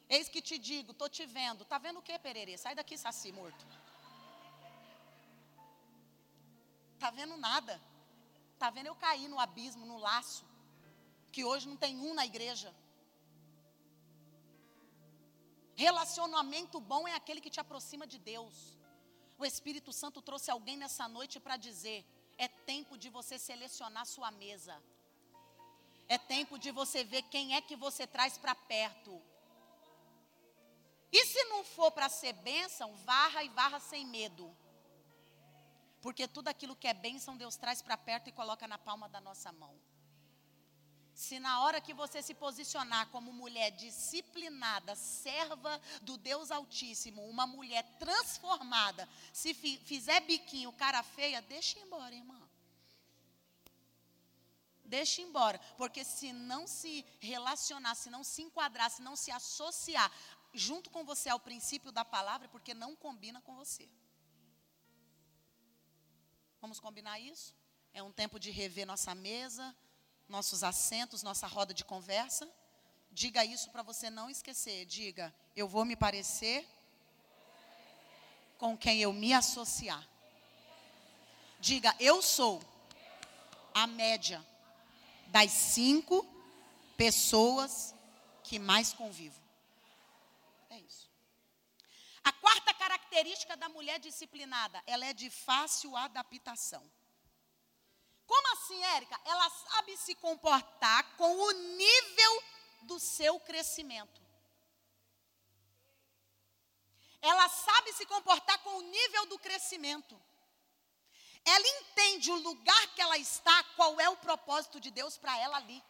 Eis 0.10 0.30
que 0.30 0.42
te 0.42 0.58
digo, 0.58 0.94
tô 0.94 1.08
te 1.08 1.26
vendo. 1.26 1.66
Tá 1.66 1.78
vendo 1.78 2.00
o 2.00 2.02
que, 2.02 2.18
Pererê? 2.20 2.58
Sai 2.58 2.76
daqui, 2.76 2.98
saci 2.98 3.32
morto. 3.32 3.66
Tá 7.00 7.10
vendo 7.10 7.36
nada. 7.38 7.82
Tá 8.60 8.70
vendo 8.70 8.88
eu 8.88 8.96
cair 8.96 9.28
no 9.28 9.40
abismo, 9.40 9.86
no 9.86 9.98
laço. 9.98 10.46
Que 11.32 11.44
hoje 11.44 11.68
não 11.68 11.76
tem 11.76 12.00
um 12.00 12.14
na 12.14 12.26
igreja. 12.26 12.74
Relacionamento 15.86 16.80
bom 16.80 17.06
é 17.06 17.14
aquele 17.14 17.42
que 17.42 17.50
te 17.50 17.60
aproxima 17.60 18.06
de 18.08 18.18
Deus. 18.18 18.56
O 19.38 19.44
Espírito 19.46 19.92
Santo 19.92 20.22
trouxe 20.22 20.50
alguém 20.50 20.78
nessa 20.78 21.06
noite 21.10 21.42
para 21.46 21.58
dizer: 21.58 22.00
é 22.38 22.48
tempo 22.48 22.98
de 22.98 23.10
você 23.10 23.38
selecionar 23.38 24.06
sua 24.06 24.32
mesa. 24.32 24.76
É 26.08 26.18
tempo 26.18 26.58
de 26.58 26.72
você 26.72 27.04
ver 27.04 27.24
quem 27.24 27.56
é 27.58 27.60
que 27.60 27.76
você 27.76 28.08
traz 28.08 28.38
para 28.38 28.56
perto. 28.56 29.22
E 31.12 31.26
se 31.26 31.44
não 31.52 31.66
for 31.66 31.92
para 31.92 32.08
ser 32.08 32.32
bênção, 32.52 32.96
varra 33.12 33.44
e 33.44 33.50
varra 33.50 33.80
sem 33.82 34.06
medo. 34.06 34.46
Porque 36.02 36.30
tudo 36.30 36.48
aquilo 36.48 36.78
que 36.78 36.88
é 36.88 36.94
bênção, 36.94 37.36
Deus 37.36 37.58
traz 37.58 37.82
para 37.82 37.98
perto 37.98 38.30
e 38.30 38.38
coloca 38.40 38.66
na 38.70 38.78
palma 38.78 39.10
da 39.10 39.20
nossa 39.20 39.52
mão. 39.52 39.76
Se 41.14 41.40
na 41.40 41.62
hora 41.62 41.80
que 41.80 41.94
você 41.94 42.22
se 42.22 42.34
posicionar 42.34 43.08
como 43.10 43.32
mulher 43.32 43.72
disciplinada, 43.72 44.96
serva 44.96 45.80
do 46.02 46.18
Deus 46.18 46.50
Altíssimo, 46.50 47.28
uma 47.30 47.46
mulher 47.46 47.84
transformada, 48.00 49.08
se 49.32 49.54
fizer 49.54 50.22
biquinho, 50.22 50.74
cara 50.74 51.04
feia, 51.04 51.42
deixa 51.42 51.80
embora, 51.80 52.16
irmã. 52.16 52.42
Deixa 54.84 55.22
embora, 55.22 55.60
porque 55.78 56.04
se 56.04 56.34
não 56.34 56.68
se 56.68 57.06
relacionar, 57.20 57.96
se 57.96 58.10
não 58.10 58.24
se 58.24 58.42
enquadrar, 58.42 58.90
se 58.90 59.02
não 59.02 59.16
se 59.16 59.32
associar 59.32 60.12
junto 60.54 60.90
com 60.90 61.04
você 61.04 61.30
ao 61.30 61.40
princípio 61.40 61.92
da 61.92 62.06
palavra, 62.06 62.46
é 62.48 62.50
porque 62.50 62.74
não 62.74 62.96
combina 62.96 63.42
com 63.42 63.56
você. 63.56 63.90
Vamos 66.62 66.80
combinar 66.80 67.20
isso? 67.20 67.56
É 67.94 68.02
um 68.02 68.12
tempo 68.12 68.40
de 68.40 68.52
rever 68.52 68.86
nossa 68.86 69.14
mesa, 69.14 69.76
nossos 70.34 70.64
assentos, 70.64 71.22
nossa 71.22 71.46
roda 71.46 71.76
de 71.76 71.86
conversa. 71.86 72.50
Diga 73.12 73.46
isso 73.46 73.70
para 73.70 73.84
você 73.84 74.10
não 74.10 74.32
esquecer. 74.32 74.84
Diga, 74.86 75.32
eu 75.56 75.68
vou 75.68 75.86
me 75.86 75.96
parecer 75.96 76.68
com 78.58 78.76
quem 78.76 79.00
eu 79.00 79.14
me 79.14 79.32
associar. 79.32 80.04
Diga, 81.60 81.96
eu 82.00 82.20
sou 82.20 82.64
a 83.76 83.86
média 83.86 84.44
das 85.28 85.52
cinco 85.52 86.26
pessoas 86.98 87.94
que 88.44 88.58
mais 88.58 88.92
convivo. 88.92 89.40
É 90.72 90.80
isso. 90.80 91.08
A 92.24 92.32
quarta 92.32 92.74
característica 92.74 93.56
da 93.56 93.70
mulher 93.70 94.00
disciplinada, 94.00 94.82
ela 94.88 95.06
é 95.06 95.14
de 95.14 95.30
fácil 95.30 95.96
adaptação. 95.96 96.84
Como 98.34 98.54
assim, 98.54 98.84
Érica? 98.84 99.22
Ela 99.26 99.48
sabe 99.48 99.96
se 99.96 100.16
comportar 100.16 101.04
com 101.18 101.32
o 101.38 101.52
nível 101.52 102.44
do 102.82 103.00
seu 103.00 103.40
crescimento. 103.40 104.20
Ela 107.22 107.48
sabe 107.48 107.94
se 107.94 108.08
comportar 108.08 108.58
com 108.64 108.78
o 108.78 108.82
nível 108.82 109.28
do 109.28 109.38
crescimento. 109.38 110.20
Ela 111.46 111.68
entende 111.78 112.32
o 112.32 112.42
lugar 112.50 112.88
que 112.96 113.04
ela 113.04 113.20
está, 113.20 113.64
qual 113.76 114.02
é 114.02 114.10
o 114.10 114.18
propósito 114.18 114.80
de 114.80 114.90
Deus 114.90 115.16
para 115.16 115.38
ela 115.38 115.58
ali. 115.58 115.84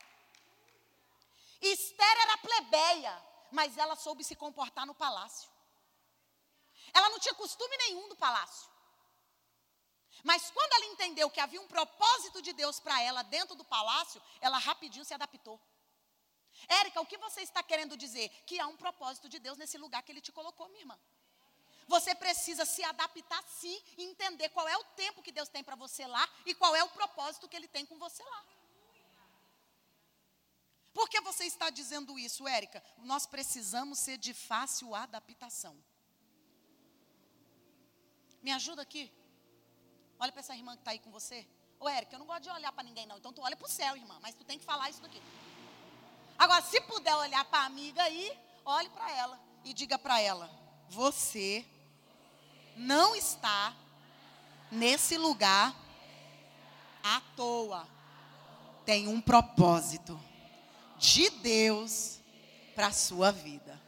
Esther 1.61 2.17
era 2.23 2.37
plebeia, 2.39 3.25
mas 3.53 3.77
ela 3.77 3.95
soube 3.95 4.21
se 4.21 4.35
comportar 4.35 4.85
no 4.85 4.93
palácio. 4.93 5.49
Ela 6.93 7.09
não 7.09 7.19
tinha 7.19 7.35
costume 7.35 7.77
nenhum 7.77 8.09
do 8.09 8.17
palácio. 8.17 8.72
Mas 10.24 10.49
quando 10.49 10.74
ela 10.74 10.86
entendeu 10.86 11.30
que 11.30 11.41
havia 11.41 11.61
um 11.61 11.67
propósito 11.67 12.41
de 12.41 12.53
Deus 12.53 12.80
para 12.80 13.01
ela 13.01 13.24
dentro 13.24 13.55
do 13.55 13.65
palácio, 13.65 14.21
ela 14.39 14.57
rapidinho 14.57 15.03
se 15.03 15.13
adaptou. 15.13 15.59
Érica, 16.67 17.01
o 17.01 17.05
que 17.05 17.17
você 17.17 17.41
está 17.41 17.61
querendo 17.61 17.97
dizer? 17.97 18.30
Que 18.45 18.59
há 18.59 18.67
um 18.67 18.78
propósito 18.78 19.28
de 19.28 19.38
Deus 19.38 19.57
nesse 19.57 19.78
lugar 19.78 20.01
que 20.01 20.11
Ele 20.11 20.21
te 20.21 20.32
colocou, 20.32 20.69
minha 20.69 20.82
irmã. 20.82 20.97
Você 21.88 22.15
precisa 22.15 22.63
se 22.63 22.82
adaptar 22.84 23.43
sim 23.43 23.82
e 23.97 24.03
entender 24.03 24.47
qual 24.49 24.67
é 24.67 24.78
o 24.78 24.84
tempo 24.95 25.21
que 25.21 25.32
Deus 25.32 25.49
tem 25.49 25.63
para 25.63 25.76
você 25.76 26.07
lá 26.07 26.28
e 26.45 26.55
qual 26.55 26.74
é 26.74 26.84
o 26.84 26.89
propósito 26.89 27.49
que 27.49 27.57
Ele 27.57 27.67
tem 27.67 27.86
com 27.86 27.97
você 27.99 28.24
lá. 28.24 28.45
Por 30.93 31.09
que 31.09 31.19
você 31.21 31.43
está 31.45 31.69
dizendo 31.69 32.17
isso, 32.17 32.47
Érica? 32.47 32.82
Nós 32.99 33.26
precisamos 33.26 33.99
ser 33.99 34.17
de 34.17 34.34
fácil 34.34 34.95
adaptação. 34.95 35.76
Me 38.41 38.51
ajuda 38.51 38.84
aqui. 38.84 39.11
Olha 40.20 40.32
para 40.32 40.39
essa 40.39 40.55
irmã 40.55 40.74
que 40.74 40.82
está 40.82 40.91
aí 40.91 40.99
com 40.99 41.11
você. 41.11 41.45
Ô, 41.80 41.89
Érica, 41.89 42.16
eu 42.16 42.20
não 42.20 42.26
gosto 42.26 42.43
de 42.43 42.49
olhar 42.49 42.72
para 42.72 42.84
ninguém, 42.84 43.05
não. 43.05 43.18
Então 43.18 43.34
tu 43.34 43.41
olha 43.41 43.55
para 43.55 43.66
o 43.66 43.70
céu, 43.70 43.95
irmã. 43.95 44.18
Mas 44.22 44.36
tu 44.36 44.43
tem 44.43 44.57
que 44.57 44.66
falar 44.66 44.89
isso 44.89 45.01
daqui. 45.01 45.22
Agora, 46.38 46.61
se 46.61 46.80
puder 46.82 47.16
olhar 47.16 47.43
para 47.45 47.59
a 47.59 47.66
amiga 47.66 48.01
aí, 48.03 48.32
olhe 48.66 48.89
para 48.89 49.11
ela 49.11 49.39
e 49.64 49.74
diga 49.74 49.97
para 49.97 50.20
ela: 50.20 50.49
Você 50.89 51.66
não 52.76 53.16
está 53.16 53.74
nesse 54.72 55.18
lugar 55.18 55.76
à 57.03 57.22
toa. 57.36 57.88
Tem 58.86 59.07
um 59.07 59.22
propósito 59.22 60.20
de 60.97 61.30
Deus 61.30 62.20
para 62.76 62.88
a 62.88 62.93
sua 62.93 63.32
vida. 63.32 63.80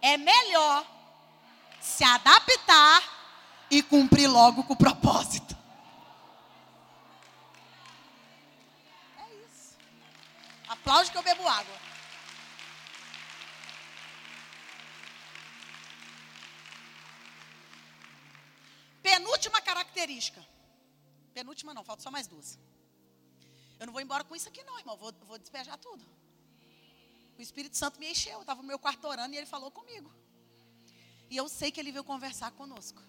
É 0.00 0.16
melhor 0.16 0.86
se 1.80 2.04
adaptar 2.04 3.02
e 3.70 3.82
cumprir 3.82 4.28
logo 4.28 4.64
com 4.64 4.74
o 4.74 4.76
propósito. 4.76 5.51
Aplaude 10.82 11.12
que 11.12 11.16
eu 11.16 11.22
bebo 11.22 11.46
água. 11.46 11.78
Penúltima 19.00 19.60
característica. 19.60 20.44
Penúltima 21.32 21.72
não, 21.72 21.84
falta 21.84 22.02
só 22.02 22.10
mais 22.10 22.26
duas. 22.26 22.58
Eu 23.78 23.86
não 23.86 23.92
vou 23.92 24.02
embora 24.02 24.24
com 24.24 24.34
isso 24.34 24.48
aqui 24.48 24.64
não, 24.64 24.76
irmão. 24.76 24.96
Vou, 24.96 25.12
vou 25.22 25.38
despejar 25.38 25.78
tudo. 25.78 26.04
O 27.38 27.42
Espírito 27.42 27.76
Santo 27.76 28.00
me 28.00 28.10
encheu. 28.10 28.34
Eu 28.34 28.40
estava 28.40 28.60
no 28.60 28.66
meu 28.66 28.78
quarto 28.78 29.06
orando 29.06 29.34
e 29.36 29.38
ele 29.38 29.46
falou 29.46 29.70
comigo. 29.70 30.12
E 31.30 31.36
eu 31.36 31.48
sei 31.48 31.70
que 31.70 31.78
ele 31.78 31.92
veio 31.92 32.02
conversar 32.02 32.50
conosco. 32.50 33.00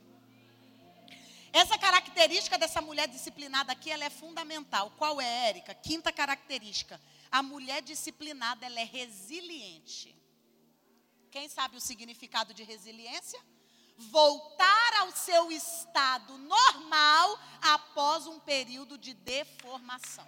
Essa 1.51 1.75
característica 1.77 2.55
dessa 2.55 2.81
mulher 2.81 3.07
disciplinada 3.07 3.71
aqui, 3.71 3.89
ela 3.89 4.05
é 4.05 4.11
fundamental. 4.11 4.91
Qual 4.91 5.19
é, 5.19 5.49
Érica? 5.49 5.73
Quinta 5.73 6.11
característica. 6.11 7.01
A 7.33 7.41
mulher 7.41 7.81
disciplinada, 7.81 8.63
ela 8.63 8.79
é 8.79 8.83
resiliente. 8.83 10.15
Quem 11.31 11.49
sabe 11.49 11.75
o 11.75 11.81
significado 11.81 12.53
de 12.53 12.63
resiliência? 12.63 13.41
Voltar 13.97 14.93
ao 14.99 15.11
seu 15.11 15.51
estado 15.51 16.37
normal 16.37 17.39
após 17.59 18.27
um 18.27 18.39
período 18.39 18.99
de 18.99 19.15
deformação. 19.15 20.27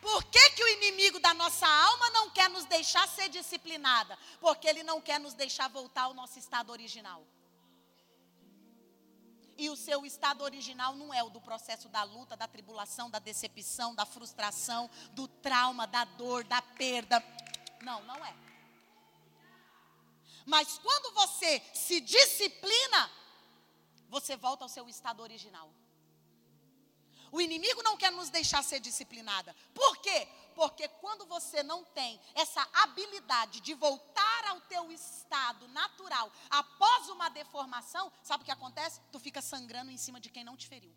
Por 0.00 0.22
que, 0.26 0.50
que 0.50 0.62
o 0.62 0.68
inimigo 0.68 1.18
da 1.18 1.34
nossa 1.34 1.66
alma 1.66 2.10
não 2.10 2.30
quer 2.30 2.48
nos 2.48 2.64
deixar 2.66 3.08
ser 3.08 3.28
disciplinada? 3.28 4.16
Porque 4.38 4.68
ele 4.68 4.84
não 4.84 5.00
quer 5.00 5.18
nos 5.18 5.34
deixar 5.34 5.66
voltar 5.66 6.02
ao 6.02 6.14
nosso 6.14 6.38
estado 6.38 6.70
original. 6.70 7.26
E 9.56 9.70
o 9.70 9.76
seu 9.76 10.04
estado 10.04 10.42
original 10.42 10.96
não 10.96 11.14
é 11.14 11.22
o 11.22 11.30
do 11.30 11.40
processo 11.40 11.88
da 11.88 12.02
luta, 12.02 12.36
da 12.36 12.48
tribulação, 12.48 13.08
da 13.08 13.18
decepção, 13.18 13.94
da 13.94 14.04
frustração, 14.04 14.90
do 15.12 15.28
trauma, 15.28 15.86
da 15.86 16.04
dor, 16.04 16.44
da 16.44 16.60
perda. 16.60 17.22
Não, 17.82 18.02
não 18.04 18.24
é. 18.24 18.34
Mas 20.44 20.78
quando 20.78 21.14
você 21.14 21.62
se 21.72 22.00
disciplina, 22.00 23.10
você 24.08 24.36
volta 24.36 24.64
ao 24.64 24.68
seu 24.68 24.88
estado 24.88 25.22
original. 25.22 25.70
O 27.30 27.40
inimigo 27.40 27.82
não 27.82 27.96
quer 27.96 28.12
nos 28.12 28.30
deixar 28.30 28.62
ser 28.62 28.78
disciplinada. 28.78 29.56
Por 29.74 29.96
quê? 29.98 30.28
Porque 30.54 30.88
quando 30.88 31.26
você 31.26 31.62
não 31.62 31.84
tem 31.84 32.20
essa 32.34 32.66
habilidade 32.72 33.60
de 33.60 33.74
voltar 33.74 34.44
ao 34.48 34.60
teu 34.62 34.90
estado 34.92 35.66
natural 35.68 36.30
após 36.50 37.08
uma 37.08 37.28
deformação, 37.28 38.12
sabe 38.22 38.42
o 38.42 38.44
que 38.44 38.52
acontece? 38.52 39.00
Tu 39.10 39.18
fica 39.18 39.42
sangrando 39.42 39.90
em 39.90 39.96
cima 39.96 40.20
de 40.20 40.30
quem 40.30 40.44
não 40.44 40.56
te 40.56 40.68
feriu. 40.68 40.94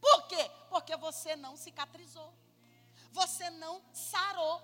Por 0.00 0.26
quê? 0.28 0.50
Porque 0.68 0.96
você 0.96 1.36
não 1.36 1.56
cicatrizou. 1.56 2.32
Você 3.12 3.50
não 3.50 3.82
sarou. 3.92 4.62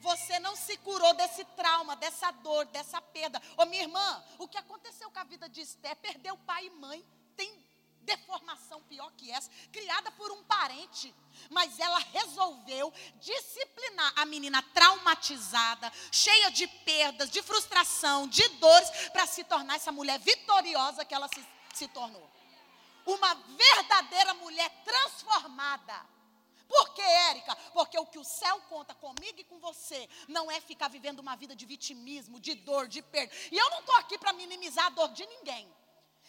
Você 0.00 0.38
não 0.40 0.56
se 0.56 0.76
curou 0.78 1.14
desse 1.14 1.44
trauma, 1.44 1.94
dessa 1.94 2.30
dor, 2.32 2.66
dessa 2.66 3.00
perda. 3.00 3.40
Ô 3.56 3.64
minha 3.66 3.82
irmã, 3.82 4.24
o 4.38 4.48
que 4.48 4.58
aconteceu 4.58 5.10
com 5.10 5.18
a 5.18 5.24
vida 5.24 5.48
de 5.48 5.60
Esté? 5.60 5.94
Perdeu 5.94 6.36
pai 6.38 6.66
e 6.66 6.70
mãe. 6.70 7.06
Deformação 8.02 8.82
pior 8.82 9.10
que 9.16 9.30
essa, 9.30 9.50
criada 9.72 10.10
por 10.12 10.30
um 10.32 10.42
parente, 10.44 11.14
mas 11.50 11.78
ela 11.78 11.98
resolveu 11.98 12.92
disciplinar 13.20 14.12
a 14.16 14.24
menina 14.24 14.60
traumatizada, 14.74 15.92
cheia 16.10 16.50
de 16.50 16.66
perdas, 16.66 17.30
de 17.30 17.40
frustração, 17.42 18.26
de 18.26 18.46
dores, 18.48 18.90
para 19.12 19.26
se 19.26 19.44
tornar 19.44 19.76
essa 19.76 19.92
mulher 19.92 20.18
vitoriosa 20.18 21.04
que 21.04 21.14
ela 21.14 21.28
se, 21.28 21.46
se 21.74 21.88
tornou. 21.88 22.28
Uma 23.06 23.34
verdadeira 23.34 24.34
mulher 24.34 24.70
transformada. 24.84 26.12
Por 26.72 26.94
que, 26.94 27.02
Érica? 27.02 27.54
Porque 27.72 27.98
o 27.98 28.06
que 28.06 28.18
o 28.18 28.24
céu 28.24 28.60
conta 28.62 28.94
comigo 28.94 29.38
e 29.38 29.44
com 29.44 29.58
você 29.58 30.08
não 30.26 30.50
é 30.50 30.60
ficar 30.60 30.88
vivendo 30.88 31.20
uma 31.20 31.36
vida 31.36 31.54
de 31.54 31.66
vitimismo, 31.66 32.40
de 32.40 32.54
dor, 32.54 32.88
de 32.88 33.02
perda. 33.02 33.34
E 33.50 33.58
eu 33.58 33.70
não 33.70 33.80
estou 33.80 33.94
aqui 33.96 34.16
para 34.16 34.32
minimizar 34.32 34.86
a 34.86 34.90
dor 34.90 35.08
de 35.12 35.26
ninguém. 35.26 35.70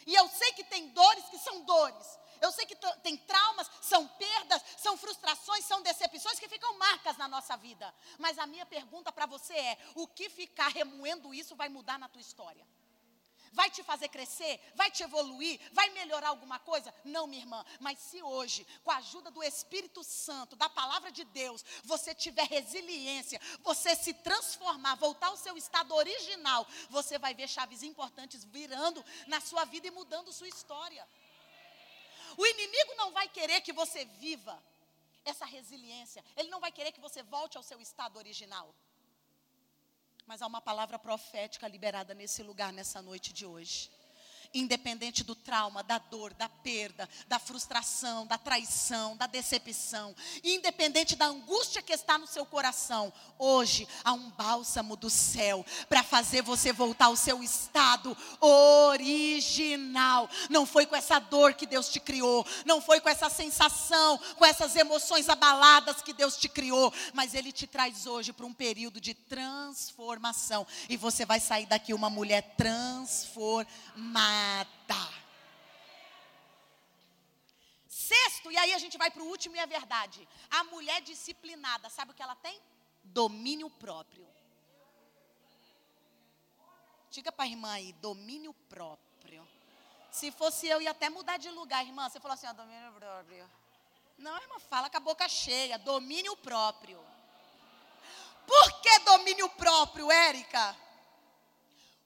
E 0.06 0.14
eu 0.14 0.28
sei 0.28 0.52
que 0.52 0.64
tem 0.64 0.88
dores 0.88 1.24
que 1.26 1.38
são 1.38 1.60
dores. 1.62 2.18
Eu 2.40 2.52
sei 2.52 2.66
que 2.66 2.76
tem 3.02 3.16
traumas, 3.16 3.70
são 3.80 4.06
perdas, 4.06 4.62
são 4.76 4.96
frustrações, 4.96 5.64
são 5.64 5.80
decepções 5.82 6.38
que 6.38 6.48
ficam 6.48 6.76
marcas 6.78 7.16
na 7.16 7.26
nossa 7.26 7.56
vida. 7.56 7.94
Mas 8.18 8.38
a 8.38 8.46
minha 8.46 8.66
pergunta 8.66 9.10
para 9.10 9.24
você 9.24 9.54
é: 9.54 9.78
o 9.94 10.06
que 10.06 10.28
ficar 10.28 10.68
remoendo 10.68 11.32
isso 11.32 11.56
vai 11.56 11.68
mudar 11.68 11.98
na 11.98 12.08
tua 12.08 12.20
história? 12.20 12.66
Vai 13.54 13.70
te 13.70 13.82
fazer 13.82 14.08
crescer, 14.08 14.60
vai 14.74 14.90
te 14.90 15.02
evoluir, 15.02 15.58
vai 15.72 15.88
melhorar 15.90 16.28
alguma 16.28 16.58
coisa? 16.58 16.92
Não, 17.04 17.26
minha 17.26 17.42
irmã. 17.42 17.64
Mas 17.80 17.98
se 17.98 18.22
hoje, 18.22 18.66
com 18.82 18.90
a 18.90 18.96
ajuda 18.96 19.30
do 19.30 19.42
Espírito 19.42 20.02
Santo, 20.04 20.56
da 20.56 20.68
palavra 20.68 21.10
de 21.10 21.24
Deus, 21.24 21.64
você 21.84 22.14
tiver 22.14 22.46
resiliência, 22.46 23.40
você 23.62 23.94
se 23.94 24.12
transformar, 24.12 24.96
voltar 24.96 25.28
ao 25.28 25.36
seu 25.36 25.56
estado 25.56 25.94
original, 25.94 26.66
você 26.90 27.18
vai 27.18 27.34
ver 27.34 27.48
chaves 27.48 27.82
importantes 27.82 28.44
virando 28.44 29.02
na 29.26 29.40
sua 29.40 29.64
vida 29.64 29.86
e 29.86 29.90
mudando 29.90 30.32
sua 30.32 30.48
história. 30.48 31.06
O 32.36 32.46
inimigo 32.46 32.94
não 32.96 33.12
vai 33.12 33.28
querer 33.28 33.60
que 33.60 33.72
você 33.72 34.04
viva 34.04 34.60
essa 35.24 35.44
resiliência. 35.44 36.24
Ele 36.36 36.48
não 36.48 36.60
vai 36.60 36.72
querer 36.72 36.92
que 36.92 37.00
você 37.00 37.22
volte 37.22 37.56
ao 37.56 37.62
seu 37.62 37.80
estado 37.80 38.16
original. 38.16 38.74
Mas 40.26 40.40
há 40.42 40.46
uma 40.46 40.60
palavra 40.60 40.98
profética 40.98 41.68
liberada 41.68 42.14
nesse 42.14 42.42
lugar, 42.42 42.72
nessa 42.72 43.02
noite 43.02 43.32
de 43.32 43.44
hoje 43.44 43.90
independente 44.54 45.24
do 45.24 45.34
trauma, 45.34 45.82
da 45.82 45.98
dor, 45.98 46.32
da 46.34 46.48
perda, 46.48 47.08
da 47.26 47.38
frustração, 47.38 48.26
da 48.26 48.38
traição, 48.38 49.16
da 49.16 49.26
decepção, 49.26 50.14
independente 50.42 51.16
da 51.16 51.26
angústia 51.26 51.82
que 51.82 51.92
está 51.92 52.16
no 52.16 52.26
seu 52.26 52.46
coração, 52.46 53.12
hoje 53.38 53.88
há 54.04 54.12
um 54.12 54.30
bálsamo 54.30 54.96
do 54.96 55.10
céu 55.10 55.66
para 55.88 56.02
fazer 56.02 56.42
você 56.42 56.72
voltar 56.72 57.06
ao 57.06 57.16
seu 57.16 57.42
estado 57.42 58.16
original. 58.40 60.30
Não 60.48 60.64
foi 60.64 60.86
com 60.86 60.94
essa 60.94 61.18
dor 61.18 61.54
que 61.54 61.66
Deus 61.66 61.88
te 61.88 61.98
criou, 61.98 62.46
não 62.64 62.80
foi 62.80 63.00
com 63.00 63.08
essa 63.08 63.28
sensação, 63.28 64.18
com 64.36 64.44
essas 64.44 64.76
emoções 64.76 65.28
abaladas 65.28 66.00
que 66.00 66.12
Deus 66.12 66.36
te 66.36 66.48
criou, 66.48 66.92
mas 67.12 67.34
Ele 67.34 67.50
te 67.50 67.66
traz 67.66 68.06
hoje 68.06 68.32
para 68.32 68.46
um 68.46 68.54
período 68.54 69.00
de 69.00 69.14
transformação 69.14 70.66
e 70.88 70.96
você 70.96 71.26
vai 71.26 71.40
sair 71.40 71.66
daqui 71.66 71.92
uma 71.92 72.08
mulher 72.08 72.54
transformada 72.56 74.43
nada. 74.44 75.02
Sexto, 77.88 78.52
e 78.52 78.56
aí 78.56 78.72
a 78.72 78.78
gente 78.78 78.98
vai 78.98 79.10
para 79.10 79.22
o 79.22 79.26
último 79.26 79.56
e 79.56 79.58
é 79.58 79.66
verdade. 79.66 80.28
A 80.50 80.64
mulher 80.64 81.00
disciplinada, 81.00 81.88
sabe 81.88 82.10
o 82.10 82.14
que 82.14 82.22
ela 82.22 82.36
tem? 82.36 82.60
Domínio 83.02 83.70
próprio. 83.70 84.26
Diga 87.10 87.30
para 87.32 87.44
a 87.44 87.48
irmã 87.48 87.72
aí, 87.72 87.92
domínio 87.94 88.52
próprio. 88.68 89.46
Se 90.10 90.30
fosse 90.30 90.66
eu, 90.66 90.80
ia 90.82 90.90
até 90.90 91.08
mudar 91.08 91.36
de 91.38 91.50
lugar, 91.50 91.84
irmã. 91.84 92.08
Você 92.08 92.20
falou 92.20 92.34
assim, 92.34 92.46
ó, 92.46 92.52
domínio 92.52 92.92
próprio. 92.92 93.50
Não, 94.18 94.36
irmã, 94.36 94.58
fala 94.60 94.90
com 94.90 94.96
a 94.96 95.00
boca 95.00 95.28
cheia. 95.28 95.78
Domínio 95.78 96.36
próprio. 96.36 97.00
Por 98.46 98.80
que 98.80 98.98
domínio 99.00 99.48
próprio, 99.50 100.10
Érica? 100.10 100.76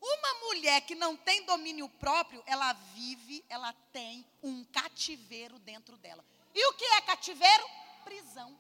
Uma 0.01 0.35
mulher 0.47 0.81
que 0.83 0.95
não 0.95 1.17
tem 1.17 1.45
domínio 1.45 1.89
próprio, 1.89 2.43
ela 2.47 2.73
vive, 2.73 3.45
ela 3.49 3.73
tem 3.93 4.25
um 4.43 4.65
cativeiro 4.65 5.59
dentro 5.59 5.97
dela. 5.97 6.25
E 6.55 6.67
o 6.67 6.75
que 6.75 6.85
é 6.85 7.01
cativeiro? 7.03 7.65
Prisão. 8.05 8.59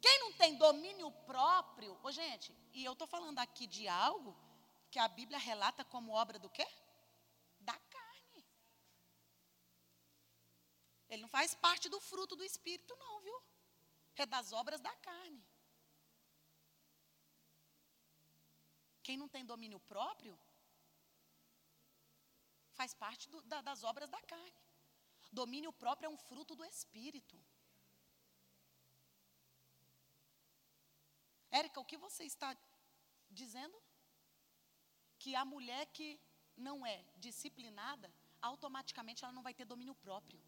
Quem 0.00 0.18
não 0.20 0.32
tem 0.32 0.56
domínio 0.56 1.10
próprio, 1.26 1.98
ô 2.02 2.10
gente, 2.10 2.54
e 2.72 2.84
eu 2.84 2.92
estou 2.92 3.06
falando 3.06 3.38
aqui 3.38 3.66
de 3.66 3.88
algo 3.88 4.36
que 4.90 4.98
a 4.98 5.08
Bíblia 5.08 5.38
relata 5.38 5.84
como 5.84 6.12
obra 6.12 6.38
do 6.38 6.48
quê? 6.48 6.66
Da 7.60 7.74
carne. 7.74 8.46
Ele 11.08 11.22
não 11.22 11.28
faz 11.28 11.54
parte 11.54 11.88
do 11.88 12.00
fruto 12.00 12.36
do 12.36 12.44
Espírito, 12.44 12.94
não, 12.96 13.20
viu? 13.20 13.42
É 14.16 14.26
das 14.26 14.52
obras 14.52 14.80
da 14.80 14.94
carne. 14.96 15.44
Quem 19.08 19.16
não 19.16 19.28
tem 19.34 19.44
domínio 19.52 19.80
próprio, 19.92 20.38
faz 22.78 22.92
parte 23.02 23.24
do, 23.32 23.38
da, 23.50 23.58
das 23.68 23.82
obras 23.90 24.08
da 24.14 24.20
carne. 24.32 24.60
Domínio 25.40 25.72
próprio 25.82 26.08
é 26.08 26.10
um 26.10 26.18
fruto 26.28 26.54
do 26.58 26.64
Espírito. 26.72 27.36
Érica, 31.50 31.80
o 31.80 31.88
que 31.90 31.96
você 32.06 32.24
está 32.24 32.50
dizendo? 33.30 33.78
Que 35.22 35.34
a 35.42 35.44
mulher 35.54 35.86
que 35.96 36.08
não 36.68 36.76
é 36.94 36.98
disciplinada, 37.16 38.12
automaticamente 38.42 39.24
ela 39.24 39.32
não 39.32 39.46
vai 39.48 39.54
ter 39.54 39.64
domínio 39.64 39.94
próprio. 40.06 40.40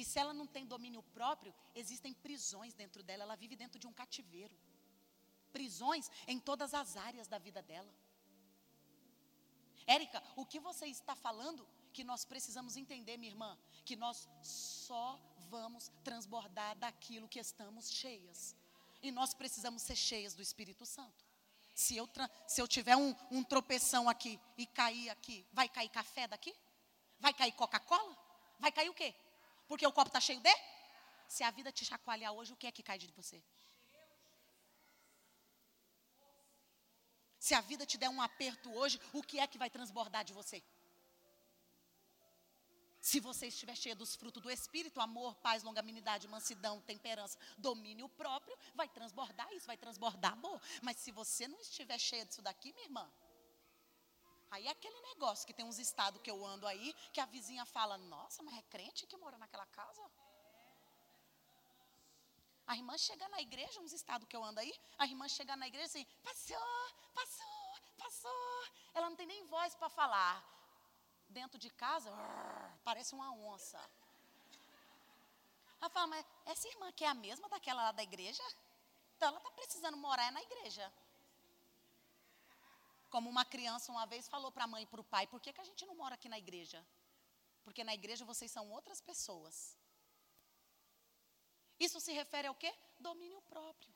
E 0.00 0.04
se 0.04 0.18
ela 0.18 0.34
não 0.34 0.46
tem 0.46 0.66
domínio 0.66 1.02
próprio, 1.18 1.54
existem 1.74 2.12
prisões 2.12 2.74
dentro 2.74 3.02
dela, 3.02 3.22
ela 3.22 3.42
vive 3.44 3.56
dentro 3.56 3.78
de 3.78 3.86
um 3.86 3.98
cativeiro. 4.02 4.54
Prisões 5.52 6.10
em 6.26 6.38
todas 6.38 6.74
as 6.74 6.96
áreas 6.96 7.28
da 7.28 7.38
vida 7.38 7.62
dela. 7.62 7.92
Érica, 9.86 10.22
o 10.34 10.44
que 10.44 10.58
você 10.58 10.86
está 10.86 11.14
falando 11.14 11.66
que 11.92 12.04
nós 12.04 12.24
precisamos 12.24 12.76
entender, 12.76 13.16
minha 13.16 13.32
irmã, 13.32 13.56
que 13.84 13.96
nós 13.96 14.28
só 14.42 15.18
vamos 15.48 15.90
transbordar 16.04 16.76
daquilo 16.76 17.28
que 17.28 17.38
estamos 17.38 17.90
cheias. 17.90 18.54
E 19.00 19.10
nós 19.10 19.32
precisamos 19.32 19.82
ser 19.82 19.96
cheias 19.96 20.34
do 20.34 20.42
Espírito 20.42 20.84
Santo. 20.84 21.24
Se 21.74 21.96
eu, 21.96 22.08
se 22.46 22.60
eu 22.60 22.66
tiver 22.66 22.96
um, 22.96 23.14
um 23.30 23.44
tropeção 23.44 24.08
aqui 24.08 24.40
e 24.58 24.66
cair 24.66 25.08
aqui, 25.10 25.46
vai 25.52 25.68
cair 25.68 25.88
café 25.88 26.26
daqui? 26.26 26.54
Vai 27.18 27.32
cair 27.32 27.52
Coca-Cola? 27.52 28.16
Vai 28.58 28.72
cair 28.72 28.88
o 28.88 28.94
quê? 28.94 29.14
Porque 29.68 29.86
o 29.86 29.92
copo 29.92 30.08
está 30.08 30.20
cheio 30.20 30.40
de? 30.40 30.54
Se 31.28 31.42
a 31.44 31.50
vida 31.50 31.72
te 31.72 31.84
chacoalhar 31.84 32.32
hoje, 32.32 32.52
o 32.52 32.56
que 32.56 32.66
é 32.66 32.72
que 32.72 32.82
cai 32.82 32.98
de 32.98 33.06
você? 33.08 33.42
Se 37.46 37.54
a 37.54 37.60
vida 37.60 37.86
te 37.86 37.96
der 37.96 38.08
um 38.08 38.20
aperto 38.20 38.68
hoje, 38.74 39.00
o 39.12 39.22
que 39.22 39.38
é 39.38 39.46
que 39.46 39.56
vai 39.56 39.70
transbordar 39.70 40.24
de 40.24 40.32
você? 40.32 40.60
Se 43.00 43.20
você 43.20 43.46
estiver 43.46 43.76
cheio 43.76 43.94
dos 43.94 44.16
frutos 44.16 44.42
do 44.42 44.50
Espírito, 44.50 45.00
amor, 45.00 45.36
paz, 45.36 45.62
longanimidade, 45.62 46.26
mansidão, 46.26 46.80
temperança, 46.80 47.38
domínio 47.56 48.08
próprio, 48.08 48.58
vai 48.74 48.88
transbordar 48.88 49.48
isso, 49.52 49.68
vai 49.68 49.76
transbordar 49.76 50.32
amor. 50.32 50.60
Mas 50.82 50.96
se 50.96 51.12
você 51.12 51.46
não 51.46 51.60
estiver 51.60 52.00
cheio 52.00 52.26
disso 52.26 52.42
daqui, 52.42 52.72
minha 52.72 52.86
irmã, 52.86 53.08
aí 54.50 54.66
é 54.66 54.70
aquele 54.70 55.00
negócio 55.02 55.46
que 55.46 55.54
tem 55.54 55.64
uns 55.64 55.78
estados 55.78 56.20
que 56.20 56.30
eu 56.32 56.44
ando 56.44 56.66
aí, 56.66 56.92
que 57.12 57.20
a 57.20 57.26
vizinha 57.26 57.64
fala, 57.64 57.96
nossa, 57.96 58.42
mas 58.42 58.58
é 58.58 58.62
crente 58.62 59.06
que 59.06 59.16
mora 59.16 59.38
naquela 59.38 59.66
casa? 59.66 60.02
A 62.66 62.74
irmã 62.74 62.98
chega 62.98 63.28
na 63.28 63.40
igreja, 63.40 63.80
uns 63.80 63.92
estados 63.92 64.26
que 64.28 64.36
eu 64.36 64.42
ando 64.42 64.58
aí, 64.58 64.74
a 64.98 65.06
irmã 65.06 65.28
chega 65.28 65.54
na 65.56 65.68
igreja 65.68 65.86
assim, 65.86 66.04
passou, 66.24 66.68
passou, 67.14 67.78
passou. 67.96 68.64
Ela 68.92 69.08
não 69.08 69.16
tem 69.16 69.26
nem 69.26 69.44
voz 69.44 69.74
para 69.74 69.88
falar 69.88 70.44
dentro 71.28 71.58
de 71.58 71.70
casa, 71.70 72.10
parece 72.84 73.14
uma 73.14 73.30
onça. 73.32 73.78
Ela 75.80 75.90
fala, 75.90 76.08
mas 76.08 76.26
essa 76.44 76.66
irmã 76.68 76.90
que 76.92 77.04
é 77.04 77.08
a 77.08 77.14
mesma 77.14 77.48
daquela 77.48 77.84
lá 77.84 77.92
da 77.92 78.02
igreja? 78.02 78.42
Então 79.16 79.28
ela 79.28 79.38
está 79.38 79.50
precisando 79.52 79.96
morar 79.96 80.32
na 80.32 80.42
igreja. 80.42 80.92
Como 83.10 83.30
uma 83.30 83.44
criança 83.44 83.92
uma 83.92 84.06
vez 84.06 84.28
falou 84.28 84.50
para 84.50 84.64
a 84.64 84.66
mãe 84.66 84.82
e 84.82 84.86
para 84.86 85.00
o 85.00 85.04
pai, 85.04 85.26
por 85.28 85.40
que, 85.40 85.52
que 85.52 85.60
a 85.60 85.64
gente 85.64 85.86
não 85.86 85.94
mora 85.94 86.16
aqui 86.16 86.28
na 86.28 86.38
igreja? 86.38 86.84
Porque 87.64 87.84
na 87.84 87.94
igreja 87.94 88.24
vocês 88.24 88.50
são 88.50 88.70
outras 88.70 89.00
pessoas. 89.00 89.76
Isso 91.78 92.00
se 92.00 92.12
refere 92.12 92.48
ao 92.48 92.54
quê? 92.54 92.72
Domínio 92.98 93.40
próprio. 93.42 93.94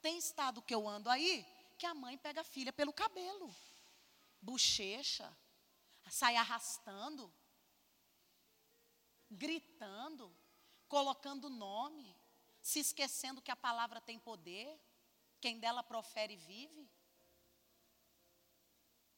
Tem 0.00 0.18
estado 0.18 0.62
que 0.62 0.74
eu 0.74 0.86
ando 0.88 1.10
aí 1.10 1.46
que 1.78 1.86
a 1.86 1.94
mãe 1.94 2.16
pega 2.16 2.42
a 2.42 2.44
filha 2.44 2.72
pelo 2.72 2.92
cabelo, 2.92 3.54
bochecha, 4.40 5.36
sai 6.08 6.36
arrastando, 6.36 7.32
gritando, 9.30 10.34
colocando 10.88 11.48
nome, 11.50 12.14
se 12.62 12.78
esquecendo 12.78 13.42
que 13.42 13.50
a 13.50 13.56
palavra 13.56 14.00
tem 14.00 14.18
poder, 14.18 14.78
quem 15.40 15.58
dela 15.58 15.82
profere 15.82 16.36
vive. 16.36 16.88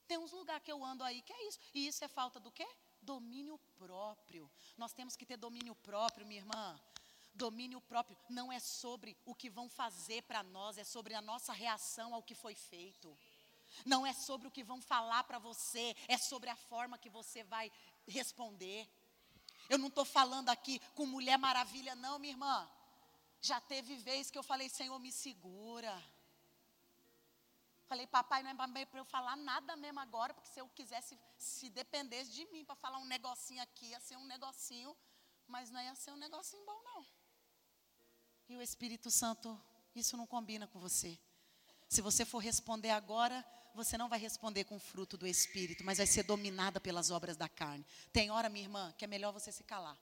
Tem 0.07 0.19
uns 0.19 0.33
lugares 0.33 0.63
que 0.65 0.73
eu 0.73 0.85
ando 0.85 1.05
aí 1.05 1.21
que 1.23 1.33
é 1.33 1.49
isso. 1.49 1.59
E 1.75 1.87
isso 1.87 2.05
é 2.05 2.09
falta 2.09 2.39
do 2.39 2.51
quê? 2.51 2.67
Domínio 3.03 3.59
próprio. 3.77 4.51
Nós 4.77 4.93
temos 4.93 5.17
que 5.17 5.27
ter 5.27 5.37
domínio 5.37 5.75
próprio, 5.75 6.27
minha 6.27 6.41
irmã. 6.41 6.81
Domínio 7.37 7.81
próprio 7.81 8.17
não 8.29 8.51
é 8.51 8.59
sobre 8.59 9.17
o 9.25 9.35
que 9.35 9.49
vão 9.49 9.69
fazer 9.69 10.23
para 10.23 10.43
nós, 10.43 10.79
é 10.79 10.85
sobre 10.85 11.15
a 11.15 11.21
nossa 11.21 11.53
reação 11.53 12.15
ao 12.15 12.23
que 12.23 12.35
foi 12.35 12.55
feito. 12.55 13.17
Não 13.85 14.07
é 14.07 14.13
sobre 14.13 14.49
o 14.49 14.51
que 14.51 14.65
vão 14.65 14.81
falar 14.81 15.25
para 15.25 15.39
você, 15.39 15.95
é 16.09 16.17
sobre 16.17 16.49
a 16.49 16.57
forma 16.57 16.99
que 16.99 17.11
você 17.11 17.45
vai 17.45 17.71
responder. 18.07 18.89
Eu 19.69 19.79
não 19.79 19.89
estou 19.89 20.05
falando 20.05 20.49
aqui 20.49 20.79
com 20.95 21.05
Mulher 21.07 21.39
Maravilha, 21.39 21.95
não, 21.95 22.19
minha 22.19 22.33
irmã. 22.33 22.71
Já 23.41 23.61
teve 23.61 23.97
vez 23.97 24.31
que 24.31 24.39
eu 24.39 24.43
falei, 24.43 24.69
Senhor, 24.69 24.99
me 24.99 25.13
segura. 25.13 25.95
Falei, 27.87 28.07
papai, 28.07 28.43
não 28.43 28.51
é 28.51 28.85
para 28.87 29.01
eu 29.01 29.05
falar 29.05 29.37
nada 29.37 29.77
mesmo 29.77 30.01
agora, 30.01 30.35
porque 30.35 30.49
se 30.49 30.61
eu 30.61 30.69
quisesse, 30.71 31.19
se 31.39 31.69
dependesse 31.69 32.33
de 32.33 32.45
mim 32.47 32.65
para 32.65 32.75
falar 32.75 32.99
um 32.99 33.05
negocinho 33.05 33.63
aqui, 33.63 33.87
ia 33.87 34.01
ser 34.01 34.17
um 34.17 34.25
negocinho, 34.25 34.97
mas 35.47 35.71
não 35.71 35.81
ia 35.81 35.95
ser 35.95 36.13
um 36.13 36.17
negocinho 36.17 36.65
bom, 36.65 36.81
não. 36.83 37.07
E 38.49 38.57
o 38.57 38.63
Espírito 38.63 39.11
Santo, 39.11 39.61
isso 39.95 40.17
não 40.17 40.27
combina 40.27 40.67
com 40.69 40.79
você. 40.79 41.19
Se 41.89 42.01
você 42.01 42.25
for 42.25 42.39
responder 42.39 42.91
agora, 42.91 43.45
você 43.75 43.99
não 43.99 44.09
vai 44.09 44.19
responder 44.19 44.65
com 44.65 44.77
o 44.77 44.81
fruto 44.81 45.17
do 45.17 45.27
Espírito, 45.27 45.85
mas 45.85 45.99
vai 45.99 46.07
ser 46.07 46.23
dominada 46.23 46.81
pelas 46.81 47.11
obras 47.11 47.37
da 47.37 47.49
carne. 47.49 47.85
Tem 48.13 48.31
hora, 48.31 48.49
minha 48.49 48.65
irmã, 48.65 48.95
que 48.97 49.05
é 49.05 49.09
melhor 49.09 49.33
você 49.33 49.51
se 49.51 49.65
calar. 49.65 49.99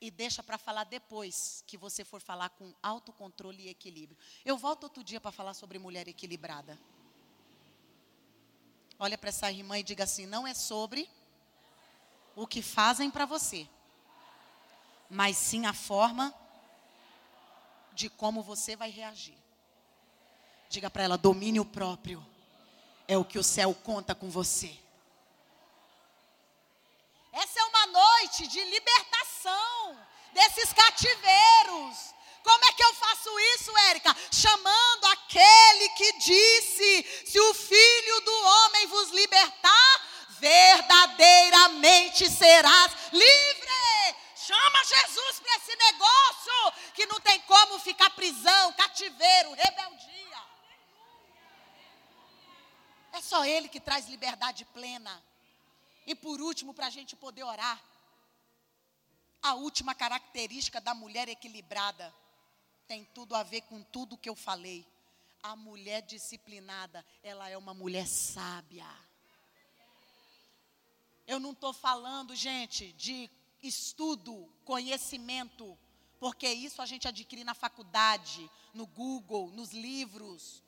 E 0.00 0.10
deixa 0.10 0.42
para 0.42 0.56
falar 0.56 0.84
depois 0.84 1.64
que 1.66 1.76
você 1.76 2.04
for 2.04 2.20
falar 2.20 2.50
com 2.50 2.72
autocontrole 2.80 3.64
e 3.64 3.68
equilíbrio. 3.68 4.16
Eu 4.44 4.56
volto 4.56 4.84
outro 4.84 5.02
dia 5.02 5.20
para 5.20 5.32
falar 5.32 5.54
sobre 5.54 5.78
mulher 5.78 6.06
equilibrada. 6.06 6.78
Olha 9.00 9.18
para 9.18 9.30
essa 9.30 9.50
irmã 9.50 9.78
e 9.78 9.82
diga 9.82 10.04
assim: 10.04 10.26
não 10.26 10.46
é 10.46 10.54
sobre 10.54 11.10
o 12.36 12.46
que 12.46 12.62
fazem 12.62 13.10
para 13.10 13.26
você, 13.26 13.68
mas 15.10 15.36
sim 15.36 15.66
a 15.66 15.72
forma 15.72 16.32
de 17.98 18.08
como 18.08 18.44
você 18.44 18.76
vai 18.76 18.90
reagir. 18.90 19.36
Diga 20.70 20.88
para 20.88 21.02
ela: 21.02 21.18
domínio 21.18 21.64
próprio 21.64 22.24
é 23.08 23.18
o 23.18 23.24
que 23.24 23.40
o 23.40 23.42
céu 23.42 23.74
conta 23.74 24.14
com 24.14 24.30
você. 24.30 24.72
Essa 27.32 27.58
é 27.58 27.64
uma 27.64 27.86
noite 27.88 28.46
de 28.46 28.62
libertação 28.62 29.98
desses 30.32 30.72
cativeiros. 30.72 32.14
Como 32.44 32.64
é 32.66 32.72
que 32.72 32.84
eu 32.84 32.94
faço 32.94 33.36
isso, 33.56 33.76
Érica? 33.90 34.16
Chamando 34.30 35.04
aquele 35.06 35.88
que 35.96 36.12
disse: 36.18 37.24
se 37.26 37.40
o 37.40 37.52
filho 37.52 38.20
do 38.20 38.44
homem 38.44 38.86
vos 38.86 39.10
libertar, 39.10 40.08
verdadeiramente 40.38 42.30
serás 42.30 42.92
livre. 43.12 43.57
Chama 44.48 44.82
Jesus 44.82 45.40
para 45.40 45.56
esse 45.56 45.76
negócio 45.76 46.92
que 46.94 47.04
não 47.04 47.20
tem 47.20 47.38
como 47.42 47.78
ficar 47.80 48.08
prisão, 48.10 48.72
cativeiro, 48.72 49.52
rebeldia. 49.52 50.42
É 53.12 53.20
só 53.20 53.44
Ele 53.44 53.68
que 53.68 53.78
traz 53.78 54.08
liberdade 54.08 54.64
plena. 54.64 55.22
E 56.06 56.14
por 56.14 56.40
último, 56.40 56.72
para 56.72 56.86
a 56.86 56.90
gente 56.90 57.14
poder 57.14 57.44
orar, 57.44 57.78
a 59.42 59.52
última 59.52 59.94
característica 59.94 60.80
da 60.80 60.94
mulher 60.94 61.28
equilibrada 61.28 62.14
tem 62.86 63.04
tudo 63.04 63.34
a 63.34 63.42
ver 63.42 63.60
com 63.62 63.82
tudo 63.82 64.16
que 64.16 64.30
eu 64.30 64.34
falei. 64.34 64.86
A 65.42 65.54
mulher 65.54 66.00
disciplinada, 66.00 67.04
ela 67.22 67.50
é 67.50 67.58
uma 67.58 67.74
mulher 67.74 68.06
sábia. 68.06 68.88
Eu 71.26 71.38
não 71.38 71.52
estou 71.52 71.74
falando, 71.74 72.34
gente, 72.34 72.94
de 72.94 73.30
estudo, 73.62 74.52
conhecimento, 74.64 75.78
porque 76.18 76.48
isso 76.48 76.82
a 76.82 76.86
gente 76.86 77.06
adquire 77.06 77.44
na 77.44 77.54
faculdade, 77.54 78.50
no 78.74 78.86
Google, 78.86 79.50
nos 79.50 79.72
livros. 79.72 80.62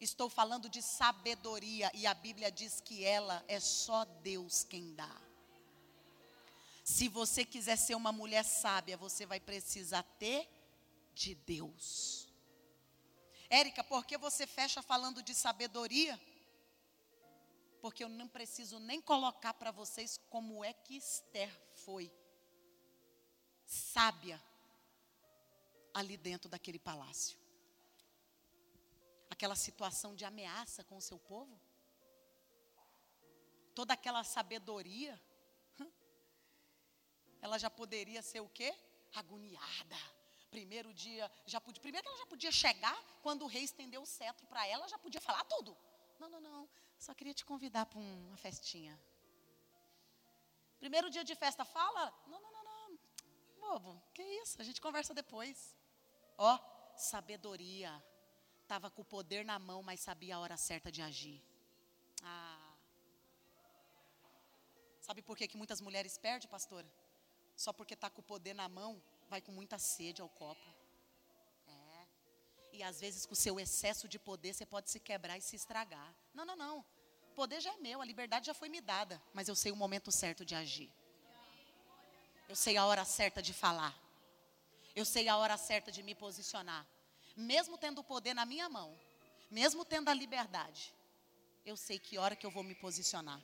Estou 0.00 0.28
falando 0.28 0.68
de 0.68 0.80
sabedoria 0.80 1.90
e 1.94 2.06
a 2.06 2.14
Bíblia 2.14 2.50
diz 2.50 2.80
que 2.80 3.04
ela 3.04 3.44
é 3.48 3.58
só 3.58 4.04
Deus 4.04 4.64
quem 4.64 4.94
dá. 4.94 5.20
Se 6.84 7.08
você 7.08 7.44
quiser 7.44 7.76
ser 7.76 7.94
uma 7.94 8.12
mulher 8.12 8.44
sábia, 8.44 8.96
você 8.96 9.26
vai 9.26 9.40
precisar 9.40 10.02
ter 10.18 10.48
de 11.14 11.34
Deus. 11.34 12.28
Érica, 13.50 13.82
por 13.82 14.06
que 14.06 14.16
você 14.16 14.46
fecha 14.46 14.80
falando 14.82 15.22
de 15.22 15.34
sabedoria? 15.34 16.18
Porque 17.80 18.02
eu 18.02 18.08
não 18.08 18.28
preciso 18.28 18.78
nem 18.78 19.00
colocar 19.00 19.54
para 19.54 19.70
vocês 19.70 20.18
como 20.28 20.64
é 20.64 20.72
que 20.72 20.96
Esther 20.96 21.50
foi 21.84 22.12
sábia 23.64 24.42
ali 25.94 26.16
dentro 26.16 26.48
daquele 26.48 26.78
palácio 26.78 27.38
aquela 29.38 29.54
situação 29.54 30.16
de 30.16 30.24
ameaça 30.24 30.82
com 30.82 30.96
o 30.96 31.00
seu 31.00 31.16
povo? 31.16 31.60
Toda 33.72 33.94
aquela 33.94 34.24
sabedoria, 34.24 35.14
ela 37.40 37.56
já 37.56 37.70
poderia 37.70 38.20
ser 38.20 38.40
o 38.40 38.48
quê? 38.48 38.74
Agoniada. 39.14 39.96
Primeiro 40.50 40.92
dia, 40.92 41.30
já 41.46 41.60
podia, 41.60 41.80
primeiro 41.80 42.04
que 42.04 42.08
ela 42.08 42.18
já 42.18 42.26
podia 42.26 42.50
chegar, 42.50 43.00
quando 43.22 43.42
o 43.42 43.46
rei 43.46 43.62
estendeu 43.62 44.02
o 44.02 44.06
cetro 44.06 44.44
para 44.48 44.66
ela, 44.66 44.88
já 44.88 44.98
podia 44.98 45.20
falar 45.20 45.44
tudo. 45.44 45.76
Não, 46.18 46.28
não, 46.28 46.40
não, 46.40 46.68
só 46.98 47.14
queria 47.14 47.34
te 47.34 47.44
convidar 47.44 47.86
para 47.86 47.98
uma 47.98 48.36
festinha. 48.36 48.98
Primeiro 50.78 51.10
dia 51.10 51.24
de 51.24 51.34
festa, 51.34 51.64
fala? 51.64 52.12
Não, 52.26 52.40
não, 52.40 52.52
não, 52.52 52.64
não. 52.64 52.98
Bobo, 53.60 54.02
que 54.14 54.22
isso? 54.42 54.60
A 54.60 54.64
gente 54.64 54.80
conversa 54.80 55.12
depois. 55.14 55.76
Ó, 56.36 56.58
sabedoria 56.96 57.92
estava 58.62 58.90
com 58.90 59.02
o 59.02 59.04
poder 59.04 59.44
na 59.44 59.58
mão, 59.58 59.82
mas 59.82 60.00
sabia 60.00 60.36
a 60.36 60.40
hora 60.40 60.56
certa 60.56 60.92
de 60.92 61.00
agir. 61.00 61.42
Ah. 62.22 62.74
Sabe 65.00 65.22
por 65.22 65.36
que, 65.36 65.48
que 65.48 65.56
muitas 65.56 65.80
mulheres 65.80 66.18
perdem, 66.18 66.48
pastora? 66.48 66.86
Só 67.56 67.72
porque 67.72 67.94
está 67.94 68.10
com 68.10 68.20
o 68.20 68.24
poder 68.24 68.54
na 68.54 68.68
mão, 68.68 69.02
vai 69.28 69.40
com 69.40 69.50
muita 69.50 69.78
sede 69.78 70.20
ao 70.20 70.28
copo. 70.28 70.77
E 72.78 72.82
às 72.82 73.00
vezes, 73.00 73.26
com 73.26 73.34
o 73.34 73.36
seu 73.36 73.58
excesso 73.60 74.08
de 74.08 74.18
poder, 74.18 74.54
você 74.54 74.64
pode 74.64 74.90
se 74.90 74.98
quebrar 74.98 75.36
e 75.36 75.42
se 75.42 75.56
estragar. 75.56 76.14
Não, 76.32 76.44
não, 76.44 76.56
não. 76.56 76.78
O 77.30 77.34
poder 77.34 77.60
já 77.60 77.72
é 77.72 77.76
meu, 77.76 78.00
a 78.00 78.04
liberdade 78.04 78.46
já 78.46 78.54
foi 78.54 78.68
me 78.68 78.80
dada. 78.80 79.20
Mas 79.34 79.48
eu 79.48 79.54
sei 79.54 79.70
o 79.70 79.76
momento 79.76 80.10
certo 80.10 80.44
de 80.44 80.54
agir. 80.54 80.90
Eu 82.48 82.56
sei 82.56 82.76
a 82.76 82.86
hora 82.86 83.04
certa 83.04 83.42
de 83.42 83.52
falar. 83.52 83.94
Eu 84.94 85.04
sei 85.04 85.28
a 85.28 85.36
hora 85.36 85.56
certa 85.56 85.92
de 85.92 86.02
me 86.02 86.14
posicionar 86.14 86.86
mesmo 87.38 87.78
tendo 87.78 88.00
o 88.00 88.04
poder 88.04 88.34
na 88.34 88.44
minha 88.44 88.68
mão, 88.68 88.92
mesmo 89.48 89.84
tendo 89.84 90.08
a 90.08 90.14
liberdade, 90.14 90.92
eu 91.64 91.76
sei 91.76 91.98
que 91.98 92.18
hora 92.18 92.34
que 92.34 92.44
eu 92.44 92.50
vou 92.50 92.64
me 92.64 92.74
posicionar. 92.74 93.40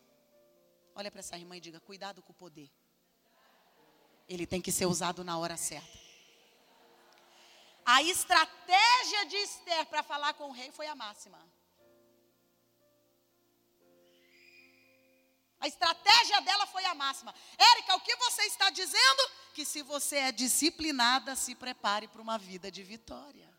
Olha 0.96 1.10
para 1.10 1.20
essa 1.20 1.38
irmã 1.38 1.56
e 1.56 1.60
diga: 1.60 1.78
cuidado 1.78 2.20
com 2.20 2.32
o 2.32 2.34
poder. 2.34 2.68
Ele 4.28 4.46
tem 4.46 4.60
que 4.60 4.72
ser 4.72 4.86
usado 4.86 5.22
na 5.22 5.38
hora 5.38 5.56
certa. 5.56 6.03
A 7.84 8.02
estratégia 8.02 9.26
de 9.26 9.36
Esther 9.36 9.86
para 9.86 10.02
falar 10.02 10.34
com 10.34 10.48
o 10.48 10.52
rei 10.52 10.70
foi 10.72 10.86
a 10.86 10.94
máxima. 10.94 11.38
A 15.60 15.68
estratégia 15.68 16.40
dela 16.42 16.66
foi 16.66 16.84
a 16.84 16.94
máxima. 16.94 17.34
Érica, 17.56 17.96
o 17.96 18.00
que 18.00 18.16
você 18.16 18.42
está 18.42 18.70
dizendo? 18.70 19.30
Que 19.54 19.64
se 19.64 19.82
você 19.82 20.16
é 20.16 20.32
disciplinada, 20.32 21.36
se 21.36 21.54
prepare 21.54 22.08
para 22.08 22.20
uma 22.20 22.36
vida 22.36 22.70
de 22.70 22.82
vitória. 22.82 23.53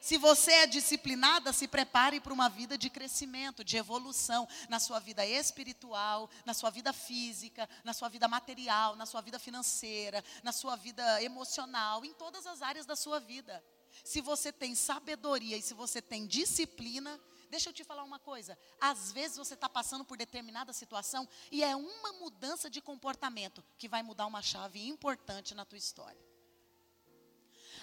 Se 0.00 0.16
você 0.16 0.50
é 0.50 0.66
disciplinada, 0.66 1.52
se 1.52 1.68
prepare 1.68 2.20
para 2.20 2.32
uma 2.32 2.48
vida 2.48 2.78
de 2.78 2.88
crescimento, 2.88 3.62
de 3.62 3.76
evolução 3.76 4.48
na 4.66 4.80
sua 4.80 4.98
vida 4.98 5.26
espiritual, 5.26 6.30
na 6.46 6.54
sua 6.54 6.70
vida 6.70 6.90
física, 6.90 7.68
na 7.84 7.92
sua 7.92 8.08
vida 8.08 8.26
material, 8.26 8.96
na 8.96 9.04
sua 9.04 9.20
vida 9.20 9.38
financeira, 9.38 10.24
na 10.42 10.52
sua 10.52 10.74
vida 10.74 11.22
emocional, 11.22 12.02
em 12.02 12.14
todas 12.14 12.46
as 12.46 12.62
áreas 12.62 12.86
da 12.86 12.96
sua 12.96 13.20
vida. 13.20 13.62
Se 14.02 14.22
você 14.22 14.50
tem 14.50 14.74
sabedoria 14.74 15.58
e 15.58 15.62
se 15.62 15.74
você 15.74 16.00
tem 16.00 16.26
disciplina, 16.26 17.20
deixa 17.50 17.68
eu 17.68 17.72
te 17.74 17.84
falar 17.84 18.02
uma 18.02 18.18
coisa. 18.18 18.58
Às 18.80 19.12
vezes 19.12 19.36
você 19.36 19.52
está 19.52 19.68
passando 19.68 20.04
por 20.04 20.16
determinada 20.16 20.72
situação 20.72 21.28
e 21.52 21.62
é 21.62 21.76
uma 21.76 22.14
mudança 22.14 22.70
de 22.70 22.80
comportamento 22.80 23.62
que 23.76 23.88
vai 23.88 24.02
mudar 24.02 24.24
uma 24.24 24.40
chave 24.40 24.88
importante 24.88 25.54
na 25.54 25.66
tua 25.66 25.76
história. 25.76 26.29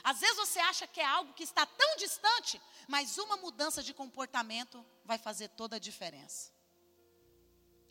Às 0.10 0.22
vezes 0.22 0.38
você 0.38 0.60
acha 0.60 0.88
que 0.88 1.02
é 1.02 1.06
algo 1.06 1.34
que 1.34 1.44
está 1.44 1.66
tão 1.66 1.98
distante, 1.98 2.62
mas 2.88 3.18
uma 3.18 3.36
mudança 3.36 3.84
de 3.84 3.94
comportamento 3.94 4.86
vai 5.04 5.18
fazer 5.18 5.50
toda 5.50 5.76
a 5.76 5.80
diferença. 5.80 6.50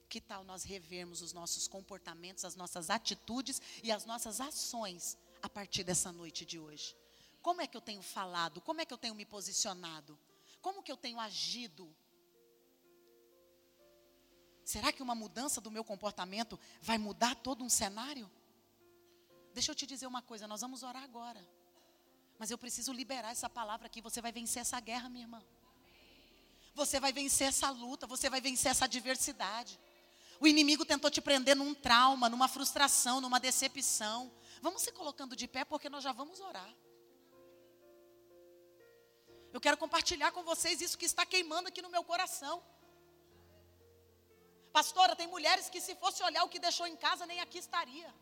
Que 0.08 0.18
tal 0.18 0.42
nós 0.42 0.62
revermos 0.62 1.20
os 1.20 1.34
nossos 1.34 1.68
comportamentos, 1.68 2.46
as 2.46 2.56
nossas 2.56 2.88
atitudes 2.88 3.60
e 3.82 3.92
as 3.92 4.06
nossas 4.06 4.40
ações 4.40 5.18
a 5.42 5.48
partir 5.50 5.84
dessa 5.84 6.10
noite 6.10 6.46
de 6.46 6.58
hoje? 6.58 6.96
Como 7.42 7.60
é 7.60 7.66
que 7.66 7.76
eu 7.76 7.82
tenho 7.82 8.00
falado? 8.00 8.62
Como 8.62 8.80
é 8.80 8.86
que 8.86 8.94
eu 8.94 8.98
tenho 9.04 9.14
me 9.14 9.26
posicionado? 9.26 10.18
Como 10.62 10.82
que 10.82 10.90
eu 10.90 10.96
tenho 10.96 11.20
agido? 11.20 11.94
Será 14.64 14.90
que 14.90 15.02
uma 15.02 15.14
mudança 15.14 15.60
do 15.60 15.70
meu 15.70 15.84
comportamento 15.84 16.58
vai 16.80 16.96
mudar 16.96 17.34
todo 17.34 17.62
um 17.62 17.68
cenário? 17.68 18.30
Deixa 19.52 19.70
eu 19.70 19.74
te 19.74 19.86
dizer 19.86 20.06
uma 20.06 20.22
coisa, 20.22 20.48
nós 20.48 20.62
vamos 20.62 20.82
orar 20.82 21.02
agora. 21.02 21.46
Mas 22.38 22.50
eu 22.50 22.58
preciso 22.58 22.92
liberar 22.92 23.30
essa 23.30 23.48
palavra 23.48 23.86
aqui. 23.86 24.00
Você 24.00 24.20
vai 24.20 24.32
vencer 24.32 24.62
essa 24.62 24.78
guerra, 24.80 25.08
minha 25.08 25.24
irmã. 25.24 25.42
Você 26.74 27.00
vai 27.00 27.12
vencer 27.12 27.48
essa 27.48 27.70
luta, 27.70 28.06
você 28.06 28.28
vai 28.28 28.40
vencer 28.40 28.70
essa 28.70 28.84
adversidade. 28.84 29.78
O 30.38 30.46
inimigo 30.46 30.84
tentou 30.84 31.10
te 31.10 31.20
prender 31.20 31.56
num 31.56 31.74
trauma, 31.74 32.28
numa 32.28 32.48
frustração, 32.48 33.20
numa 33.20 33.40
decepção. 33.40 34.30
Vamos 34.60 34.82
se 34.82 34.92
colocando 34.92 35.34
de 35.34 35.48
pé 35.48 35.64
porque 35.64 35.88
nós 35.88 36.04
já 36.04 36.12
vamos 36.12 36.40
orar. 36.40 36.72
Eu 39.54 39.60
quero 39.60 39.78
compartilhar 39.78 40.32
com 40.32 40.42
vocês 40.42 40.82
isso 40.82 40.98
que 40.98 41.06
está 41.06 41.24
queimando 41.24 41.68
aqui 41.68 41.80
no 41.80 41.88
meu 41.88 42.04
coração. 42.04 42.62
Pastora, 44.70 45.16
tem 45.16 45.26
mulheres 45.26 45.70
que 45.70 45.80
se 45.80 45.94
fosse 45.94 46.22
olhar 46.22 46.44
o 46.44 46.50
que 46.50 46.58
deixou 46.58 46.86
em 46.86 46.96
casa, 46.96 47.24
nem 47.24 47.40
aqui 47.40 47.56
estaria. 47.56 48.14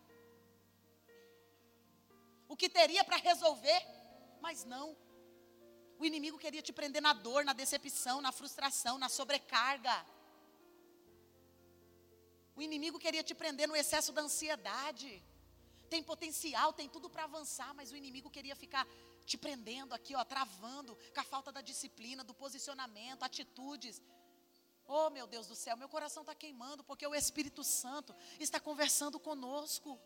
O 2.47 2.57
que 2.57 2.69
teria 2.69 3.03
para 3.03 3.17
resolver 3.17 3.81
mas 4.47 4.65
não. 4.75 4.89
O 6.01 6.05
inimigo 6.09 6.39
queria 6.45 6.63
te 6.69 6.73
prender 6.79 7.03
na 7.09 7.15
dor, 7.27 7.41
na 7.49 7.55
decepção, 7.63 8.17
na 8.27 8.33
frustração, 8.39 8.95
na 9.05 9.09
sobrecarga. 9.19 9.95
O 12.59 12.63
inimigo 12.67 12.99
queria 13.05 13.25
te 13.29 13.35
prender 13.43 13.67
no 13.71 13.79
excesso 13.83 14.13
da 14.17 14.23
ansiedade. 14.29 15.11
Tem 15.93 16.03
potencial, 16.13 16.73
tem 16.81 16.89
tudo 16.97 17.09
para 17.15 17.25
avançar, 17.25 17.73
mas 17.79 17.91
o 17.91 17.97
inimigo 18.03 18.35
queria 18.37 18.57
ficar 18.65 18.87
te 19.31 19.37
prendendo 19.45 19.93
aqui, 19.99 20.15
ó, 20.15 20.23
travando, 20.35 20.93
com 21.15 21.21
a 21.21 21.31
falta 21.33 21.51
da 21.57 21.63
disciplina, 21.71 22.23
do 22.23 22.35
posicionamento, 22.35 23.23
atitudes. 23.23 24.03
Oh, 24.87 25.09
meu 25.17 25.27
Deus 25.35 25.47
do 25.47 25.57
céu, 25.65 25.77
meu 25.83 25.89
coração 25.89 26.23
está 26.23 26.35
queimando, 26.35 26.85
porque 26.85 27.07
o 27.07 27.15
Espírito 27.15 27.65
Santo 27.65 28.15
está 28.39 28.61
conversando 28.61 29.19
conosco. 29.19 29.99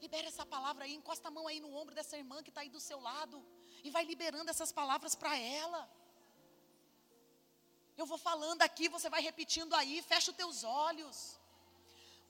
Libera 0.00 0.28
essa 0.28 0.46
palavra 0.46 0.84
aí, 0.84 0.94
encosta 0.94 1.28
a 1.28 1.30
mão 1.30 1.46
aí 1.46 1.60
no 1.60 1.74
ombro 1.76 1.94
dessa 1.94 2.16
irmã 2.16 2.42
que 2.42 2.48
está 2.48 2.62
aí 2.62 2.70
do 2.70 2.80
seu 2.80 2.98
lado. 3.00 3.44
E 3.84 3.90
vai 3.90 4.04
liberando 4.04 4.50
essas 4.50 4.72
palavras 4.72 5.14
para 5.14 5.36
ela. 5.36 5.88
Eu 7.98 8.06
vou 8.06 8.16
falando 8.16 8.62
aqui, 8.62 8.88
você 8.88 9.10
vai 9.10 9.20
repetindo 9.20 9.74
aí, 9.74 10.00
fecha 10.00 10.30
os 10.30 10.36
teus 10.36 10.64
olhos. 10.64 11.38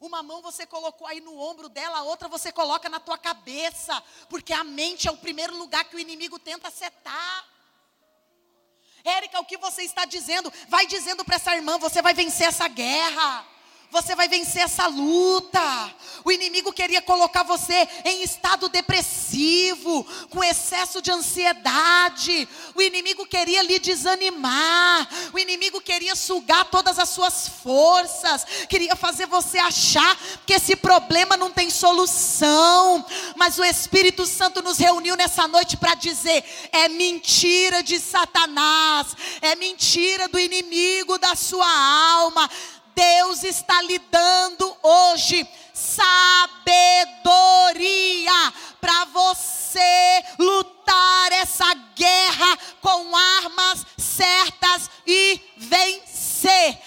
Uma 0.00 0.20
mão 0.20 0.42
você 0.42 0.66
colocou 0.66 1.06
aí 1.06 1.20
no 1.20 1.38
ombro 1.38 1.68
dela, 1.68 1.98
a 1.98 2.02
outra 2.02 2.26
você 2.26 2.50
coloca 2.50 2.88
na 2.88 2.98
tua 2.98 3.16
cabeça, 3.16 4.02
porque 4.28 4.52
a 4.52 4.64
mente 4.64 5.06
é 5.06 5.12
o 5.12 5.16
primeiro 5.16 5.56
lugar 5.56 5.84
que 5.84 5.94
o 5.94 5.98
inimigo 5.98 6.40
tenta 6.40 6.70
setar. 6.70 7.48
Érica, 9.04 9.38
o 9.38 9.44
que 9.44 9.58
você 9.58 9.82
está 9.82 10.04
dizendo? 10.04 10.52
Vai 10.68 10.86
dizendo 10.86 11.24
para 11.24 11.36
essa 11.36 11.54
irmã, 11.54 11.78
você 11.78 12.02
vai 12.02 12.14
vencer 12.14 12.48
essa 12.48 12.66
guerra 12.66 13.46
você 13.90 14.14
vai 14.14 14.28
vencer 14.28 14.62
essa 14.62 14.86
luta. 14.86 15.60
O 16.24 16.30
inimigo 16.30 16.72
queria 16.72 17.00
colocar 17.00 17.42
você 17.42 17.88
em 18.04 18.22
estado 18.22 18.68
depressivo, 18.68 20.06
com 20.28 20.44
excesso 20.44 21.00
de 21.00 21.10
ansiedade. 21.10 22.48
O 22.74 22.82
inimigo 22.82 23.26
queria 23.26 23.62
lhe 23.62 23.78
desanimar. 23.78 25.08
O 25.32 25.38
inimigo 25.38 25.80
queria 25.80 26.14
sugar 26.14 26.66
todas 26.66 26.98
as 26.98 27.08
suas 27.08 27.48
forças. 27.62 28.44
Queria 28.68 28.94
fazer 28.94 29.26
você 29.26 29.58
achar 29.58 30.16
que 30.46 30.52
esse 30.52 30.76
problema 30.76 31.36
não 31.36 31.50
tem 31.50 31.70
solução. 31.70 33.04
Mas 33.34 33.58
o 33.58 33.64
Espírito 33.64 34.26
Santo 34.26 34.62
nos 34.62 34.78
reuniu 34.78 35.16
nessa 35.16 35.48
noite 35.48 35.76
para 35.76 35.94
dizer: 35.94 36.44
é 36.70 36.88
mentira 36.88 37.82
de 37.82 37.98
Satanás, 37.98 39.16
é 39.40 39.56
mentira 39.56 40.28
do 40.28 40.38
inimigo 40.38 41.18
da 41.18 41.34
sua 41.34 41.66
alma 41.66 42.48
Deus 43.00 43.42
está 43.44 43.80
lhe 43.80 43.98
dando 43.98 44.76
hoje 44.82 45.48
sabedoria 45.72 46.52
para 48.78 49.06
você 49.06 50.22
lutar 50.38 51.32
essa 51.32 51.72
guerra 51.96 52.58
com 52.82 53.16
armas 53.16 53.86
certas 53.96 54.90
e 55.06 55.40
vencer. 55.56 56.78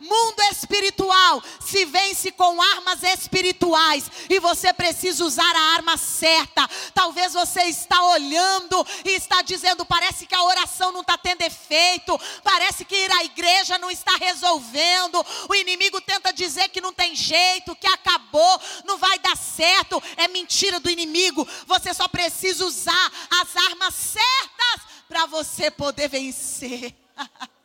Mundo 0.00 0.40
espiritual 0.50 1.42
se 1.60 1.84
vence 1.84 2.30
com 2.32 2.60
armas 2.60 3.02
espirituais 3.02 4.10
e 4.28 4.38
você 4.40 4.72
precisa 4.72 5.24
usar 5.24 5.54
a 5.54 5.74
arma 5.74 5.96
certa. 5.96 6.68
Talvez 6.94 7.32
você 7.32 7.62
está 7.64 8.02
olhando 8.02 8.86
e 9.04 9.10
está 9.10 9.42
dizendo: 9.42 9.84
parece 9.84 10.26
que 10.26 10.34
a 10.34 10.42
oração 10.42 10.92
não 10.92 11.02
está 11.02 11.18
tendo 11.18 11.42
efeito, 11.42 12.18
parece 12.42 12.84
que 12.84 12.96
ir 12.96 13.12
à 13.12 13.24
igreja 13.24 13.78
não 13.78 13.90
está 13.90 14.16
resolvendo. 14.16 15.24
O 15.48 15.54
inimigo 15.54 16.00
tenta 16.00 16.32
dizer 16.32 16.68
que 16.68 16.80
não 16.80 16.92
tem 16.92 17.14
jeito, 17.14 17.76
que 17.76 17.86
acabou, 17.86 18.60
não 18.84 18.98
vai 18.98 19.18
dar 19.18 19.36
certo. 19.36 20.02
É 20.16 20.28
mentira 20.28 20.80
do 20.80 20.90
inimigo. 20.90 21.46
Você 21.66 21.92
só 21.92 22.08
precisa 22.08 22.64
usar 22.64 23.12
as 23.40 23.56
armas 23.56 23.94
certas 23.94 24.80
para 25.08 25.26
você 25.26 25.70
poder 25.70 26.08
vencer. 26.08 26.94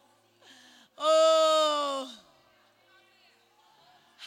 oh. 0.97 2.07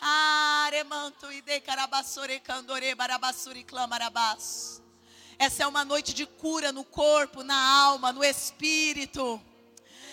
Aremanto 0.01 1.31
e 1.33 1.43
de 1.43 1.61
carabassore 1.61 2.41
candore 2.41 2.95
barabassuri 2.95 3.65
clamarabás. 3.65 4.81
Essa 5.39 5.65
é 5.65 5.67
uma 5.67 5.85
noite 5.85 6.13
de 6.13 6.27
cura 6.27 6.73
no 6.73 6.85
corpo, 6.85 7.43
na 7.43 7.57
alma, 7.85 8.13
no 8.13 8.25
espírito. 8.25 9.41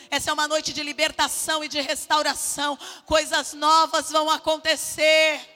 Essa 0.09 0.29
é 0.29 0.33
uma 0.33 0.47
noite 0.47 0.71
de 0.71 0.83
libertação 0.83 1.63
e 1.63 1.67
de 1.67 1.81
restauração. 1.81 2.77
Coisas 3.05 3.53
novas 3.53 4.11
vão 4.11 4.29
acontecer. 4.29 5.54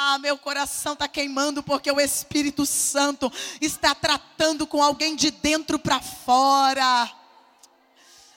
Ah, 0.00 0.16
meu 0.16 0.38
coração 0.38 0.92
está 0.92 1.08
queimando 1.08 1.60
porque 1.60 1.90
o 1.90 2.00
Espírito 2.00 2.64
Santo 2.64 3.32
está 3.60 3.96
tratando 3.96 4.64
com 4.64 4.80
alguém 4.80 5.16
de 5.16 5.32
dentro 5.32 5.76
para 5.76 6.00
fora. 6.00 7.10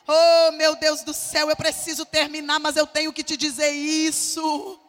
Oh, 0.08 0.54
meu 0.54 0.76
Deus 0.76 1.04
do 1.04 1.14
céu, 1.14 1.52
eu 1.52 1.56
preciso 1.56 2.04
terminar, 2.04 2.60
mas 2.60 2.78
eu 2.78 2.88
tenho 2.88 3.14
que 3.14 3.24
te 3.24 3.38
dizer 3.38 3.70
isso. 3.70 4.80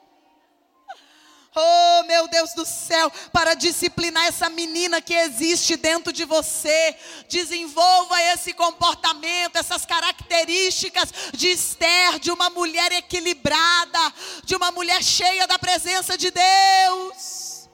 Deus 2.32 2.54
do 2.54 2.64
céu, 2.64 3.12
para 3.30 3.52
disciplinar 3.52 4.26
essa 4.26 4.48
menina 4.48 5.02
que 5.02 5.12
existe 5.12 5.76
dentro 5.76 6.10
de 6.10 6.24
você. 6.24 6.96
Desenvolva 7.28 8.20
esse 8.32 8.54
comportamento, 8.54 9.56
essas 9.56 9.84
características 9.84 11.12
de 11.34 11.48
Esther, 11.48 12.18
de 12.18 12.30
uma 12.30 12.48
mulher 12.48 12.90
equilibrada, 12.92 14.14
de 14.44 14.56
uma 14.56 14.72
mulher 14.72 15.04
cheia 15.04 15.46
da 15.46 15.58
presença 15.58 16.16
de 16.16 16.30
Deus. 16.30 17.68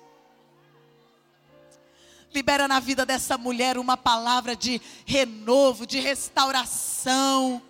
Libera 2.34 2.66
na 2.66 2.80
vida 2.80 3.06
dessa 3.06 3.38
mulher 3.38 3.78
uma 3.78 3.96
palavra 3.96 4.56
de 4.56 4.82
renovo, 5.06 5.86
de 5.86 6.00
restauração 6.00 7.62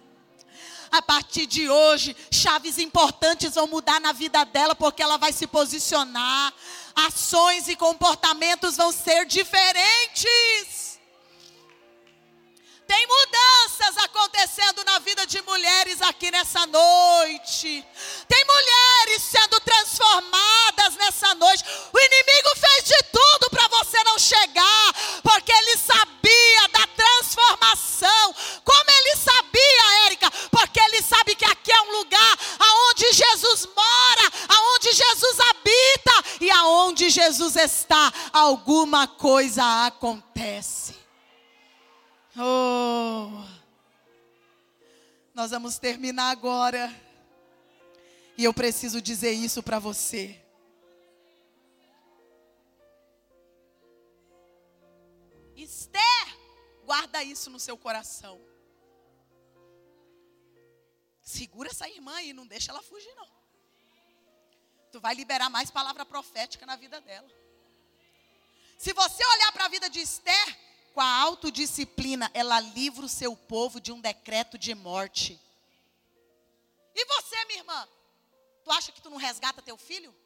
a 0.91 1.03
partir 1.03 1.47
de 1.47 1.68
hoje, 1.68 2.16
chaves 2.30 2.78
importantes 2.78 3.55
vão 3.55 3.66
mudar 3.66 4.01
na 4.01 4.12
vida 4.12 4.45
dela, 4.45 4.74
porque 4.74 5.03
ela 5.03 5.16
vai 5.16 5.32
se 5.32 5.47
posicionar. 5.47 6.53
Ações 6.95 7.68
e 7.68 7.76
comportamentos 7.76 8.76
vão 8.76 8.91
ser 8.91 9.24
diferentes. 9.26 10.89
Tem 12.89 13.07
mudanças 13.07 13.99
acontecendo 14.03 14.82
na 14.82 14.99
vida 15.01 15.26
de 15.26 15.43
mulheres 15.43 16.01
aqui 16.01 16.30
nessa 16.30 16.66
noite. 16.66 17.84
Tem 18.26 18.45
mulheres 18.47 19.22
sendo 19.24 19.61
transformadas 19.61 20.97
nessa 20.97 21.34
noite. 21.34 21.64
O 21.93 21.99
inimigo 21.99 22.49
fez 22.57 22.84
de 22.84 23.03
tudo 23.12 23.51
para 23.51 23.68
você 23.68 24.03
não 24.05 24.18
chegar, 24.18 24.95
porque 25.22 25.53
ele 25.53 25.76
sabia 25.76 26.68
da 26.72 26.86
transformação. 26.86 28.34
Como 28.64 28.91
ele 28.91 29.16
sabia, 29.16 30.07
Érica? 30.07 30.07
Ele 30.99 31.07
sabe 31.07 31.36
que 31.36 31.44
aqui 31.44 31.70
é 31.70 31.80
um 31.82 31.99
lugar 31.99 32.38
aonde 32.59 33.12
Jesus 33.12 33.66
mora, 33.66 34.32
aonde 34.49 34.92
Jesus 34.92 35.38
habita 35.40 36.44
e 36.44 36.51
aonde 36.51 37.09
Jesus 37.09 37.55
está, 37.55 38.12
alguma 38.32 39.07
coisa 39.07 39.86
acontece. 39.86 40.96
Oh. 42.36 43.30
Nós 45.32 45.53
vamos 45.53 45.78
terminar 45.78 46.30
agora. 46.30 46.92
E 48.36 48.42
eu 48.42 48.53
preciso 48.53 49.01
dizer 49.01 49.30
isso 49.30 49.62
para 49.62 49.78
você. 49.78 50.36
Esther, 55.55 56.36
guarda 56.84 57.22
isso 57.22 57.51
no 57.51 57.61
seu 57.61 57.76
coração. 57.76 58.40
Segura 61.29 61.68
essa 61.68 61.87
irmã 61.87 62.14
aí, 62.14 62.33
não 62.33 62.47
deixa 62.47 62.72
ela 62.72 62.83
fugir 62.83 63.14
não. 63.14 63.29
Tu 64.91 64.99
vai 64.99 65.14
liberar 65.14 65.51
mais 65.51 65.70
palavra 65.70 66.07
profética 66.07 66.64
na 66.64 66.74
vida 66.74 67.03
dela. 67.03 67.29
Se 68.79 68.95
você 68.95 69.22
olhar 69.26 69.53
para 69.53 69.66
a 69.66 69.68
vida 69.68 69.91
de 69.91 70.01
Esther, 70.01 70.59
com 70.95 71.03
a 71.03 71.20
autodisciplina, 71.20 72.31
ela 72.33 72.59
livra 72.61 73.05
o 73.05 73.11
seu 73.11 73.37
povo 73.37 73.79
de 73.79 73.93
um 73.93 74.01
decreto 74.01 74.57
de 74.57 74.74
morte. 74.74 75.39
E 76.95 77.05
você, 77.05 77.45
minha 77.45 77.59
irmã? 77.59 77.89
Tu 78.64 78.70
acha 78.70 78.91
que 78.91 79.03
tu 79.03 79.11
não 79.11 79.18
resgata 79.18 79.61
teu 79.61 79.76
filho? 79.76 80.16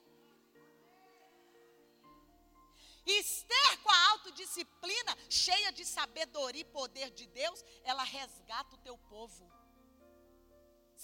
Esther, 3.04 3.78
com 3.82 3.90
a 3.90 4.10
autodisciplina, 4.10 5.18
cheia 5.28 5.72
de 5.72 5.84
sabedoria 5.84 6.60
e 6.60 6.64
poder 6.64 7.10
de 7.10 7.26
Deus, 7.26 7.64
ela 7.82 8.04
resgata 8.04 8.76
o 8.76 8.78
teu 8.78 8.96
povo. 8.96 9.51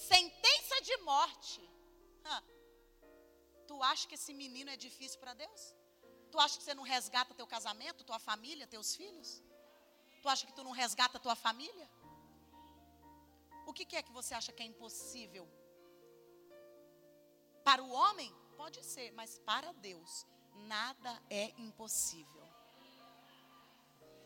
Sentença 0.07 0.81
de 0.87 0.95
morte. 1.11 1.61
Tu 3.67 3.83
acha 3.83 4.07
que 4.07 4.15
esse 4.15 4.33
menino 4.33 4.69
é 4.71 4.77
difícil 4.77 5.19
para 5.19 5.33
Deus? 5.33 5.61
Tu 6.31 6.39
acha 6.39 6.57
que 6.57 6.63
você 6.63 6.73
não 6.73 6.83
resgata 6.83 7.33
teu 7.39 7.45
casamento, 7.45 8.05
tua 8.05 8.17
família, 8.17 8.65
teus 8.65 8.95
filhos? 8.95 9.43
Tu 10.21 10.29
acha 10.29 10.45
que 10.47 10.53
tu 10.53 10.63
não 10.63 10.71
resgata 10.71 11.19
tua 11.19 11.35
família? 11.35 11.87
O 13.67 13.73
que 13.73 13.95
é 13.95 14.01
que 14.01 14.11
você 14.19 14.33
acha 14.33 14.53
que 14.53 14.63
é 14.63 14.65
impossível? 14.65 15.45
Para 17.63 17.83
o 17.83 17.91
homem, 17.91 18.33
pode 18.57 18.83
ser, 18.83 19.11
mas 19.11 19.37
para 19.39 19.71
Deus, 19.73 20.25
nada 20.73 21.11
é 21.29 21.45
impossível. 21.67 22.45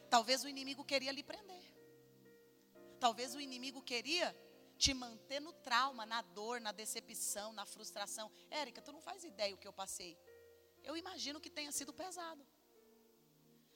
Talvez 0.10 0.44
o 0.44 0.48
inimigo 0.48 0.86
queria 0.86 1.12
lhe 1.12 1.24
prender. 1.24 1.66
Talvez 3.00 3.34
o 3.36 3.42
inimigo 3.42 3.82
queria 3.82 4.30
te 4.78 4.94
manter 4.94 5.40
no 5.40 5.54
trauma, 5.54 6.06
na 6.06 6.22
dor, 6.22 6.60
na 6.60 6.72
decepção, 6.72 7.54
na 7.54 7.66
frustração. 7.66 8.32
Érica, 8.50 8.82
tu 8.82 8.92
não 8.92 9.02
faz 9.02 9.24
ideia 9.24 9.54
o 9.54 9.58
que 9.58 9.68
eu 9.68 9.74
passei. 9.74 10.18
Eu 10.84 10.98
imagino 10.98 11.40
que 11.40 11.50
tenha 11.50 11.72
sido 11.72 11.94
pesado. 11.94 12.46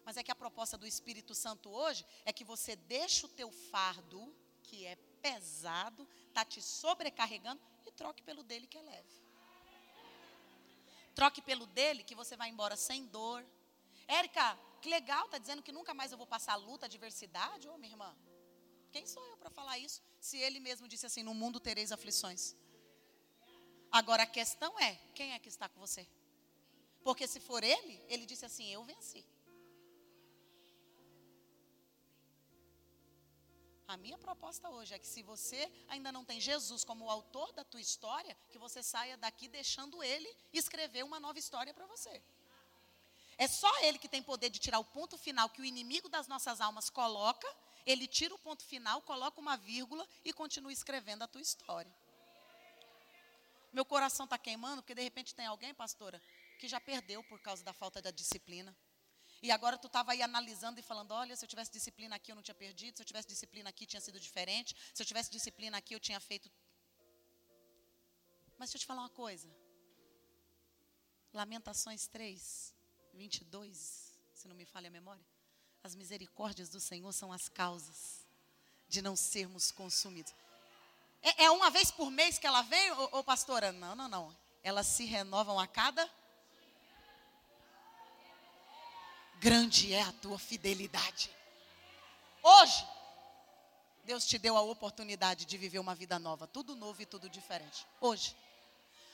Mas 0.04 0.18
é 0.18 0.24
que 0.24 0.32
a 0.32 0.36
proposta 0.36 0.78
do 0.78 0.88
Espírito 0.88 1.36
Santo 1.36 1.70
hoje 1.70 2.06
é 2.24 2.32
que 2.32 2.43
você 2.43 2.76
deixe 2.76 3.26
o 3.26 3.30
teu 3.30 3.52
fardo, 3.52 4.34
que 4.64 4.86
é 4.86 4.95
pesado, 5.22 6.08
está 6.28 6.45
te 6.45 6.62
sobrecarregando, 6.62 7.62
e 7.86 7.91
troque 7.91 8.24
pelo 8.24 8.43
dele 8.43 8.68
que 8.68 8.78
é 8.78 8.82
leve. 8.82 9.28
Troque 11.14 11.41
pelo 11.41 11.66
dele 11.66 12.04
que 12.04 12.16
você 12.16 12.38
vai 12.38 12.50
embora 12.50 12.76
sem 12.76 13.06
dor. 13.08 13.45
Érica, 14.08 14.58
que 14.82 14.88
legal, 14.88 15.26
está 15.26 15.38
dizendo 15.38 15.64
que 15.64 15.72
nunca 15.72 15.93
mais 15.93 16.12
eu 16.12 16.18
vou 16.18 16.28
passar 16.28 16.56
luta, 16.56 16.86
adversidade, 16.86 17.68
ô 17.68 17.78
minha 17.78 17.91
irmã. 17.91 18.16
Quem 18.98 19.06
sou 19.06 19.24
eu 19.32 19.38
para 19.38 19.52
falar 19.52 19.78
isso? 19.78 20.02
Se 20.20 20.38
ele 20.45 20.60
mesmo 20.60 20.88
disse 20.88 21.06
assim: 21.06 21.22
No 21.22 21.36
mundo 21.41 21.60
tereis 21.60 21.91
aflições. 21.91 22.56
Agora 23.91 24.24
a 24.24 24.26
questão 24.38 24.72
é: 24.80 24.95
quem 25.14 25.34
é 25.34 25.39
que 25.39 25.50
está 25.50 25.70
com 25.70 25.80
você? 25.80 26.04
Porque 27.04 27.28
se 27.28 27.39
for 27.39 27.64
ele, 27.64 27.95
ele 28.10 28.26
disse 28.26 28.43
assim: 28.48 28.66
Eu 28.74 28.84
venci. 28.84 29.24
A 33.88 33.95
minha 33.98 34.18
proposta 34.18 34.68
hoje 34.72 34.95
é 34.95 35.00
que 35.00 35.06
se 35.06 35.22
você 35.22 35.72
ainda 35.88 36.12
não 36.12 36.26
tem 36.26 36.41
Jesus 36.41 36.84
como 36.84 37.06
o 37.06 37.12
autor 37.12 37.52
da 37.52 37.64
tua 37.64 37.80
história, 37.80 38.36
que 38.52 38.58
você 38.58 38.82
saia 38.82 39.16
daqui 39.16 39.48
deixando 39.48 40.02
ele 40.02 40.30
escrever 40.52 41.04
uma 41.04 41.20
nova 41.20 41.38
história 41.38 41.72
para 41.72 41.86
você. 41.86 42.20
É 43.38 43.48
só 43.48 43.72
ele 43.84 44.00
que 44.00 44.10
tem 44.10 44.24
poder 44.24 44.50
de 44.50 44.58
tirar 44.58 44.80
o 44.80 44.91
ponto 44.98 45.20
final 45.20 45.52
que 45.52 45.62
o 45.62 45.66
inimigo 45.66 46.10
das 46.10 46.28
nossas 46.28 46.60
almas 46.60 46.89
coloca 46.89 47.48
ele 47.88 48.06
tira 48.06 48.36
o 48.36 48.40
ponto 48.40 48.64
final, 48.66 49.02
coloca 49.02 49.40
uma 49.40 49.56
vírgula 49.56 50.06
e 50.26 50.34
continua 50.34 50.74
escrevendo 50.74 51.24
a 51.24 51.28
tua 51.28 51.42
história. 51.42 51.92
Meu 53.72 53.86
coração 53.86 54.26
está 54.26 54.38
queimando 54.38 54.82
porque 54.82 54.94
de 54.94 55.02
repente 55.02 55.34
tem 55.34 55.46
alguém, 55.46 55.74
pastora, 55.74 56.22
que 56.60 56.68
já 56.68 56.82
perdeu 56.82 57.24
por 57.24 57.40
causa 57.40 57.64
da 57.64 57.72
falta 57.72 58.02
da 58.02 58.12
disciplina. 58.12 58.76
E 59.42 59.52
agora 59.52 59.78
tu 59.78 59.88
estava 59.88 60.12
aí 60.12 60.22
analisando 60.22 60.80
e 60.82 60.84
falando: 60.84 61.12
olha, 61.12 61.34
se 61.36 61.46
eu 61.46 61.48
tivesse 61.48 61.72
disciplina 61.72 62.16
aqui 62.18 62.30
eu 62.32 62.36
não 62.36 62.44
tinha 62.44 62.56
perdido, 62.56 62.98
se 62.98 63.02
eu 63.04 63.06
tivesse 63.06 63.28
disciplina 63.28 63.70
aqui 63.70 63.86
tinha 63.86 64.02
sido 64.02 64.20
diferente, 64.20 64.76
se 64.94 65.02
eu 65.02 65.06
tivesse 65.06 65.32
disciplina 65.32 65.78
aqui 65.78 65.96
eu 65.96 66.00
tinha 66.00 66.20
feito. 66.20 66.52
Mas 68.58 68.70
deixa 68.70 68.78
eu 68.78 68.82
te 68.82 68.86
falar 68.86 69.02
uma 69.04 69.10
coisa. 69.10 69.50
Lamentações 71.32 72.08
3, 72.08 72.76
22, 73.14 74.20
se 74.34 74.48
não 74.48 74.56
me 74.56 74.66
falha 74.66 74.88
a 74.88 74.92
memória. 74.92 75.37
As 75.84 75.95
misericórdias 75.95 76.69
do 76.69 76.80
Senhor 76.80 77.11
são 77.13 77.32
as 77.32 77.47
causas 77.47 78.25
de 78.89 79.01
não 79.01 79.15
sermos 79.15 79.71
consumidos. 79.71 80.34
É, 81.21 81.45
é 81.45 81.51
uma 81.51 81.69
vez 81.69 81.91
por 81.91 82.09
mês 82.09 82.38
que 82.38 82.47
ela 82.47 82.61
vem, 82.61 82.91
ô, 82.91 83.19
ô 83.19 83.23
pastora? 83.23 83.71
Não, 83.71 83.95
não, 83.95 84.07
não. 84.07 84.36
Elas 84.63 84.88
se 84.88 85.05
renovam 85.05 85.59
a 85.59 85.67
cada. 85.67 86.09
Grande 89.39 89.93
é 89.93 90.01
a 90.01 90.11
tua 90.13 90.39
fidelidade. 90.39 91.30
Hoje, 92.41 92.88
Deus 94.03 94.25
te 94.25 94.38
deu 94.38 94.55
a 94.55 94.61
oportunidade 94.61 95.45
de 95.45 95.57
viver 95.57 95.80
uma 95.80 95.93
vida 95.93 96.17
nova, 96.17 96.47
tudo 96.47 96.75
novo 96.75 97.01
e 97.01 97.05
tudo 97.05 97.30
diferente. 97.30 97.86
Hoje. 97.99 98.36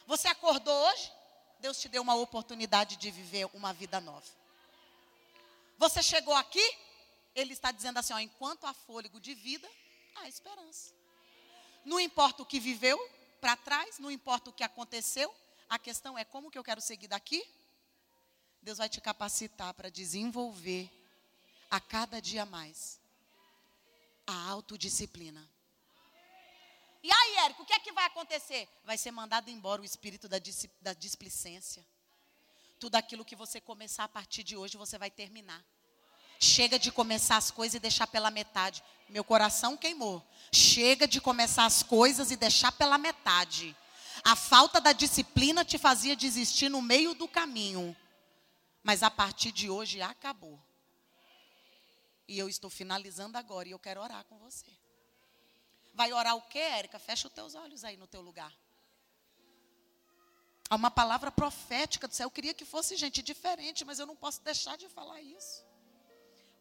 Você 0.05 0.27
acordou 0.27 0.73
hoje? 0.87 1.11
Deus 1.59 1.79
te 1.79 1.87
deu 1.87 2.01
uma 2.01 2.15
oportunidade 2.15 2.97
de 2.97 3.09
viver 3.09 3.49
uma 3.53 3.73
vida 3.73 3.99
nova. 3.99 4.42
Você 5.77 6.01
chegou 6.01 6.33
aqui? 6.33 6.63
Ele 7.35 7.53
está 7.53 7.71
dizendo 7.71 7.97
assim: 7.97 8.13
ó, 8.13 8.19
enquanto 8.19 8.65
há 8.65 8.73
fôlego 8.73 9.19
de 9.19 9.33
vida, 9.33 9.69
há 10.15 10.27
esperança. 10.27 10.93
Não 11.85 11.99
importa 11.99 12.43
o 12.43 12.45
que 12.45 12.59
viveu 12.59 12.97
para 13.41 13.57
trás, 13.57 13.99
não 13.99 14.09
importa 14.09 14.49
o 14.49 14.53
que 14.53 14.63
aconteceu, 14.63 15.33
a 15.69 15.77
questão 15.77 16.17
é 16.17 16.23
como 16.23 16.49
que 16.49 16.57
eu 16.57 16.63
quero 16.63 16.79
seguir 16.79 17.07
daqui? 17.07 17.45
Deus 18.61 18.77
vai 18.77 18.87
te 18.87 19.01
capacitar 19.01 19.73
para 19.73 19.89
desenvolver 19.89 20.89
a 21.69 21.81
cada 21.81 22.21
dia 22.21 22.45
mais 22.45 23.01
a 24.25 24.49
autodisciplina. 24.49 25.49
E 27.01 27.11
aí, 27.11 27.35
Érico, 27.43 27.63
o 27.63 27.65
que 27.65 27.73
é 27.73 27.79
que 27.79 27.91
vai 27.91 28.05
acontecer? 28.05 28.69
Vai 28.85 28.97
ser 28.97 29.11
mandado 29.11 29.49
embora 29.49 29.81
o 29.81 29.85
espírito 29.85 30.29
da, 30.29 30.37
da 30.79 30.93
displicência. 30.93 31.85
Tudo 32.83 32.95
aquilo 32.95 33.23
que 33.23 33.33
você 33.33 33.61
começar 33.61 34.03
a 34.03 34.09
partir 34.09 34.43
de 34.43 34.57
hoje, 34.57 34.75
você 34.75 34.97
vai 34.97 35.09
terminar. 35.09 35.63
Chega 36.37 36.77
de 36.77 36.91
começar 36.91 37.37
as 37.37 37.49
coisas 37.49 37.75
e 37.75 37.79
deixar 37.79 38.07
pela 38.07 38.29
metade. 38.29 38.83
Meu 39.07 39.23
coração 39.23 39.77
queimou. 39.77 40.21
Chega 40.51 41.07
de 41.07 41.21
começar 41.21 41.63
as 41.63 41.81
coisas 41.81 42.29
e 42.29 42.35
deixar 42.35 42.73
pela 42.73 42.97
metade. 42.97 43.73
A 44.21 44.35
falta 44.35 44.81
da 44.81 44.91
disciplina 44.91 45.63
te 45.63 45.77
fazia 45.77 46.13
desistir 46.13 46.67
no 46.67 46.81
meio 46.81 47.13
do 47.13 47.25
caminho. 47.25 47.95
Mas 48.83 49.01
a 49.01 49.09
partir 49.09 49.53
de 49.53 49.69
hoje 49.69 50.01
acabou. 50.01 50.61
E 52.27 52.37
eu 52.37 52.49
estou 52.49 52.69
finalizando 52.69 53.37
agora 53.37 53.69
e 53.69 53.71
eu 53.71 53.79
quero 53.79 54.01
orar 54.01 54.25
com 54.25 54.37
você. 54.39 54.69
Vai 55.93 56.11
orar 56.11 56.35
o 56.35 56.41
quê, 56.41 56.59
Érica? 56.59 56.99
Fecha 56.99 57.29
os 57.29 57.33
teus 57.33 57.55
olhos 57.55 57.85
aí 57.85 57.95
no 57.95 58.07
teu 58.07 58.21
lugar. 58.21 58.53
Há 60.69 60.75
uma 60.75 60.91
palavra 60.91 61.31
profética 61.31 62.07
do 62.07 62.13
céu. 62.13 62.27
Eu 62.27 62.31
queria 62.31 62.53
que 62.53 62.65
fosse 62.65 62.95
gente 62.95 63.21
diferente, 63.21 63.85
mas 63.85 63.99
eu 63.99 64.05
não 64.05 64.15
posso 64.15 64.41
deixar 64.41 64.77
de 64.77 64.87
falar 64.89 65.21
isso. 65.21 65.63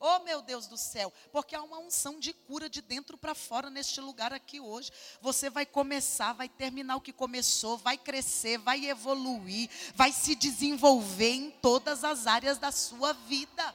Oh, 0.05 0.19
meu 0.25 0.43
Deus 0.43 0.67
do 0.67 0.77
céu, 0.77 1.13
porque 1.31 1.55
há 1.55 1.63
uma 1.63 1.79
unção 1.79 2.19
de 2.19 2.33
cura 2.33 2.69
de 2.69 2.83
dentro 2.83 3.17
para 3.17 3.37
fora 3.37 3.71
neste 3.71 4.01
lugar 4.01 4.33
aqui 4.33 4.59
hoje. 4.59 4.91
Você 5.21 5.49
vai 5.49 5.65
começar, 5.65 6.33
vai 6.33 6.49
terminar 6.49 6.97
o 6.97 7.01
que 7.01 7.13
começou, 7.13 7.79
vai 7.79 7.97
crescer, 7.97 8.59
vai 8.59 8.85
evoluir, 8.85 9.71
vai 9.95 10.11
se 10.11 10.35
desenvolver 10.35 11.31
em 11.31 11.51
todas 11.53 12.03
as 12.03 12.27
áreas 12.27 12.59
da 12.59 12.73
sua 12.73 13.13
vida 13.13 13.73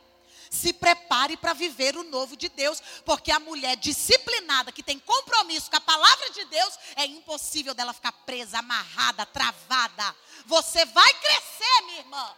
se 0.50 0.74
prepare 0.74 1.38
para 1.38 1.54
viver 1.54 1.95
o 1.95 2.04
novo 2.04 2.36
de 2.36 2.50
Deus, 2.50 2.82
porque 3.06 3.32
a 3.32 3.39
mulher 3.39 3.76
disciplinada, 3.78 4.72
que 4.72 4.84
tem 4.84 5.00
compromisso 5.00 5.70
com 5.70 5.78
a 5.78 5.82
palavra 5.82 6.30
de 6.32 6.45
Deus, 6.45 6.78
é 6.95 7.06
impossível 7.06 7.74
dela 7.74 7.93
ficar 7.93 8.12
presa, 8.12 8.60
amarrada, 8.60 9.26
travada. 9.26 10.16
Você 10.45 10.86
vai 10.86 11.14
crescer, 11.14 11.82
minha 11.86 12.00
irmã. 12.00 12.36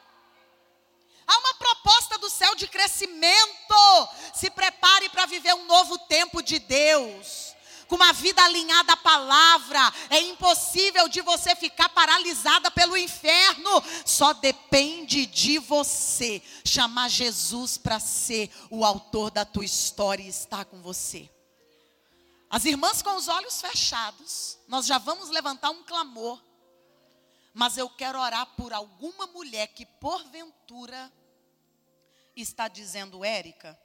Há 1.27 1.37
uma 1.37 1.53
proposta 1.55 2.17
do 2.17 2.29
céu 2.29 2.55
de 2.55 2.67
crescimento. 2.67 4.09
Se 4.33 4.49
prepare 4.49 5.09
para 5.09 5.27
viver 5.27 5.53
um 5.53 5.65
novo 5.65 5.97
tempo 5.99 6.41
de 6.41 6.57
Deus 6.57 7.55
com 7.89 7.95
uma 7.95 8.13
vida 8.13 8.41
alinhada 8.43 8.93
à 8.93 8.97
palavra. 8.97 9.79
É 10.11 10.21
impossível 10.21 11.09
de 11.09 11.21
você 11.21 11.55
ficar 11.55 11.89
paralisada 11.89 12.69
pelo 12.69 12.95
inferno. 12.95 13.83
Só 14.05 14.31
depende 14.31 15.25
de 15.25 15.57
você 15.57 16.41
chamar 16.63 17.09
Jesus 17.09 17.77
para 17.77 17.99
ser 17.99 18.49
o 18.69 18.85
autor 18.85 19.31
da 19.31 19.43
tua 19.43 19.65
história 19.65 20.23
e 20.23 20.29
estar 20.29 20.63
com 20.65 20.81
você. 20.81 21.29
As 22.49 22.63
irmãs 22.63 23.01
com 23.01 23.15
os 23.15 23.27
olhos 23.27 23.59
fechados, 23.59 24.57
nós 24.67 24.85
já 24.85 24.99
vamos 24.99 25.29
levantar 25.29 25.71
um 25.71 25.83
clamor. 25.83 26.41
Mas 27.53 27.77
eu 27.77 27.89
quero 27.89 28.19
orar 28.19 28.45
por 28.55 28.71
alguma 28.71 29.25
mulher 29.27 29.67
que 29.67 29.85
porventura 29.85 31.11
está 32.35 32.67
dizendo, 32.67 33.25
Érica, 33.25 33.77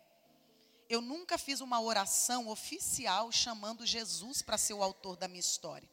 eu 0.88 1.00
nunca 1.00 1.38
fiz 1.38 1.60
uma 1.60 1.80
oração 1.80 2.48
oficial 2.48 3.32
chamando 3.32 3.86
Jesus 3.86 4.42
para 4.42 4.58
ser 4.58 4.74
o 4.74 4.82
autor 4.82 5.16
da 5.16 5.28
minha 5.28 5.40
história. 5.40 5.88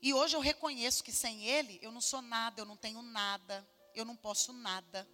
E 0.00 0.12
hoje 0.12 0.34
eu 0.34 0.40
reconheço 0.40 1.04
que 1.04 1.12
sem 1.12 1.46
Ele 1.46 1.78
eu 1.80 1.92
não 1.92 2.00
sou 2.00 2.20
nada, 2.20 2.60
eu 2.60 2.66
não 2.66 2.76
tenho 2.76 3.02
nada, 3.02 3.66
eu 3.94 4.04
não 4.04 4.16
posso 4.16 4.52
nada. 4.52 5.08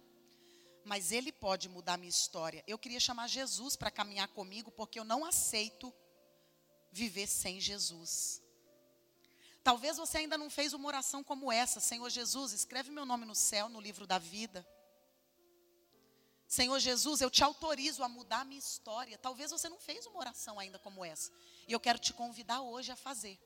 Mas 0.83 1.11
Ele 1.11 1.31
pode 1.31 1.69
mudar 1.69 1.93
a 1.93 1.97
minha 1.97 2.09
história. 2.09 2.63
Eu 2.65 2.77
queria 2.77 2.99
chamar 2.99 3.27
Jesus 3.27 3.75
para 3.75 3.91
caminhar 3.91 4.27
comigo, 4.29 4.71
porque 4.71 4.99
eu 4.99 5.03
não 5.03 5.23
aceito 5.23 5.93
viver 6.91 7.27
sem 7.27 7.59
Jesus. 7.59 8.41
Talvez 9.63 9.97
você 9.97 10.19
ainda 10.19 10.37
não 10.37 10.49
fez 10.49 10.73
uma 10.73 10.87
oração 10.87 11.23
como 11.23 11.51
essa, 11.51 11.79
Senhor 11.79 12.09
Jesus, 12.09 12.53
escreve 12.53 12.89
meu 12.89 13.05
nome 13.05 13.25
no 13.25 13.35
céu, 13.35 13.69
no 13.69 13.79
livro 13.79 14.07
da 14.07 14.17
vida. 14.17 14.65
Senhor 16.49 16.79
Jesus, 16.79 17.21
eu 17.21 17.29
te 17.29 17.43
autorizo 17.43 18.03
a 18.03 18.09
mudar 18.09 18.39
a 18.39 18.43
minha 18.43 18.57
história. 18.57 19.19
Talvez 19.19 19.51
você 19.51 19.69
não 19.69 19.77
fez 19.77 20.07
uma 20.07 20.17
oração 20.17 20.57
ainda 20.57 20.79
como 20.79 21.05
essa. 21.05 21.31
E 21.67 21.71
eu 21.71 21.79
quero 21.79 21.99
te 21.99 22.11
convidar 22.11 22.61
hoje 22.61 22.91
a 22.91 22.95
fazer. 22.95 23.39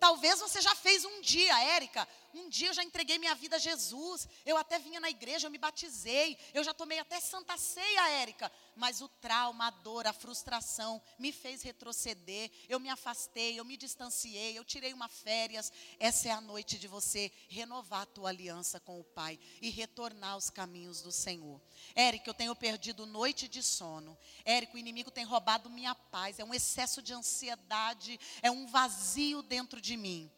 Talvez 0.00 0.40
você 0.40 0.62
já 0.62 0.74
fez 0.74 1.04
um 1.04 1.20
dia, 1.20 1.62
Érica. 1.62 2.08
Um 2.32 2.48
dia 2.48 2.68
eu 2.68 2.74
já 2.74 2.82
entreguei 2.82 3.18
minha 3.18 3.34
vida 3.34 3.56
a 3.56 3.58
Jesus. 3.58 4.26
Eu 4.46 4.56
até 4.56 4.78
vinha 4.78 4.98
na 4.98 5.10
igreja, 5.10 5.46
eu 5.46 5.50
me 5.50 5.58
batizei. 5.58 6.38
Eu 6.54 6.64
já 6.64 6.72
tomei 6.72 6.98
até 6.98 7.20
santa 7.20 7.56
ceia, 7.58 8.08
Érica. 8.08 8.50
Mas 8.74 9.02
o 9.02 9.08
trauma, 9.08 9.66
a 9.66 9.70
dor, 9.70 10.06
a 10.06 10.12
frustração 10.12 11.02
me 11.18 11.32
fez 11.32 11.62
retroceder. 11.62 12.50
Eu 12.66 12.80
me 12.80 12.88
afastei, 12.88 13.58
eu 13.58 13.64
me 13.64 13.76
distanciei, 13.76 14.56
eu 14.56 14.64
tirei 14.64 14.94
uma 14.94 15.08
férias. 15.08 15.70
Essa 15.98 16.28
é 16.28 16.30
a 16.30 16.40
noite 16.40 16.78
de 16.78 16.88
você 16.88 17.30
renovar 17.48 18.02
a 18.02 18.06
tua 18.06 18.30
aliança 18.30 18.80
com 18.80 18.98
o 18.98 19.04
Pai 19.04 19.38
e 19.60 19.68
retornar 19.68 20.32
aos 20.32 20.48
caminhos 20.48 21.02
do 21.02 21.12
Senhor. 21.12 21.60
Érica, 21.94 22.30
eu 22.30 22.34
tenho 22.34 22.56
perdido 22.56 23.04
noite 23.04 23.48
de 23.48 23.62
sono. 23.62 24.16
Érica, 24.46 24.76
o 24.76 24.78
inimigo 24.78 25.10
tem 25.10 25.24
roubado 25.24 25.68
minha 25.68 25.94
paz. 25.94 26.38
É 26.38 26.44
um 26.44 26.54
excesso 26.54 27.02
de 27.02 27.12
ansiedade, 27.12 28.18
é 28.40 28.50
um 28.50 28.66
vazio 28.66 29.42
dentro 29.42 29.80
de 29.80 29.89
mim. 29.96 30.30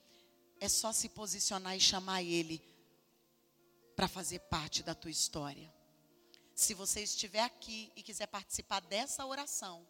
É 0.61 0.69
só 0.69 0.93
se 0.93 1.09
posicionar 1.09 1.77
e 1.77 1.81
chamar 1.81 2.23
Ele 2.23 2.63
para 3.97 4.09
fazer 4.09 4.39
parte 4.41 4.83
da 4.83 4.95
tua 4.95 5.11
história. 5.11 5.73
Se 6.55 6.75
você 6.75 7.03
estiver 7.03 7.43
aqui 7.43 7.93
e 7.97 8.03
quiser 8.03 8.27
participar 8.27 8.81
dessa 8.81 9.25
oração, 9.27 9.83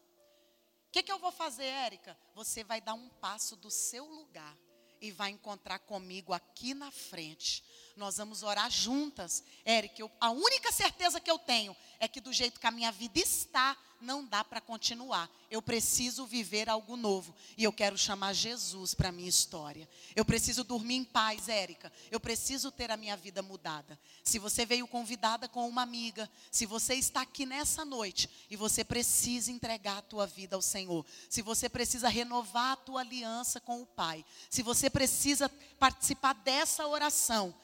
o 0.88 0.92
que, 0.92 1.02
que 1.02 1.12
eu 1.12 1.18
vou 1.18 1.32
fazer, 1.32 1.64
Érica? 1.64 2.16
Você 2.34 2.62
vai 2.62 2.80
dar 2.80 2.94
um 2.94 3.08
passo 3.08 3.56
do 3.56 3.70
seu 3.70 4.04
lugar 4.04 4.56
e 5.00 5.10
vai 5.10 5.30
encontrar 5.30 5.78
comigo 5.80 6.32
aqui 6.32 6.74
na 6.74 6.90
frente. 6.90 7.64
Nós 7.97 8.16
vamos 8.16 8.43
orar 8.43 8.70
juntas. 8.70 9.43
Érica, 9.64 10.11
a 10.20 10.30
única 10.30 10.72
certeza 10.72 11.20
que 11.20 11.30
eu 11.30 11.38
tenho 11.38 11.76
é 11.99 12.09
que 12.09 12.20
do 12.20 12.32
jeito 12.32 12.59
que 12.59 12.66
a 12.66 12.70
minha 12.70 12.90
vida 12.90 13.18
está, 13.18 13.76
não 14.03 14.24
dá 14.24 14.43
para 14.45 14.61
continuar. 14.61 15.30
Eu 15.51 15.62
preciso 15.62 16.26
viver 16.26 16.68
algo 16.68 16.97
novo. 16.97 17.34
E 17.57 17.64
eu 17.64 17.72
quero 17.72 17.97
chamar 17.97 18.32
Jesus 18.32 18.95
para 18.95 19.09
a 19.09 19.12
minha 19.12 19.28
história. 19.28 19.88
Eu 20.14 20.24
preciso 20.24 20.64
dormir 20.64 20.97
em 20.97 21.05
paz, 21.05 21.49
Érica. 21.49 21.93
Eu 22.11 22.18
preciso 22.18 22.70
ter 22.70 22.90
a 22.90 22.97
minha 22.97 23.16
vida 23.16 23.43
mudada. 23.43 23.99
Se 24.24 24.38
você 24.38 24.66
veio 24.66 24.86
convidada 24.86 25.49
com 25.49 25.68
uma 25.68 25.82
amiga, 25.82 26.28
se 26.51 26.66
você 26.66 26.95
está 26.95 27.22
aqui 27.22 27.47
nessa 27.47 27.84
noite 27.84 28.28
e 28.51 28.57
você 28.57 28.82
precisa 28.82 29.53
entregar 29.53 29.99
a 29.99 30.03
tua 30.03 30.26
vida 30.26 30.57
ao 30.57 30.62
Senhor, 30.62 31.07
se 31.28 31.40
você 31.40 31.68
precisa 31.68 32.09
renovar 32.09 32.72
a 32.72 32.76
tua 32.76 33.01
aliança 33.01 33.61
com 33.61 33.80
o 33.80 33.86
Pai, 33.86 34.24
se 34.51 34.62
você 34.62 34.90
precisa 34.90 35.49
participar 35.78 36.34
dessa 36.34 36.86
oração 36.86 37.55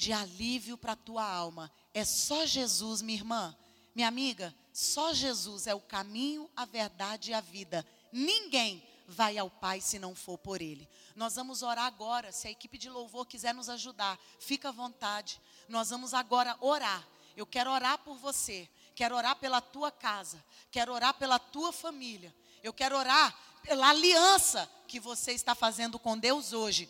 de 0.00 0.14
alívio 0.14 0.78
para 0.78 0.94
a 0.94 0.96
tua 0.96 1.22
alma, 1.22 1.70
é 1.92 2.06
só 2.06 2.46
Jesus, 2.46 3.02
minha 3.02 3.18
irmã, 3.18 3.54
minha 3.94 4.08
amiga, 4.08 4.54
só 4.72 5.12
Jesus 5.12 5.66
é 5.66 5.74
o 5.74 5.80
caminho, 5.80 6.50
a 6.56 6.64
verdade 6.64 7.32
e 7.32 7.34
a 7.34 7.40
vida. 7.42 7.86
Ninguém 8.10 8.82
vai 9.06 9.36
ao 9.36 9.50
Pai 9.50 9.78
se 9.82 9.98
não 9.98 10.14
for 10.14 10.38
por 10.38 10.62
Ele. 10.62 10.88
Nós 11.14 11.34
vamos 11.34 11.60
orar 11.60 11.84
agora. 11.84 12.32
Se 12.32 12.48
a 12.48 12.50
equipe 12.50 12.78
de 12.78 12.88
louvor 12.88 13.26
quiser 13.26 13.52
nos 13.52 13.68
ajudar, 13.68 14.18
fica 14.38 14.70
à 14.70 14.72
vontade. 14.72 15.38
Nós 15.68 15.90
vamos 15.90 16.14
agora 16.14 16.56
orar. 16.62 17.06
Eu 17.36 17.44
quero 17.44 17.70
orar 17.70 17.98
por 17.98 18.16
você. 18.16 18.66
Quero 18.94 19.14
orar 19.14 19.36
pela 19.36 19.60
tua 19.60 19.90
casa. 19.90 20.42
Quero 20.70 20.94
orar 20.94 21.12
pela 21.12 21.38
tua 21.38 21.74
família. 21.74 22.34
Eu 22.62 22.72
quero 22.72 22.96
orar 22.96 23.38
pela 23.62 23.90
aliança 23.90 24.66
que 24.88 24.98
você 24.98 25.32
está 25.32 25.54
fazendo 25.54 25.98
com 25.98 26.16
Deus 26.16 26.54
hoje, 26.54 26.88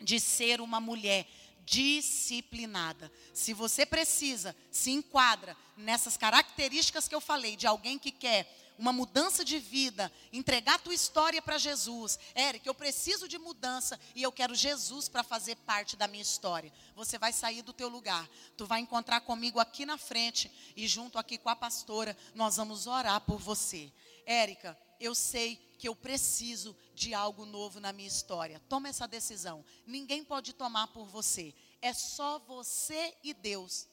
de 0.00 0.18
ser 0.18 0.62
uma 0.62 0.80
mulher 0.80 1.28
disciplinada. 1.68 3.12
Se 3.34 3.52
você 3.52 3.84
precisa, 3.84 4.56
se 4.70 4.90
enquadra 4.90 5.56
nessas 5.76 6.16
características 6.16 7.06
que 7.06 7.14
eu 7.14 7.20
falei 7.20 7.56
de 7.56 7.66
alguém 7.66 7.98
que 7.98 8.10
quer 8.10 8.54
uma 8.78 8.92
mudança 8.92 9.44
de 9.44 9.58
vida, 9.58 10.10
entregar 10.32 10.76
a 10.76 10.78
tua 10.78 10.94
história 10.94 11.42
para 11.42 11.58
Jesus. 11.58 12.16
Eric, 12.34 12.64
eu 12.66 12.74
preciso 12.74 13.26
de 13.26 13.36
mudança 13.36 13.98
e 14.14 14.22
eu 14.22 14.30
quero 14.30 14.54
Jesus 14.54 15.08
para 15.08 15.24
fazer 15.24 15.56
parte 15.56 15.96
da 15.96 16.06
minha 16.06 16.22
história. 16.22 16.72
Você 16.94 17.18
vai 17.18 17.32
sair 17.32 17.60
do 17.60 17.72
teu 17.72 17.88
lugar. 17.88 18.28
Tu 18.56 18.64
vai 18.64 18.80
encontrar 18.80 19.20
comigo 19.20 19.58
aqui 19.58 19.84
na 19.84 19.98
frente 19.98 20.50
e 20.76 20.86
junto 20.86 21.18
aqui 21.18 21.36
com 21.36 21.48
a 21.48 21.56
pastora, 21.56 22.16
nós 22.36 22.56
vamos 22.56 22.86
orar 22.86 23.20
por 23.22 23.38
você. 23.38 23.92
Érica, 24.24 24.78
eu 25.00 25.14
sei 25.14 25.56
que 25.78 25.88
eu 25.88 25.94
preciso 25.94 26.76
de 26.94 27.14
algo 27.14 27.44
novo 27.44 27.80
na 27.80 27.92
minha 27.92 28.08
história. 28.08 28.60
Toma 28.68 28.88
essa 28.88 29.06
decisão. 29.06 29.64
Ninguém 29.86 30.24
pode 30.24 30.52
tomar 30.52 30.88
por 30.88 31.06
você. 31.06 31.54
É 31.80 31.92
só 31.92 32.38
você 32.40 33.14
e 33.22 33.32
Deus 33.32 33.86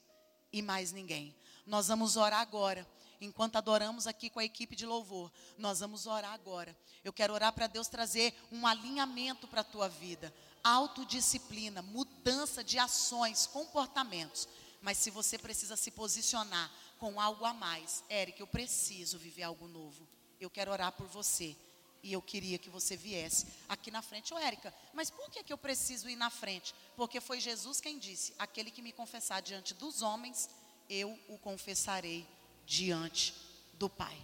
e 0.52 0.62
mais 0.62 0.92
ninguém. 0.92 1.36
Nós 1.66 1.88
vamos 1.88 2.16
orar 2.16 2.40
agora 2.40 2.88
enquanto 3.26 3.56
adoramos 3.56 4.08
aqui 4.08 4.30
com 4.30 4.40
a 4.40 4.46
equipe 4.46 4.76
de 4.76 4.86
louvor, 4.86 5.32
nós 5.58 5.80
vamos 5.80 6.06
orar 6.06 6.34
agora. 6.34 6.76
Eu 7.04 7.14
quero 7.14 7.34
orar 7.34 7.54
para 7.54 7.68
Deus 7.68 7.88
trazer 7.88 8.34
um 8.52 8.66
alinhamento 8.66 9.48
para 9.48 9.62
a 9.62 9.66
tua 9.66 9.88
vida, 9.88 10.34
autodisciplina, 10.64 11.82
mudança 11.82 12.64
de 12.64 12.78
ações, 12.78 13.48
comportamentos. 13.48 14.48
Mas 14.82 14.98
se 14.98 15.10
você 15.10 15.38
precisa 15.38 15.76
se 15.76 15.92
posicionar 15.92 16.72
com 17.00 17.20
algo 17.20 17.46
a 17.46 17.54
mais, 17.54 18.04
Eric, 18.10 18.40
eu 18.40 18.48
preciso 18.48 19.18
viver 19.18 19.44
algo 19.44 19.68
novo. 19.68 20.08
Eu 20.40 20.50
quero 20.50 20.72
orar 20.72 20.92
por 20.92 21.08
você. 21.08 21.56
E 22.04 22.14
eu 22.14 22.22
queria 22.22 22.60
que 22.60 22.70
você 22.70 22.96
viesse 22.96 23.48
aqui 23.68 23.90
na 23.90 24.02
frente. 24.02 24.32
Ô, 24.34 24.38
Érica, 24.38 24.74
mas 24.94 25.10
por 25.10 25.30
que, 25.32 25.44
que 25.44 25.52
eu 25.52 25.58
preciso 25.58 26.08
ir 26.08 26.16
na 26.16 26.30
frente? 26.30 26.74
Porque 26.96 27.20
foi 27.20 27.40
Jesus 27.40 27.82
quem 27.82 27.98
disse: 27.98 28.34
aquele 28.38 28.70
que 28.70 28.82
me 28.82 28.92
confessar 28.92 29.42
diante 29.42 29.74
dos 29.74 30.04
homens, 30.04 30.48
eu 30.88 31.18
o 31.28 31.38
confessarei 31.40 32.28
diante 32.66 33.34
do 33.74 33.90
Pai. 33.90 34.16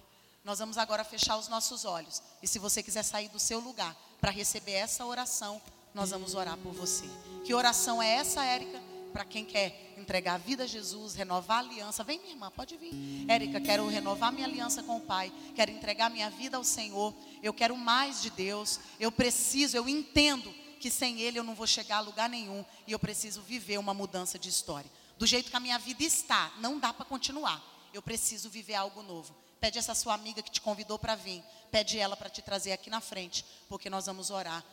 Nós 0.43 0.59
vamos 0.59 0.77
agora 0.77 1.03
fechar 1.03 1.37
os 1.37 1.47
nossos 1.47 1.85
olhos. 1.85 2.21
E 2.41 2.47
se 2.47 2.59
você 2.59 2.81
quiser 2.81 3.03
sair 3.03 3.29
do 3.29 3.39
seu 3.39 3.59
lugar 3.59 3.95
para 4.19 4.31
receber 4.31 4.73
essa 4.73 5.05
oração, 5.05 5.61
nós 5.93 6.11
vamos 6.11 6.35
orar 6.35 6.57
por 6.57 6.73
você. 6.73 7.05
Que 7.43 7.53
oração 7.53 8.01
é 8.01 8.09
essa, 8.15 8.43
Érica? 8.43 8.90
Para 9.11 9.25
quem 9.25 9.45
quer 9.45 9.93
entregar 9.97 10.35
a 10.35 10.37
vida 10.37 10.63
a 10.63 10.67
Jesus, 10.67 11.13
renovar 11.13 11.57
a 11.57 11.67
aliança. 11.67 12.03
Vem, 12.03 12.19
minha 12.19 12.33
irmã, 12.33 12.51
pode 12.51 12.77
vir. 12.77 12.91
Érica, 13.27 13.59
quero 13.59 13.87
renovar 13.87 14.31
minha 14.31 14.47
aliança 14.47 14.81
com 14.83 14.97
o 14.97 15.01
Pai. 15.01 15.31
Quero 15.55 15.71
entregar 15.71 16.09
minha 16.09 16.29
vida 16.29 16.57
ao 16.57 16.63
Senhor. 16.63 17.13
Eu 17.43 17.53
quero 17.53 17.75
mais 17.75 18.21
de 18.21 18.29
Deus. 18.29 18.79
Eu 18.99 19.11
preciso, 19.11 19.77
eu 19.77 19.87
entendo 19.87 20.53
que 20.79 20.89
sem 20.89 21.21
Ele 21.21 21.37
eu 21.37 21.43
não 21.43 21.53
vou 21.53 21.67
chegar 21.67 21.97
a 21.97 22.01
lugar 22.01 22.29
nenhum. 22.29 22.65
E 22.87 22.91
eu 22.91 22.99
preciso 22.99 23.41
viver 23.41 23.77
uma 23.77 23.93
mudança 23.93 24.39
de 24.39 24.49
história. 24.49 24.89
Do 25.17 25.27
jeito 25.27 25.51
que 25.51 25.57
a 25.57 25.59
minha 25.59 25.77
vida 25.77 26.03
está, 26.03 26.51
não 26.59 26.79
dá 26.79 26.91
para 26.93 27.05
continuar 27.05 27.71
eu 27.93 28.01
preciso 28.01 28.49
viver 28.49 28.75
algo 28.75 29.01
novo. 29.03 29.35
Pede 29.59 29.77
essa 29.77 29.93
sua 29.93 30.13
amiga 30.13 30.41
que 30.41 30.49
te 30.49 30.61
convidou 30.61 30.97
para 30.97 31.15
vir, 31.15 31.43
pede 31.69 31.99
ela 31.99 32.17
para 32.17 32.29
te 32.29 32.41
trazer 32.41 32.71
aqui 32.71 32.89
na 32.89 32.99
frente, 32.99 33.45
porque 33.69 33.89
nós 33.89 34.07
vamos 34.07 34.31
orar 34.31 34.63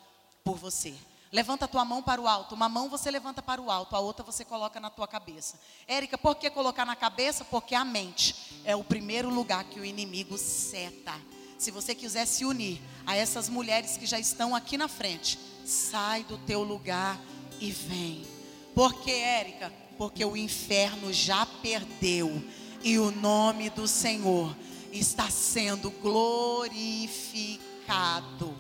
por 0.42 0.56
você. 0.56 0.94
Levanta 1.30 1.66
a 1.66 1.68
tua 1.68 1.84
mão 1.84 2.02
para 2.02 2.20
o 2.20 2.26
alto. 2.26 2.54
Uma 2.54 2.68
mão 2.68 2.88
você 2.88 3.10
levanta 3.10 3.42
para 3.42 3.60
o 3.60 3.70
alto, 3.70 3.94
a 3.94 4.00
outra 4.00 4.24
você 4.24 4.44
coloca 4.44 4.80
na 4.80 4.88
tua 4.88 5.06
cabeça. 5.06 5.60
Érica, 5.86 6.16
por 6.16 6.36
que 6.36 6.48
colocar 6.48 6.86
na 6.86 6.96
cabeça? 6.96 7.44
Porque 7.44 7.74
a 7.74 7.84
mente 7.84 8.62
é 8.64 8.74
o 8.74 8.82
primeiro 8.82 9.28
lugar 9.28 9.64
que 9.64 9.78
o 9.78 9.84
inimigo 9.84 10.38
seta. 10.38 11.14
Se 11.58 11.70
você 11.70 11.94
quiser 11.94 12.26
se 12.26 12.44
unir 12.44 12.80
a 13.04 13.16
essas 13.16 13.48
mulheres 13.48 13.96
que 13.96 14.06
já 14.06 14.18
estão 14.18 14.54
aqui 14.54 14.78
na 14.78 14.88
frente, 14.88 15.38
sai 15.66 16.24
do 16.24 16.38
teu 16.38 16.62
lugar 16.62 17.20
e 17.60 17.70
vem. 17.70 18.26
Por 18.74 18.94
que, 18.94 19.10
Érica? 19.10 19.72
Porque 19.98 20.24
o 20.24 20.36
inferno 20.36 21.12
já 21.12 21.44
perdeu 21.44 22.42
e 22.82 22.98
o 22.98 23.10
nome 23.10 23.68
do 23.70 23.88
Senhor 23.88 24.56
está 24.92 25.28
sendo 25.28 25.90
glorificado. 25.90 28.56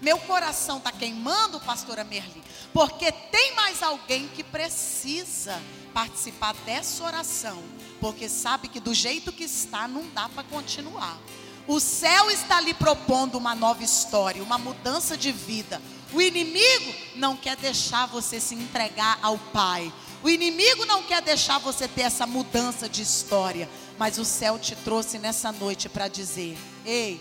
Meu 0.00 0.18
coração 0.18 0.78
está 0.78 0.90
queimando, 0.90 1.60
pastora 1.60 2.04
Merli, 2.04 2.42
porque 2.72 3.12
tem 3.12 3.54
mais 3.54 3.82
alguém 3.82 4.28
que 4.28 4.42
precisa 4.42 5.60
participar 5.92 6.54
dessa 6.64 7.04
oração, 7.04 7.62
porque 8.00 8.28
sabe 8.28 8.68
que 8.68 8.80
do 8.80 8.94
jeito 8.94 9.32
que 9.32 9.44
está 9.44 9.86
não 9.86 10.08
dá 10.08 10.28
para 10.28 10.44
continuar. 10.44 11.18
O 11.66 11.78
céu 11.78 12.30
está 12.30 12.60
lhe 12.60 12.72
propondo 12.72 13.36
uma 13.36 13.54
nova 13.54 13.84
história, 13.84 14.42
uma 14.42 14.58
mudança 14.58 15.16
de 15.16 15.30
vida. 15.30 15.80
O 16.12 16.20
inimigo 16.20 16.92
não 17.14 17.36
quer 17.36 17.56
deixar 17.56 18.06
você 18.06 18.40
se 18.40 18.54
entregar 18.54 19.18
ao 19.22 19.38
Pai. 19.38 19.92
O 20.22 20.28
inimigo 20.28 20.84
não 20.84 21.02
quer 21.02 21.22
deixar 21.22 21.58
você 21.58 21.86
ter 21.86 22.02
essa 22.02 22.26
mudança 22.26 22.88
de 22.88 23.02
história, 23.02 23.68
mas 23.98 24.18
o 24.18 24.24
céu 24.24 24.58
te 24.58 24.74
trouxe 24.74 25.18
nessa 25.18 25.52
noite 25.52 25.88
para 25.88 26.08
dizer: 26.08 26.58
ei, 26.84 27.20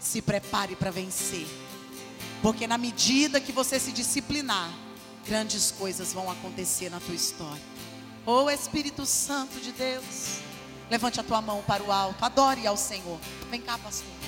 se 0.00 0.22
prepare 0.22 0.74
para 0.74 0.90
vencer, 0.90 1.46
porque 2.42 2.66
na 2.66 2.78
medida 2.78 3.40
que 3.40 3.52
você 3.52 3.78
se 3.78 3.92
disciplinar, 3.92 4.72
grandes 5.26 5.70
coisas 5.70 6.12
vão 6.12 6.30
acontecer 6.30 6.90
na 6.90 6.98
tua 6.98 7.14
história. 7.14 7.62
Oh 8.26 8.50
Espírito 8.50 9.04
Santo 9.06 9.60
de 9.60 9.72
Deus, 9.72 10.40
levante 10.90 11.20
a 11.20 11.22
tua 11.22 11.40
mão 11.40 11.62
para 11.62 11.82
o 11.82 11.92
alto, 11.92 12.24
adore 12.24 12.66
ao 12.66 12.76
Senhor. 12.76 13.18
Vem 13.50 13.60
cá, 13.60 13.78
pastor. 13.78 14.19